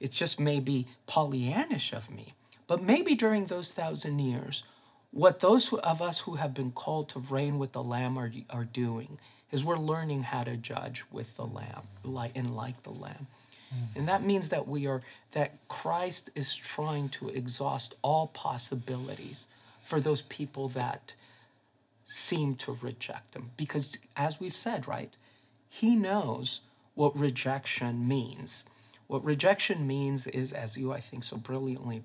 it 0.00 0.10
just 0.10 0.40
may 0.40 0.60
be 0.60 0.86
Pollyannish 1.06 1.92
of 1.92 2.10
me, 2.10 2.34
but 2.66 2.82
maybe 2.82 3.14
during 3.14 3.46
those 3.46 3.72
thousand 3.72 4.18
years, 4.18 4.64
what 5.12 5.40
those 5.40 5.72
of 5.72 6.02
us 6.02 6.18
who 6.18 6.34
have 6.34 6.52
been 6.52 6.72
called 6.72 7.08
to 7.10 7.20
reign 7.20 7.58
with 7.58 7.72
the 7.72 7.82
Lamb 7.82 8.18
are, 8.18 8.32
are 8.50 8.64
doing 8.64 9.18
is 9.52 9.64
we're 9.64 9.78
learning 9.78 10.24
how 10.24 10.44
to 10.44 10.56
judge 10.56 11.04
with 11.10 11.34
the 11.36 11.46
Lamb 11.46 11.82
like, 12.02 12.32
and 12.34 12.56
like 12.56 12.82
the 12.82 12.90
Lamb. 12.90 13.26
Hmm. 13.70 13.98
And 13.98 14.08
that 14.08 14.24
means 14.24 14.48
that 14.48 14.66
we 14.66 14.86
are 14.86 15.02
that 15.32 15.56
Christ 15.68 16.30
is 16.34 16.54
trying 16.54 17.08
to 17.10 17.28
exhaust 17.28 17.94
all 18.02 18.26
possibilities 18.28 19.46
for 19.86 20.00
those 20.00 20.22
people 20.22 20.68
that 20.70 21.14
seem 22.06 22.54
to 22.56 22.76
reject 22.82 23.34
him 23.34 23.50
because 23.56 23.96
as 24.16 24.40
we've 24.40 24.56
said, 24.56 24.86
right? 24.88 25.16
He 25.68 25.94
knows 25.94 26.60
what 26.94 27.16
rejection 27.16 28.06
means. 28.06 28.64
What 29.06 29.24
rejection 29.24 29.86
means 29.86 30.26
is 30.26 30.52
as 30.52 30.76
you 30.76 30.92
I 30.92 31.00
think 31.00 31.22
so 31.24 31.36
brilliantly 31.36 32.02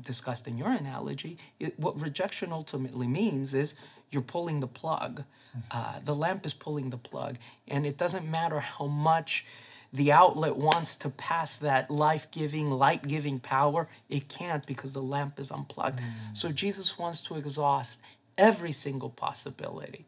discussed 0.00 0.48
in 0.48 0.58
your 0.58 0.72
analogy, 0.72 1.38
it, 1.60 1.78
what 1.78 2.00
rejection 2.00 2.52
ultimately 2.52 3.06
means 3.06 3.54
is 3.54 3.74
you're 4.10 4.22
pulling 4.22 4.58
the 4.60 4.66
plug. 4.66 5.22
Uh, 5.70 6.00
the 6.04 6.14
lamp 6.14 6.46
is 6.46 6.54
pulling 6.54 6.90
the 6.90 6.96
plug, 6.96 7.36
and 7.68 7.86
it 7.86 7.98
doesn't 7.98 8.28
matter 8.28 8.58
how 8.58 8.86
much 8.86 9.44
the 9.92 10.12
outlet 10.12 10.56
wants 10.56 10.96
to 10.96 11.10
pass 11.10 11.56
that 11.56 11.90
life 11.90 12.30
giving, 12.30 12.70
light 12.70 13.06
giving 13.06 13.38
power, 13.38 13.88
it 14.08 14.28
can't 14.28 14.64
because 14.66 14.92
the 14.92 15.02
lamp 15.02 15.38
is 15.38 15.50
unplugged. 15.50 16.00
Mm. 16.00 16.04
So 16.34 16.50
Jesus 16.50 16.98
wants 16.98 17.20
to 17.22 17.36
exhaust 17.36 18.00
every 18.38 18.72
single 18.72 19.10
possibility. 19.10 20.06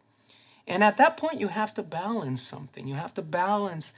And 0.67 0.83
at 0.83 0.97
that 0.97 1.19
point, 1.19 1.41
you 1.41 1.49
have 1.49 1.75
to 1.75 1.83
balance 1.83 2.41
something. 2.41 2.87
You 2.87 2.95
have 2.95 3.13
to 3.15 3.23
balance 3.23 3.93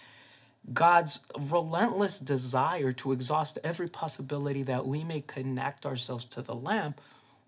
God's 0.74 1.20
relentless 1.38 2.18
desire 2.18 2.92
to 2.94 3.12
exhaust 3.12 3.58
every 3.62 3.88
possibility 3.88 4.64
that 4.64 4.86
we 4.86 5.04
may 5.04 5.20
connect 5.20 5.86
ourselves 5.86 6.24
to 6.26 6.42
the 6.42 6.54
lamp 6.54 7.00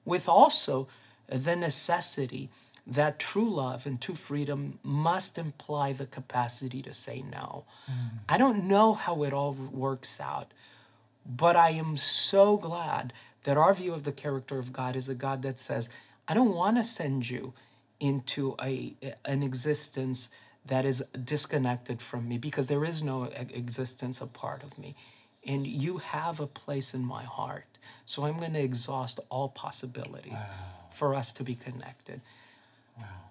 with 0.04 0.28
also 0.28 0.86
the 1.28 1.56
necessity 1.56 2.48
that 2.88 3.18
true 3.18 3.50
love 3.50 3.84
and 3.86 4.00
true 4.00 4.14
freedom 4.14 4.78
must 4.82 5.36
imply 5.36 5.92
the 5.92 6.06
capacity 6.06 6.80
to 6.82 6.94
say 6.94 7.22
no. 7.30 7.64
Mm. 7.90 8.18
I 8.28 8.38
don't 8.38 8.64
know 8.64 8.94
how 8.94 9.22
it 9.24 9.34
all 9.34 9.52
works 9.52 10.18
out, 10.20 10.52
but 11.26 11.54
I 11.54 11.70
am 11.70 11.98
so 11.98 12.56
glad 12.56 13.12
that 13.44 13.58
our 13.58 13.74
view 13.74 13.92
of 13.92 14.04
the 14.04 14.12
character 14.12 14.58
of 14.58 14.72
God 14.72 14.96
is 14.96 15.08
a 15.08 15.14
God 15.14 15.42
that 15.42 15.58
says, 15.58 15.90
I 16.26 16.34
don't 16.34 16.54
want 16.54 16.78
to 16.78 16.84
send 16.84 17.28
you 17.28 17.52
into 18.00 18.54
a 18.62 18.94
an 19.24 19.42
existence 19.42 20.28
that 20.66 20.84
is 20.84 21.02
disconnected 21.24 22.00
from 22.00 22.28
me 22.28 22.38
because 22.38 22.66
there 22.68 22.84
is 22.84 23.02
no 23.02 23.24
existence 23.24 24.20
apart 24.20 24.62
of 24.62 24.78
me. 24.78 24.94
And 25.46 25.66
you 25.66 25.98
have 25.98 26.40
a 26.40 26.46
place 26.46 26.94
in 26.94 27.04
my 27.04 27.24
heart. 27.24 27.78
So 28.04 28.24
I'm 28.24 28.38
going 28.38 28.52
to 28.52 28.60
exhaust 28.60 29.18
all 29.30 29.48
possibilities 29.48 30.40
for 30.90 31.14
us 31.14 31.32
to 31.32 31.44
be 31.44 31.54
connected. 31.54 32.20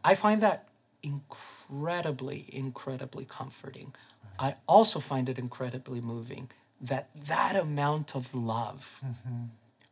I 0.03 0.15
find 0.15 0.41
that 0.41 0.69
incredibly, 1.03 2.49
incredibly 2.51 3.25
comforting. 3.25 3.93
I 4.39 4.55
also 4.67 4.99
find 4.99 5.29
it 5.29 5.39
incredibly 5.39 6.01
moving 6.01 6.49
that 6.81 7.09
that 7.25 7.55
amount 7.55 8.15
of 8.15 8.33
love 8.33 9.01
mm-hmm. 9.05 9.45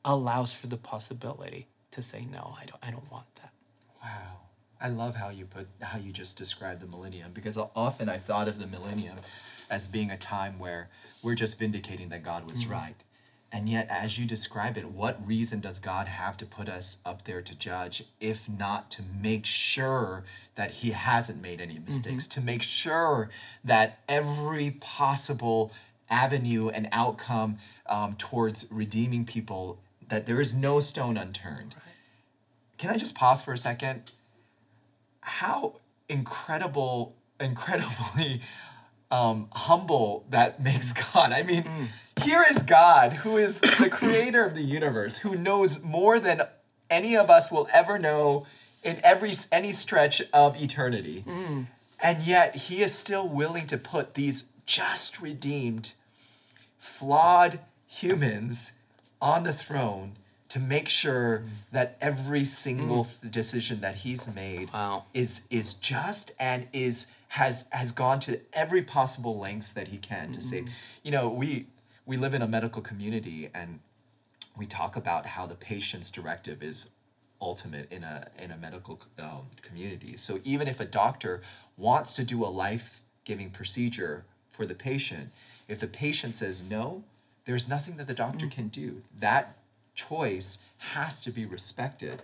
allows 0.03 0.53
for 0.53 0.67
the 0.67 0.77
possibility 0.77 1.67
to 1.91 2.01
say 2.01 2.25
no. 2.25 2.55
I 2.59 2.65
don't. 2.65 2.79
I 2.83 2.91
don't 2.91 3.11
want 3.11 3.25
that. 3.35 3.51
Wow. 4.03 4.37
I 4.79 4.89
love 4.89 5.15
how 5.15 5.29
you 5.29 5.45
put 5.45 5.67
how 5.81 5.97
you 5.97 6.11
just 6.11 6.37
described 6.37 6.81
the 6.81 6.87
millennium 6.87 7.31
because 7.33 7.57
often 7.57 8.09
I 8.09 8.17
thought 8.17 8.47
of 8.47 8.59
the 8.59 8.67
millennium 8.67 9.17
as 9.69 9.87
being 9.87 10.11
a 10.11 10.17
time 10.17 10.59
where 10.59 10.89
we're 11.23 11.35
just 11.35 11.57
vindicating 11.57 12.09
that 12.09 12.23
God 12.23 12.45
was 12.45 12.63
mm-hmm. 12.63 12.73
right. 12.73 12.95
And 13.55 13.69
yet 13.69 13.87
as 13.89 14.17
you 14.17 14.25
describe 14.25 14.77
it, 14.77 14.85
what 14.89 15.25
reason 15.25 15.61
does 15.61 15.79
God 15.79 16.09
have 16.09 16.35
to 16.37 16.45
put 16.45 16.67
us 16.67 16.97
up 17.05 17.23
there 17.23 17.41
to 17.41 17.55
judge 17.55 18.03
if 18.19 18.49
not 18.49 18.91
to 18.91 19.01
make 19.21 19.45
sure 19.45 20.25
that 20.55 20.71
he 20.71 20.91
hasn't 20.91 21.41
made 21.41 21.61
any 21.61 21.79
mistakes, 21.79 22.27
to 22.27 22.41
make 22.41 22.61
sure 22.61 23.29
that 23.63 23.99
every 24.09 24.71
possible 24.81 25.71
avenue 26.09 26.67
and 26.67 26.89
outcome 26.91 27.57
um, 27.85 28.15
towards 28.17 28.67
redeeming 28.69 29.23
people 29.23 29.79
that 30.09 30.27
there 30.27 30.41
is 30.41 30.53
no 30.53 30.81
stone 30.81 31.15
unturned. 31.15 31.75
Can 32.77 32.89
I 32.89 32.97
just 32.97 33.15
pause 33.15 33.41
for 33.41 33.53
a 33.53 33.57
second? 33.57 34.11
how 35.25 35.73
incredible, 36.07 37.15
incredibly 37.39 38.41
um, 39.15 39.47
humble 39.51 40.25
that 40.29 40.61
makes 40.69 40.93
mm. 40.93 41.13
God. 41.13 41.31
I 41.31 41.43
mean, 41.43 41.63
mm. 41.63 41.87
here 42.23 42.45
is 42.49 42.61
God, 42.61 43.13
who 43.13 43.37
is 43.37 43.59
the 43.59 43.89
creator 43.91 44.43
of 44.43 44.55
the 44.55 44.63
universe, 44.63 45.17
who 45.17 45.35
knows 45.35 45.81
more 45.81 46.19
than 46.19 46.41
any 46.89 47.15
of 47.15 47.29
us 47.29 47.51
will 47.51 47.67
ever 47.73 47.97
know 47.97 48.45
in 48.83 48.99
every 49.03 49.33
any 49.51 49.71
stretch 49.71 50.21
of 50.33 50.61
eternity. 50.61 51.23
Mm. 51.27 51.67
And 51.99 52.23
yet 52.23 52.55
he 52.55 52.83
is 52.83 52.93
still 52.93 53.27
willing 53.27 53.67
to 53.67 53.77
put 53.77 54.13
these 54.13 54.45
just 54.65 55.21
redeemed, 55.21 55.93
flawed 56.77 57.59
humans 57.87 58.73
on 59.21 59.43
the 59.43 59.53
throne 59.53 60.13
to 60.49 60.59
make 60.59 60.87
sure 60.87 61.43
that 61.71 61.97
every 62.01 62.45
single 62.45 63.05
th- 63.05 63.31
decision 63.31 63.81
that 63.81 63.95
he's 63.95 64.27
made 64.27 64.71
Wow. 64.71 65.05
is 65.13 65.41
is 65.49 65.73
just 65.75 66.31
and 66.39 66.67
is 66.71 67.07
has 67.27 67.67
has 67.71 67.91
gone 67.91 68.19
to 68.21 68.39
every 68.53 68.81
possible 68.81 69.37
lengths 69.37 69.71
that 69.73 69.87
he 69.89 69.97
can 69.97 70.31
to 70.31 70.41
save. 70.41 70.69
You 71.03 71.11
know, 71.11 71.29
we 71.29 71.67
we 72.05 72.17
live 72.17 72.33
in 72.33 72.41
a 72.41 72.47
medical 72.47 72.81
community 72.81 73.49
and 73.53 73.79
we 74.57 74.65
talk 74.65 74.95
about 74.95 75.25
how 75.25 75.45
the 75.45 75.55
patient's 75.55 76.11
directive 76.11 76.63
is 76.63 76.89
ultimate 77.41 77.91
in 77.91 78.03
a 78.03 78.27
in 78.37 78.51
a 78.51 78.57
medical 78.57 78.99
um, 79.19 79.47
community. 79.61 80.17
So 80.17 80.39
even 80.43 80.67
if 80.67 80.79
a 80.79 80.85
doctor 80.85 81.41
wants 81.77 82.13
to 82.13 82.23
do 82.23 82.45
a 82.45 82.47
life-giving 82.47 83.51
procedure 83.51 84.25
for 84.51 84.65
the 84.65 84.75
patient, 84.75 85.31
if 85.67 85.79
the 85.79 85.87
patient 85.87 86.35
says 86.35 86.63
no, 86.63 87.03
there's 87.45 87.67
nothing 87.67 87.97
that 87.97 88.07
the 88.07 88.13
doctor 88.13 88.47
can 88.47 88.69
do. 88.69 89.01
That 89.19 89.57
choice 89.93 90.59
has 90.77 91.21
to 91.21 91.31
be 91.31 91.45
respected. 91.45 92.21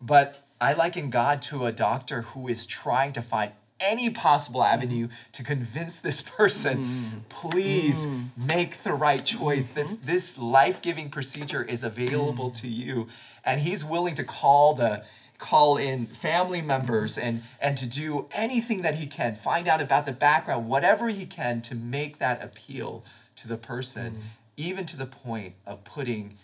But 0.00 0.44
I 0.60 0.72
liken 0.72 1.10
God 1.10 1.40
to 1.42 1.66
a 1.66 1.72
doctor 1.72 2.22
who 2.22 2.48
is 2.48 2.66
trying 2.66 3.12
to 3.12 3.22
find 3.22 3.52
any 3.80 4.10
possible 4.10 4.62
avenue 4.62 5.08
to 5.32 5.42
convince 5.44 6.00
this 6.00 6.22
person, 6.22 6.78
mm. 6.78 7.28
please 7.28 8.06
mm. 8.06 8.28
make 8.36 8.82
the 8.82 8.92
right 8.92 9.24
choice. 9.24 9.66
Mm-hmm. 9.66 9.74
This 9.74 9.96
this 9.96 10.38
life-giving 10.38 11.10
procedure 11.10 11.62
is 11.62 11.84
available 11.84 12.50
mm. 12.50 12.60
to 12.60 12.68
you. 12.68 13.08
And 13.44 13.60
he's 13.60 13.84
willing 13.84 14.14
to 14.16 14.24
call 14.24 14.74
the 14.74 15.04
call 15.38 15.76
in 15.76 16.06
family 16.06 16.60
members 16.60 17.16
and 17.16 17.42
and 17.60 17.78
to 17.78 17.86
do 17.86 18.26
anything 18.32 18.82
that 18.82 18.96
he 18.96 19.06
can, 19.06 19.34
find 19.34 19.68
out 19.68 19.80
about 19.80 20.06
the 20.06 20.12
background, 20.12 20.68
whatever 20.68 21.08
he 21.08 21.26
can 21.26 21.62
to 21.62 21.74
make 21.74 22.18
that 22.18 22.42
appeal 22.42 23.04
to 23.36 23.48
the 23.48 23.56
person, 23.56 24.22
even 24.56 24.84
to 24.86 24.96
the 24.96 25.06
point 25.06 25.54
of 25.64 25.84
putting 25.84 26.36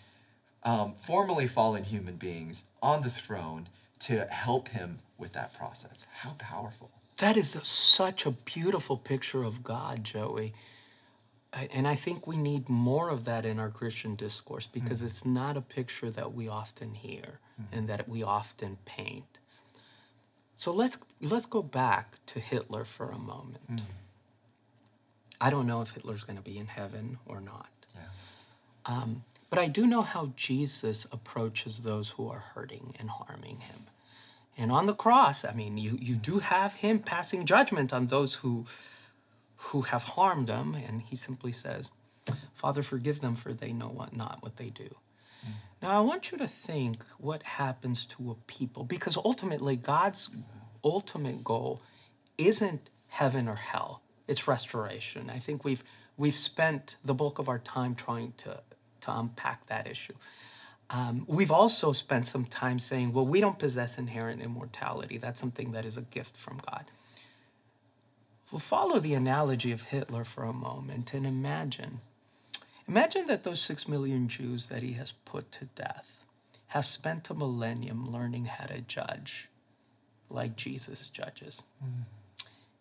um, 0.63 0.93
formerly 1.05 1.47
fallen 1.47 1.83
human 1.83 2.15
beings 2.15 2.63
on 2.81 3.01
the 3.01 3.09
throne 3.09 3.67
to 3.99 4.25
help 4.25 4.69
him 4.69 4.99
with 5.17 5.33
that 5.33 5.53
process. 5.53 6.05
How 6.11 6.35
powerful. 6.39 6.91
That 7.17 7.37
is 7.37 7.55
a- 7.55 7.63
such 7.63 8.25
a 8.25 8.31
beautiful 8.31 8.97
picture 8.97 9.43
of 9.43 9.63
God, 9.63 10.03
Joey. 10.03 10.53
And 11.53 11.87
I 11.87 11.95
think 11.95 12.27
we 12.27 12.35
need 12.35 12.67
more 12.67 13.09
of 13.09 13.23
that 13.25 13.45
in 13.45 13.59
our 13.59 13.69
Christian 13.69 14.15
discourse 14.15 14.67
because 14.67 15.01
mm. 15.01 15.05
it's 15.05 15.23
not 15.23 15.55
a 15.55 15.61
picture 15.61 16.09
that 16.11 16.33
we 16.33 16.49
often 16.49 16.93
hear 16.93 17.39
mm. 17.61 17.65
and 17.71 17.87
that 17.87 18.09
we 18.09 18.23
often 18.23 18.77
paint. 18.83 19.39
So 20.57 20.73
let's 20.73 20.97
let's 21.21 21.45
go 21.45 21.61
back 21.61 22.17
to 22.27 22.39
Hitler 22.39 22.83
for 22.83 23.11
a 23.11 23.17
moment. 23.17 23.77
Mm. 23.77 23.81
I 25.39 25.49
don't 25.49 25.67
know 25.67 25.81
if 25.81 25.91
Hitler's 25.91 26.23
going 26.23 26.37
to 26.37 26.43
be 26.43 26.57
in 26.57 26.67
heaven 26.67 27.17
or 27.25 27.39
not. 27.39 27.69
Yeah. 27.93 28.01
Um, 28.85 29.23
but 29.49 29.59
I 29.59 29.67
do 29.67 29.85
know 29.85 30.01
how 30.01 30.31
Jesus 30.35 31.07
approaches 31.11 31.83
those 31.83 32.09
who 32.09 32.29
are 32.29 32.39
hurting 32.39 32.95
and 32.99 33.09
harming 33.09 33.57
him. 33.59 33.85
And 34.57 34.71
on 34.71 34.85
the 34.85 34.93
cross, 34.93 35.43
I 35.43 35.53
mean, 35.53 35.77
you, 35.77 35.97
you 36.01 36.15
do 36.15 36.39
have 36.39 36.73
him 36.73 36.99
passing 36.99 37.45
judgment 37.45 37.93
on 37.93 38.07
those 38.07 38.35
who 38.35 38.65
who 39.57 39.81
have 39.81 40.03
harmed 40.03 40.47
him, 40.49 40.75
and 40.75 41.01
he 41.01 41.15
simply 41.15 41.51
says, 41.51 41.89
Father, 42.53 42.83
forgive 42.83 43.21
them, 43.21 43.35
for 43.35 43.51
they 43.51 43.71
know 43.73 43.87
what 43.87 44.15
not 44.15 44.43
what 44.43 44.57
they 44.57 44.69
do. 44.69 44.83
Mm. 45.45 45.51
Now 45.81 45.97
I 45.97 46.01
want 46.01 46.31
you 46.31 46.37
to 46.37 46.47
think 46.47 47.03
what 47.17 47.41
happens 47.43 48.05
to 48.07 48.31
a 48.31 48.35
people, 48.47 48.83
because 48.83 49.17
ultimately 49.17 49.75
God's 49.75 50.29
ultimate 50.83 51.43
goal 51.43 51.81
isn't 52.37 52.89
heaven 53.07 53.47
or 53.47 53.55
hell. 53.55 54.01
It's 54.27 54.47
restoration. 54.47 55.29
I 55.29 55.39
think 55.39 55.63
we've 55.63 55.83
we've 56.17 56.37
spent 56.37 56.95
the 57.03 57.13
bulk 57.13 57.39
of 57.39 57.49
our 57.49 57.59
time 57.59 57.95
trying 57.95 58.33
to 58.37 58.61
to 59.01 59.19
unpack 59.19 59.67
that 59.67 59.87
issue. 59.87 60.13
Um, 60.89 61.25
we've 61.27 61.51
also 61.51 61.91
spent 61.93 62.27
some 62.27 62.45
time 62.45 62.77
saying, 62.77 63.11
well, 63.11 63.25
we 63.25 63.41
don't 63.41 63.57
possess 63.57 63.97
inherent 63.97 64.41
immortality. 64.41 65.17
That's 65.17 65.39
something 65.39 65.71
that 65.71 65.85
is 65.85 65.97
a 65.97 66.03
gift 66.03 66.37
from 66.37 66.61
God. 66.69 66.85
We'll 68.51 68.59
follow 68.59 68.99
the 68.99 69.15
analogy 69.15 69.71
of 69.71 69.81
Hitler 69.81 70.23
for 70.23 70.43
a 70.43 70.53
moment 70.53 71.13
and 71.13 71.25
imagine. 71.25 72.01
Imagine 72.87 73.25
that 73.27 73.43
those 73.43 73.59
six 73.59 73.87
million 73.87 74.27
Jews 74.27 74.67
that 74.67 74.83
he 74.83 74.93
has 74.93 75.13
put 75.25 75.51
to 75.53 75.65
death 75.75 76.05
have 76.67 76.85
spent 76.85 77.29
a 77.29 77.33
millennium 77.33 78.11
learning 78.11 78.45
how 78.45 78.65
to 78.65 78.81
judge 78.81 79.49
like 80.29 80.55
Jesus 80.55 81.07
judges. 81.07 81.63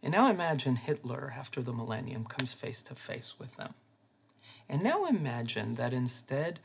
And 0.02 0.12
now 0.12 0.28
imagine 0.28 0.76
Hitler, 0.76 1.34
after 1.36 1.62
the 1.62 1.72
millennium, 1.72 2.24
comes 2.24 2.52
face 2.52 2.82
to 2.84 2.94
face 2.94 3.34
with 3.38 3.56
them. 3.56 3.72
And 4.68 4.82
now 4.82 5.06
imagine 5.06 5.74
that 5.76 5.94
instead 5.94 6.60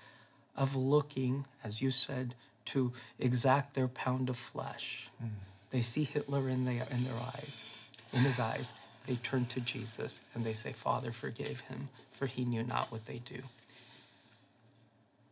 of 0.59 0.75
looking, 0.75 1.45
as 1.63 1.81
you 1.81 1.89
said, 1.89 2.35
to 2.65 2.91
exact 3.17 3.73
their 3.73 3.87
pound 3.87 4.29
of 4.29 4.37
flesh, 4.37 5.09
mm. 5.23 5.29
they 5.71 5.81
see 5.81 6.03
Hitler 6.03 6.49
in 6.49 6.65
their, 6.65 6.85
in 6.91 7.03
their 7.05 7.15
eyes, 7.15 7.61
in 8.13 8.19
his 8.19 8.37
eyes. 8.37 8.73
They 9.07 9.15
turn 9.15 9.45
to 9.47 9.61
Jesus 9.61 10.21
and 10.35 10.45
they 10.45 10.53
say, 10.53 10.73
Father, 10.73 11.11
forgive 11.11 11.61
him, 11.61 11.89
for 12.11 12.27
he 12.27 12.45
knew 12.45 12.61
not 12.61 12.91
what 12.91 13.05
they 13.07 13.19
do. 13.19 13.41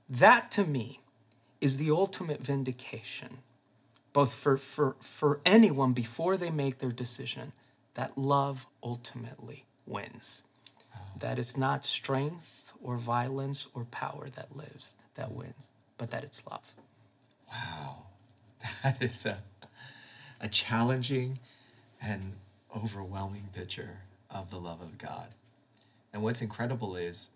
That 0.10 0.50
to 0.52 0.66
me 0.66 1.02
is 1.60 1.78
the 1.78 1.92
ultimate 1.92 2.42
vindication, 2.42 3.40
both 4.14 4.34
for, 4.34 4.58
for, 4.58 4.96
for 5.02 5.42
anyone 5.46 5.92
before 5.92 6.38
they 6.38 6.50
make 6.50 6.80
their 6.80 6.92
decision 6.92 7.52
that 7.96 8.18
love 8.18 8.66
ultimately 8.82 9.66
wins. 9.86 10.44
That 11.20 11.38
it's 11.38 11.58
not 11.58 11.84
strength 11.84 12.48
or 12.82 12.98
violence 12.98 13.68
or 13.74 13.86
power 13.86 14.30
that 14.36 14.56
lives, 14.56 14.96
that 15.18 15.32
wins, 15.32 15.70
but 15.98 16.10
that 16.12 16.24
it's 16.24 16.42
love. 16.50 16.64
Wow. 17.52 18.04
That 18.84 19.02
is 19.02 19.26
a, 19.26 19.38
a 20.42 20.48
challenging 20.48 21.40
and 22.02 22.34
overwhelming 22.76 23.50
picture 23.54 24.00
of 24.30 24.50
the 24.50 24.58
love 24.58 24.82
of 24.82 24.98
God. 24.98 25.28
And 26.14 26.24
what's 26.24 26.42
incredible 26.42 26.96
is 26.96 27.30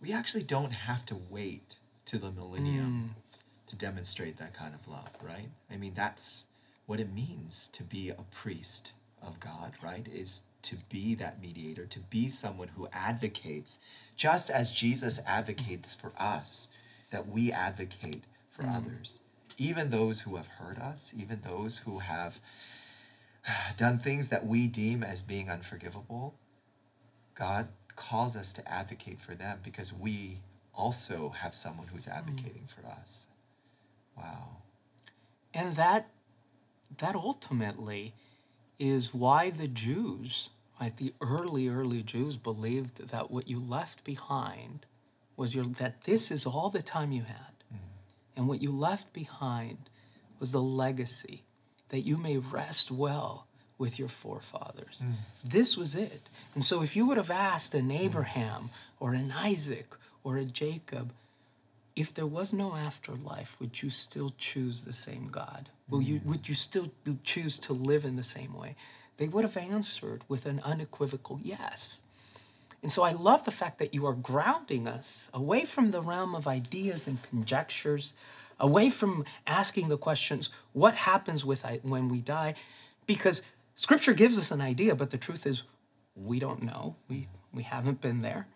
we 0.00 0.12
actually 0.12 0.42
don't 0.42 0.70
have 0.70 1.04
to 1.06 1.16
wait 1.30 1.76
to 2.06 2.18
the 2.18 2.30
millennium 2.30 3.14
mm. 3.14 3.70
to 3.70 3.76
demonstrate 3.76 4.38
that 4.38 4.54
kind 4.54 4.74
of 4.74 4.86
love, 4.88 5.08
right? 5.22 5.48
I 5.70 5.76
mean, 5.76 5.92
that's 5.94 6.44
what 6.86 7.00
it 7.00 7.12
means 7.12 7.68
to 7.72 7.82
be 7.82 8.10
a 8.10 8.24
priest 8.42 8.92
of 9.22 9.38
God, 9.40 9.72
right? 9.82 10.06
Is 10.08 10.42
to 10.62 10.76
be 10.88 11.14
that 11.16 11.40
mediator, 11.40 11.86
to 11.86 12.00
be 12.00 12.28
someone 12.28 12.68
who 12.68 12.88
advocates, 12.92 13.78
just 14.16 14.50
as 14.50 14.72
Jesus 14.72 15.20
advocates 15.26 15.94
for 15.94 16.12
us, 16.18 16.66
that 17.10 17.28
we 17.28 17.52
advocate 17.52 18.24
for 18.50 18.64
mm. 18.64 18.76
others. 18.76 19.20
Even 19.56 19.90
those 19.90 20.20
who 20.20 20.36
have 20.36 20.46
hurt 20.46 20.78
us, 20.78 21.12
even 21.16 21.40
those 21.44 21.78
who 21.78 21.98
have 21.98 22.38
done 23.76 23.98
things 23.98 24.28
that 24.28 24.46
we 24.46 24.66
deem 24.66 25.02
as 25.02 25.22
being 25.22 25.50
unforgivable, 25.50 26.34
God 27.34 27.68
calls 27.96 28.36
us 28.36 28.52
to 28.54 28.68
advocate 28.70 29.20
for 29.20 29.34
them 29.34 29.58
because 29.62 29.92
we 29.92 30.40
also 30.74 31.34
have 31.40 31.54
someone 31.54 31.88
who's 31.88 32.06
advocating 32.06 32.68
mm. 32.68 32.82
for 32.82 32.86
us. 32.88 33.26
Wow. 34.16 34.58
And 35.54 35.74
that 35.76 36.10
that 36.98 37.14
ultimately 37.14 38.14
is 38.78 39.12
why 39.12 39.50
the 39.50 39.68
Jews, 39.68 40.48
right, 40.80 40.96
the 40.96 41.12
early, 41.20 41.68
early 41.68 42.02
Jews 42.02 42.36
believed 42.36 43.08
that 43.10 43.30
what 43.30 43.48
you 43.48 43.60
left 43.60 44.04
behind 44.04 44.86
was 45.38 45.54
your, 45.54 45.64
that 45.64 46.02
this 46.04 46.30
is 46.30 46.44
all 46.44 46.68
the 46.68 46.82
time 46.82 47.12
you 47.12 47.22
had. 47.22 47.54
Mm. 47.72 47.78
And 48.36 48.48
what 48.48 48.60
you 48.60 48.72
left 48.72 49.12
behind 49.12 49.78
was 50.40 50.52
the 50.52 50.60
legacy 50.60 51.44
that 51.88 52.00
you 52.00 52.18
may 52.18 52.36
rest 52.36 52.90
well 52.90 53.46
with 53.78 53.98
your 53.98 54.08
forefathers. 54.08 55.00
Mm. 55.02 55.14
This 55.44 55.76
was 55.76 55.94
it. 55.94 56.28
And 56.54 56.64
so 56.64 56.82
if 56.82 56.96
you 56.96 57.06
would 57.06 57.16
have 57.16 57.30
asked 57.30 57.74
an 57.74 57.88
mm. 57.88 58.00
Abraham 58.00 58.70
or 58.98 59.14
an 59.14 59.32
Isaac 59.32 59.94
or 60.24 60.36
a 60.36 60.44
Jacob, 60.44 61.12
if 61.94 62.12
there 62.12 62.26
was 62.26 62.52
no 62.52 62.74
afterlife, 62.74 63.56
would 63.60 63.80
you 63.80 63.90
still 63.90 64.34
choose 64.38 64.82
the 64.82 64.92
same 64.92 65.28
God? 65.28 65.68
Will 65.88 66.02
you, 66.02 66.18
mm. 66.20 66.24
would 66.26 66.48
you 66.48 66.56
still 66.56 66.90
choose 67.22 67.58
to 67.60 67.72
live 67.72 68.04
in 68.04 68.16
the 68.16 68.24
same 68.24 68.52
way? 68.54 68.74
They 69.18 69.28
would 69.28 69.44
have 69.44 69.56
answered 69.56 70.24
with 70.28 70.46
an 70.46 70.60
unequivocal 70.64 71.40
yes. 71.42 72.00
And 72.82 72.92
so 72.92 73.02
I 73.02 73.12
love 73.12 73.44
the 73.44 73.50
fact 73.50 73.78
that 73.78 73.92
you 73.92 74.06
are 74.06 74.14
grounding 74.14 74.86
us 74.86 75.30
away 75.34 75.64
from 75.64 75.90
the 75.90 76.00
realm 76.00 76.34
of 76.34 76.46
ideas 76.46 77.06
and 77.08 77.20
conjectures, 77.22 78.14
away 78.60 78.90
from 78.90 79.24
asking 79.46 79.88
the 79.88 79.98
questions, 79.98 80.50
what 80.72 80.94
happens 80.94 81.44
with 81.44 81.64
when 81.82 82.08
we 82.08 82.20
die? 82.20 82.54
Because 83.06 83.42
scripture 83.76 84.12
gives 84.12 84.38
us 84.38 84.50
an 84.50 84.60
idea, 84.60 84.94
but 84.94 85.10
the 85.10 85.18
truth 85.18 85.46
is 85.46 85.64
we 86.14 86.38
don't 86.38 86.62
know. 86.62 86.94
We, 87.08 87.28
we 87.52 87.62
haven't 87.62 88.00
been 88.00 88.22
there. 88.22 88.46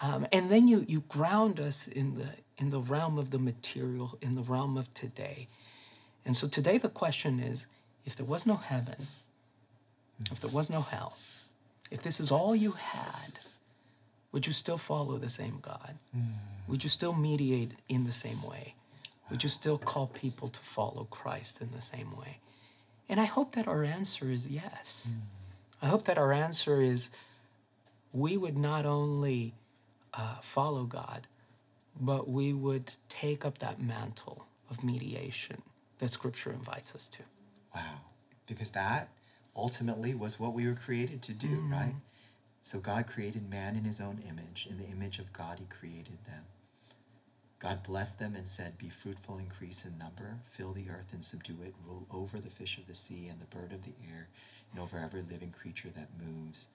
Um, 0.00 0.26
and 0.32 0.50
then 0.50 0.68
you, 0.68 0.84
you 0.86 1.00
ground 1.08 1.60
us 1.60 1.88
in 1.88 2.16
the, 2.16 2.28
in 2.58 2.68
the 2.70 2.80
realm 2.80 3.18
of 3.18 3.30
the 3.30 3.38
material, 3.38 4.18
in 4.20 4.34
the 4.34 4.42
realm 4.42 4.76
of 4.76 4.92
today. 4.92 5.48
And 6.26 6.36
so 6.36 6.48
today 6.48 6.78
the 6.78 6.88
question 6.88 7.40
is 7.40 7.66
if 8.04 8.16
there 8.16 8.26
was 8.26 8.44
no 8.44 8.56
heaven, 8.56 9.06
if 10.30 10.40
there 10.40 10.50
was 10.50 10.68
no 10.68 10.82
hell, 10.82 11.16
if 11.90 12.02
this 12.02 12.20
is 12.20 12.30
all 12.30 12.54
you 12.54 12.72
had, 12.72 13.38
would 14.34 14.48
you 14.48 14.52
still 14.52 14.76
follow 14.76 15.16
the 15.16 15.28
same 15.28 15.60
God? 15.62 15.96
Mm. 16.14 16.22
Would 16.66 16.82
you 16.82 16.90
still 16.90 17.12
mediate 17.12 17.70
in 17.88 18.02
the 18.02 18.10
same 18.10 18.42
way? 18.42 18.74
Would 19.30 19.44
you 19.44 19.48
still 19.48 19.78
call 19.78 20.08
people 20.08 20.48
to 20.48 20.58
follow 20.58 21.04
Christ 21.04 21.60
in 21.60 21.70
the 21.70 21.80
same 21.80 22.10
way? 22.16 22.40
And 23.08 23.20
I 23.20 23.26
hope 23.26 23.54
that 23.54 23.68
our 23.68 23.84
answer 23.84 24.32
is 24.32 24.48
yes. 24.48 25.06
Mm. 25.08 25.20
I 25.82 25.86
hope 25.86 26.06
that 26.06 26.18
our 26.18 26.32
answer 26.32 26.82
is 26.82 27.10
we 28.12 28.36
would 28.36 28.56
not 28.56 28.84
only 28.86 29.54
uh, 30.12 30.40
follow 30.40 30.82
God, 30.82 31.28
but 32.00 32.28
we 32.28 32.52
would 32.52 32.92
take 33.08 33.44
up 33.44 33.58
that 33.58 33.80
mantle 33.80 34.46
of 34.68 34.82
mediation 34.82 35.62
that 36.00 36.10
Scripture 36.10 36.50
invites 36.50 36.92
us 36.96 37.06
to. 37.06 37.18
Wow. 37.72 38.00
Because 38.48 38.72
that 38.72 39.10
ultimately 39.54 40.12
was 40.12 40.40
what 40.40 40.54
we 40.54 40.66
were 40.66 40.74
created 40.74 41.22
to 41.22 41.32
do, 41.32 41.46
mm-hmm. 41.46 41.72
right? 41.72 41.94
So 42.64 42.78
God 42.78 43.06
created 43.06 43.50
man 43.50 43.76
in 43.76 43.84
his 43.84 44.00
own 44.00 44.22
image. 44.26 44.66
In 44.70 44.78
the 44.78 44.86
image 44.86 45.18
of 45.18 45.34
God, 45.34 45.58
he 45.58 45.66
created 45.66 46.16
them. 46.26 46.44
God 47.60 47.82
blessed 47.82 48.18
them 48.18 48.34
and 48.34 48.48
said, 48.48 48.78
Be 48.78 48.88
fruitful, 48.88 49.36
increase 49.36 49.84
in 49.84 49.98
number, 49.98 50.38
fill 50.50 50.72
the 50.72 50.88
earth 50.88 51.12
and 51.12 51.22
subdue 51.22 51.58
it, 51.62 51.74
rule 51.86 52.06
over 52.10 52.40
the 52.40 52.48
fish 52.48 52.78
of 52.78 52.86
the 52.86 52.94
sea 52.94 53.28
and 53.30 53.38
the 53.38 53.54
bird 53.54 53.74
of 53.74 53.84
the 53.84 53.92
air, 54.10 54.28
and 54.72 54.80
over 54.80 54.98
every 54.98 55.20
living 55.30 55.52
creature 55.52 55.90
that 55.94 56.08
moves 56.26 56.68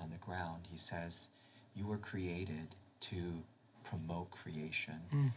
on 0.00 0.10
the 0.10 0.16
ground. 0.16 0.66
He 0.68 0.76
says, 0.76 1.28
You 1.76 1.86
were 1.86 1.98
created 1.98 2.74
to 3.02 3.16
promote 3.84 4.32
creation. 4.32 5.00
Mm. 5.14 5.32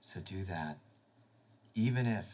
So 0.00 0.20
do 0.20 0.44
that, 0.44 0.78
even 1.74 2.06
if, 2.06 2.26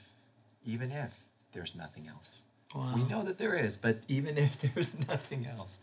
even 0.67 0.93
if 0.93 1.13
there's 1.55 1.75
nothing 1.75 2.09
else. 2.09 2.43
Wow. 2.75 2.93
We 2.95 3.05
know 3.05 3.23
that 3.23 3.39
there 3.39 3.55
is, 3.55 3.79
but 3.79 4.01
even 4.07 4.37
if 4.37 4.61
there's 4.75 4.99
nothing 5.09 5.47
else, 5.47 5.79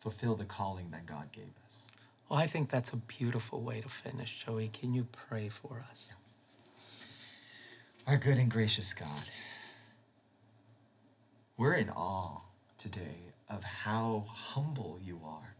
fulfill 0.00 0.34
the 0.34 0.44
calling 0.44 0.90
that 0.90 1.06
God 1.06 1.30
gave 1.32 1.44
us. 1.44 1.82
Well, 2.28 2.38
I 2.38 2.46
think 2.46 2.70
that's 2.70 2.90
a 2.90 2.96
beautiful 2.96 3.62
way 3.62 3.80
to 3.80 3.88
finish, 3.88 4.44
Joey. 4.44 4.68
Can 4.68 4.92
you 4.92 5.06
pray 5.28 5.48
for 5.48 5.84
us? 5.90 6.06
Yes. 6.08 6.16
Our 8.06 8.16
good 8.16 8.38
and 8.38 8.50
gracious 8.50 8.92
God, 8.92 9.30
we're 11.56 11.74
in 11.74 11.90
awe 11.90 12.40
today 12.78 13.32
of 13.48 13.62
how 13.62 14.24
humble 14.28 14.98
you 15.04 15.20
are 15.24 15.56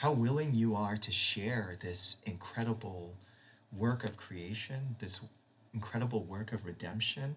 how 0.00 0.12
willing 0.12 0.54
you 0.54 0.74
are 0.74 0.96
to 0.96 1.12
share 1.12 1.76
this 1.82 2.16
incredible 2.24 3.12
work 3.76 4.02
of 4.02 4.16
creation, 4.16 4.96
this 4.98 5.20
incredible 5.74 6.24
work 6.24 6.54
of 6.54 6.64
redemption 6.64 7.36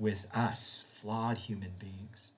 with 0.00 0.26
us, 0.34 0.84
flawed 0.94 1.38
human 1.38 1.70
beings. 1.78 2.32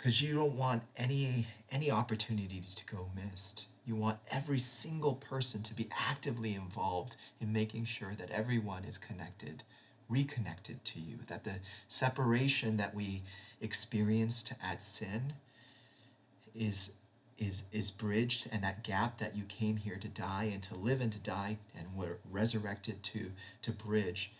Because 0.00 0.22
you 0.22 0.34
don't 0.34 0.56
want 0.56 0.82
any, 0.96 1.46
any 1.70 1.90
opportunity 1.90 2.62
to 2.74 2.84
go 2.86 3.10
missed. 3.14 3.66
You 3.84 3.96
want 3.96 4.16
every 4.30 4.58
single 4.58 5.12
person 5.12 5.62
to 5.62 5.74
be 5.74 5.90
actively 5.92 6.54
involved 6.54 7.16
in 7.38 7.52
making 7.52 7.84
sure 7.84 8.14
that 8.14 8.30
everyone 8.30 8.86
is 8.86 8.96
connected, 8.96 9.62
reconnected 10.08 10.82
to 10.86 11.00
you, 11.00 11.18
that 11.26 11.44
the 11.44 11.56
separation 11.88 12.78
that 12.78 12.94
we 12.94 13.22
experienced 13.60 14.54
at 14.62 14.82
sin 14.82 15.34
is 16.54 16.92
is 17.36 17.64
is 17.72 17.90
bridged 17.90 18.48
and 18.52 18.62
that 18.64 18.82
gap 18.84 19.18
that 19.18 19.36
you 19.36 19.44
came 19.44 19.76
here 19.76 19.96
to 19.96 20.08
die 20.08 20.50
and 20.52 20.62
to 20.62 20.74
live 20.74 21.00
and 21.00 21.12
to 21.12 21.18
die 21.20 21.56
and 21.74 21.86
were 21.94 22.18
resurrected 22.30 23.02
to 23.02 23.30
to 23.62 23.72
bridge 23.72 24.30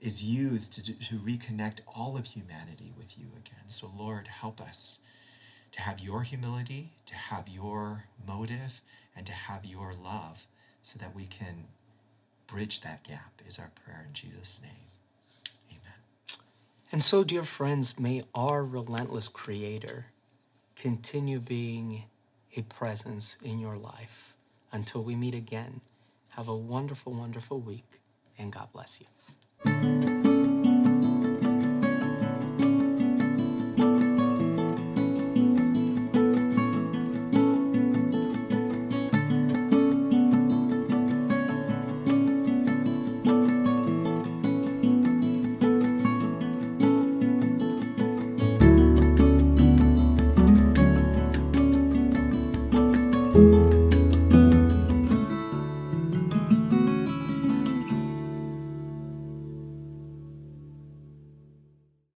is 0.00 0.22
used 0.22 0.74
to, 0.74 0.82
to 0.82 1.18
reconnect 1.18 1.80
all 1.86 2.16
of 2.16 2.26
humanity 2.26 2.92
with 2.96 3.16
you 3.16 3.26
again. 3.36 3.64
So 3.68 3.90
lord 3.96 4.28
help 4.28 4.60
us 4.60 4.98
to 5.72 5.80
have 5.80 5.98
your 5.98 6.22
humility 6.22 6.92
to 7.06 7.14
have 7.14 7.48
your 7.48 8.04
motive 8.26 8.80
and 9.16 9.26
to 9.26 9.32
have 9.32 9.64
your 9.64 9.92
love 10.02 10.38
so 10.82 10.98
that 11.00 11.14
we 11.14 11.26
can 11.26 11.64
bridge 12.46 12.80
that 12.82 13.02
gap 13.02 13.32
is 13.46 13.58
our 13.58 13.70
prayer 13.84 14.04
in 14.06 14.12
jesus 14.14 14.60
name. 14.62 14.70
Amen. 15.70 16.38
And 16.92 17.02
so 17.02 17.24
dear 17.24 17.42
friends 17.42 17.98
may 17.98 18.24
our 18.34 18.64
relentless 18.64 19.26
creator 19.28 20.06
continue 20.76 21.40
being 21.40 22.04
a 22.56 22.62
presence 22.62 23.36
in 23.42 23.58
your 23.58 23.76
life. 23.76 24.34
Until 24.72 25.02
we 25.02 25.14
meet 25.14 25.34
again, 25.34 25.80
have 26.28 26.48
a 26.48 26.56
wonderful, 26.56 27.12
wonderful 27.12 27.60
week, 27.60 28.00
and 28.38 28.52
God 28.52 28.68
bless 28.72 29.00
you. 29.66 30.03